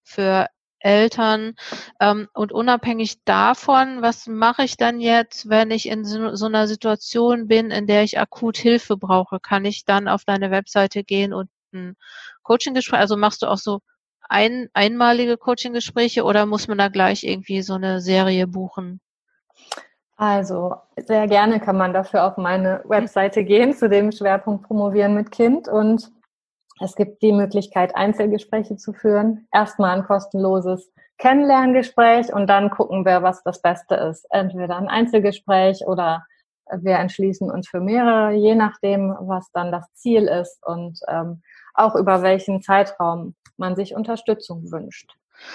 für 0.03 0.45
Eltern. 0.79 1.55
Ähm, 1.99 2.27
und 2.35 2.51
unabhängig 2.51 3.23
davon, 3.25 4.03
was 4.03 4.27
mache 4.27 4.63
ich 4.65 4.77
dann 4.77 4.99
jetzt, 4.99 5.49
wenn 5.49 5.71
ich 5.71 5.87
in 5.87 6.05
so, 6.05 6.35
so 6.35 6.45
einer 6.45 6.67
Situation 6.67 7.47
bin, 7.47 7.71
in 7.71 7.87
der 7.87 8.03
ich 8.03 8.19
akut 8.19 8.57
Hilfe 8.57 8.97
brauche? 8.97 9.39
Kann 9.39 9.65
ich 9.65 9.85
dann 9.85 10.07
auf 10.07 10.25
deine 10.25 10.51
Webseite 10.51 11.03
gehen 11.03 11.33
und 11.33 11.49
ein 11.73 11.95
Coaching-Gespräch? 12.43 12.99
Also 12.99 13.17
machst 13.17 13.41
du 13.41 13.47
auch 13.47 13.57
so 13.57 13.79
ein, 14.27 14.69
einmalige 14.73 15.37
Coaching-Gespräche 15.37 16.23
oder 16.23 16.45
muss 16.45 16.67
man 16.67 16.77
da 16.77 16.87
gleich 16.87 17.23
irgendwie 17.23 17.61
so 17.61 17.73
eine 17.73 17.99
Serie 17.99 18.47
buchen? 18.47 19.01
Also 20.17 20.75
sehr 20.97 21.27
gerne 21.27 21.59
kann 21.59 21.77
man 21.77 21.93
dafür 21.93 22.25
auf 22.25 22.37
meine 22.37 22.83
Webseite 22.85 23.43
gehen 23.43 23.73
zu 23.73 23.87
dem 23.87 24.11
Schwerpunkt 24.11 24.67
Promovieren 24.67 25.15
mit 25.15 25.31
Kind 25.31 25.67
und 25.69 26.11
es 26.81 26.95
gibt 26.95 27.21
die 27.21 27.31
Möglichkeit, 27.31 27.95
Einzelgespräche 27.95 28.77
zu 28.77 28.93
führen. 28.93 29.47
Erstmal 29.51 29.97
ein 29.97 30.05
kostenloses 30.05 30.91
Kennenlerngespräch 31.17 32.33
und 32.33 32.47
dann 32.47 32.69
gucken 32.69 33.05
wir, 33.05 33.23
was 33.23 33.43
das 33.43 33.61
Beste 33.61 33.95
ist. 33.95 34.25
Entweder 34.29 34.77
ein 34.77 34.87
Einzelgespräch 34.87 35.85
oder 35.85 36.25
wir 36.71 36.97
entschließen 36.97 37.49
uns 37.49 37.67
für 37.67 37.79
mehrere, 37.79 38.33
je 38.33 38.55
nachdem, 38.55 39.15
was 39.19 39.49
dann 39.53 39.71
das 39.71 39.91
Ziel 39.93 40.27
ist 40.27 40.65
und 40.65 40.99
ähm, 41.07 41.41
auch 41.79 41.95
über 41.95 42.21
welchen 42.21 42.61
Zeitraum 42.61 43.35
man 43.57 43.75
sich 43.75 43.95
Unterstützung 43.95 44.71
wünscht. 44.71 45.11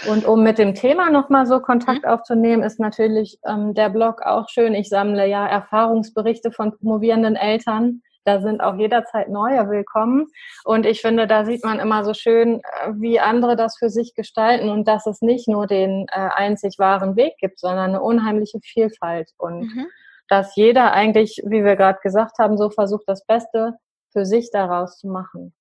Und 0.08 0.24
um 0.24 0.42
mit 0.42 0.58
dem 0.58 0.74
Thema 0.74 1.10
nochmal 1.10 1.46
so 1.46 1.60
Kontakt 1.60 2.04
mhm. 2.04 2.08
aufzunehmen, 2.10 2.62
ist 2.62 2.80
natürlich 2.80 3.38
ähm, 3.46 3.74
der 3.74 3.90
Blog 3.90 4.22
auch 4.22 4.48
schön. 4.48 4.74
Ich 4.74 4.88
sammle 4.88 5.26
ja 5.26 5.46
Erfahrungsberichte 5.46 6.52
von 6.52 6.76
promovierenden 6.76 7.36
Eltern. 7.36 8.02
Da 8.24 8.40
sind 8.40 8.62
auch 8.62 8.76
jederzeit 8.76 9.28
neue 9.28 9.68
willkommen. 9.68 10.26
Und 10.64 10.86
ich 10.86 11.02
finde, 11.02 11.26
da 11.26 11.44
sieht 11.44 11.62
man 11.64 11.78
immer 11.78 12.04
so 12.04 12.14
schön, 12.14 12.60
äh, 12.60 12.92
wie 12.94 13.20
andere 13.20 13.56
das 13.56 13.76
für 13.76 13.90
sich 13.90 14.14
gestalten 14.14 14.70
und 14.70 14.88
dass 14.88 15.06
es 15.06 15.20
nicht 15.20 15.48
nur 15.48 15.66
den 15.66 16.06
äh, 16.10 16.30
einzig 16.34 16.78
wahren 16.78 17.16
Weg 17.16 17.34
gibt, 17.38 17.58
sondern 17.58 17.90
eine 17.90 18.02
unheimliche 18.02 18.60
Vielfalt. 18.62 19.30
Und 19.36 19.60
mhm. 19.60 19.86
dass 20.28 20.56
jeder 20.56 20.92
eigentlich, 20.92 21.42
wie 21.44 21.64
wir 21.64 21.76
gerade 21.76 21.98
gesagt 22.02 22.38
haben, 22.38 22.56
so 22.56 22.70
versucht, 22.70 23.04
das 23.06 23.26
Beste 23.26 23.74
für 24.12 24.24
sich 24.24 24.50
daraus 24.50 24.98
zu 24.98 25.08
machen. 25.08 25.52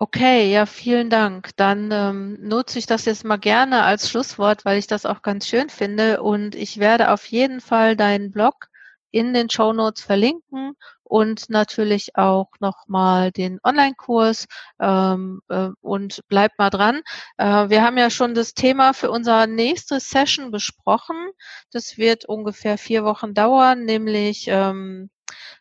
Okay, 0.00 0.52
ja, 0.52 0.64
vielen 0.66 1.10
Dank. 1.10 1.50
Dann 1.56 1.90
ähm, 1.90 2.38
nutze 2.40 2.78
ich 2.78 2.86
das 2.86 3.04
jetzt 3.04 3.24
mal 3.24 3.36
gerne 3.36 3.82
als 3.82 4.08
Schlusswort, 4.08 4.64
weil 4.64 4.78
ich 4.78 4.86
das 4.86 5.04
auch 5.06 5.22
ganz 5.22 5.48
schön 5.48 5.68
finde. 5.70 6.22
Und 6.22 6.54
ich 6.54 6.78
werde 6.78 7.10
auf 7.12 7.26
jeden 7.26 7.60
Fall 7.60 7.96
deinen 7.96 8.30
Blog 8.30 8.68
in 9.10 9.34
den 9.34 9.50
Show 9.50 9.72
Notes 9.72 10.02
verlinken 10.02 10.74
und 11.02 11.50
natürlich 11.50 12.14
auch 12.16 12.48
nochmal 12.60 13.32
den 13.32 13.58
Online-Kurs 13.64 14.46
ähm, 14.80 15.40
äh, 15.48 15.70
und 15.80 16.20
bleibt 16.28 16.58
mal 16.58 16.70
dran. 16.70 17.00
Äh, 17.36 17.68
wir 17.68 17.82
haben 17.82 17.98
ja 17.98 18.10
schon 18.10 18.34
das 18.34 18.54
Thema 18.54 18.92
für 18.94 19.10
unsere 19.10 19.48
nächste 19.48 19.98
Session 19.98 20.52
besprochen. 20.52 21.16
Das 21.72 21.98
wird 21.98 22.24
ungefähr 22.24 22.78
vier 22.78 23.02
Wochen 23.04 23.34
dauern, 23.34 23.84
nämlich 23.84 24.46
ähm, 24.48 25.10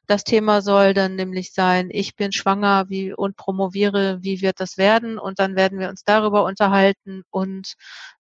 das 0.07 0.24
Thema 0.24 0.61
soll 0.61 0.93
dann 0.93 1.15
nämlich 1.15 1.53
sein, 1.53 1.89
ich 1.91 2.15
bin 2.15 2.32
schwanger 2.32 2.86
wie, 2.89 3.13
und 3.13 3.36
promoviere, 3.36 4.20
wie 4.22 4.41
wird 4.41 4.59
das 4.59 4.78
werden? 4.78 5.20
Und 5.20 5.39
dann 5.39 5.55
werden 5.55 5.80
wir 5.80 5.89
uns 5.89 6.03
darüber 6.03 6.45
unterhalten. 6.45 7.24
Und 7.30 7.74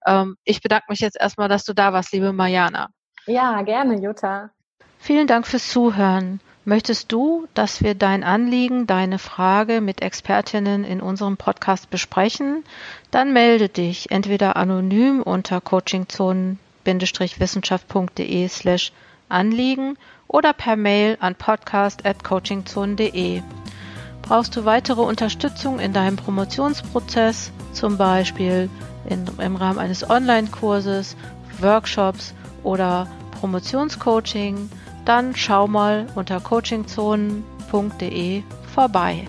ähm, 0.05 0.35
ich 0.43 0.61
bedanke 0.61 0.85
mich 0.89 0.99
jetzt 0.99 1.17
erstmal, 1.19 1.49
dass 1.49 1.63
du 1.63 1.73
da 1.73 1.93
warst, 1.93 2.11
liebe 2.11 2.33
Mariana. 2.33 2.89
Ja, 3.25 3.61
gerne, 3.61 4.01
Jutta. 4.01 4.51
Vielen 4.99 5.27
Dank 5.27 5.47
fürs 5.47 5.69
Zuhören. 5.69 6.41
Möchtest 6.65 7.13
du, 7.13 7.47
dass 7.53 7.81
wir 7.81 7.95
dein 7.95 8.25
Anliegen, 8.25 8.87
deine 8.87 9.19
Frage 9.19 9.79
mit 9.79 10.01
Expertinnen 10.01 10.83
in 10.83 10.99
unserem 10.99 11.37
Podcast 11.37 11.89
besprechen? 11.89 12.65
Dann 13.09 13.31
melde 13.31 13.69
dich 13.69 14.11
entweder 14.11 14.57
anonym 14.57 15.21
unter 15.21 15.61
coachingzonen-wissenschaft.de 15.61 18.49
slash 18.49 18.91
Anliegen 19.29 19.97
oder 20.27 20.53
per 20.53 20.75
Mail 20.75 21.17
an 21.19 21.35
podcast.coachingzone.de. 21.35 23.41
Brauchst 24.21 24.55
du 24.55 24.65
weitere 24.65 25.01
Unterstützung 25.01 25.79
in 25.79 25.93
deinem 25.93 26.17
Promotionsprozess, 26.17 27.51
zum 27.71 27.97
Beispiel 27.97 28.69
in, 29.09 29.25
im 29.39 29.55
Rahmen 29.55 29.79
eines 29.79 30.07
Online-Kurses, 30.09 31.15
Workshops 31.59 32.33
oder 32.63 33.07
Promotionscoaching, 33.39 34.69
dann 35.05 35.33
schau 35.35 35.67
mal 35.67 36.07
unter 36.15 36.41
coachingzonen.de 36.41 38.43
vorbei. 38.73 39.27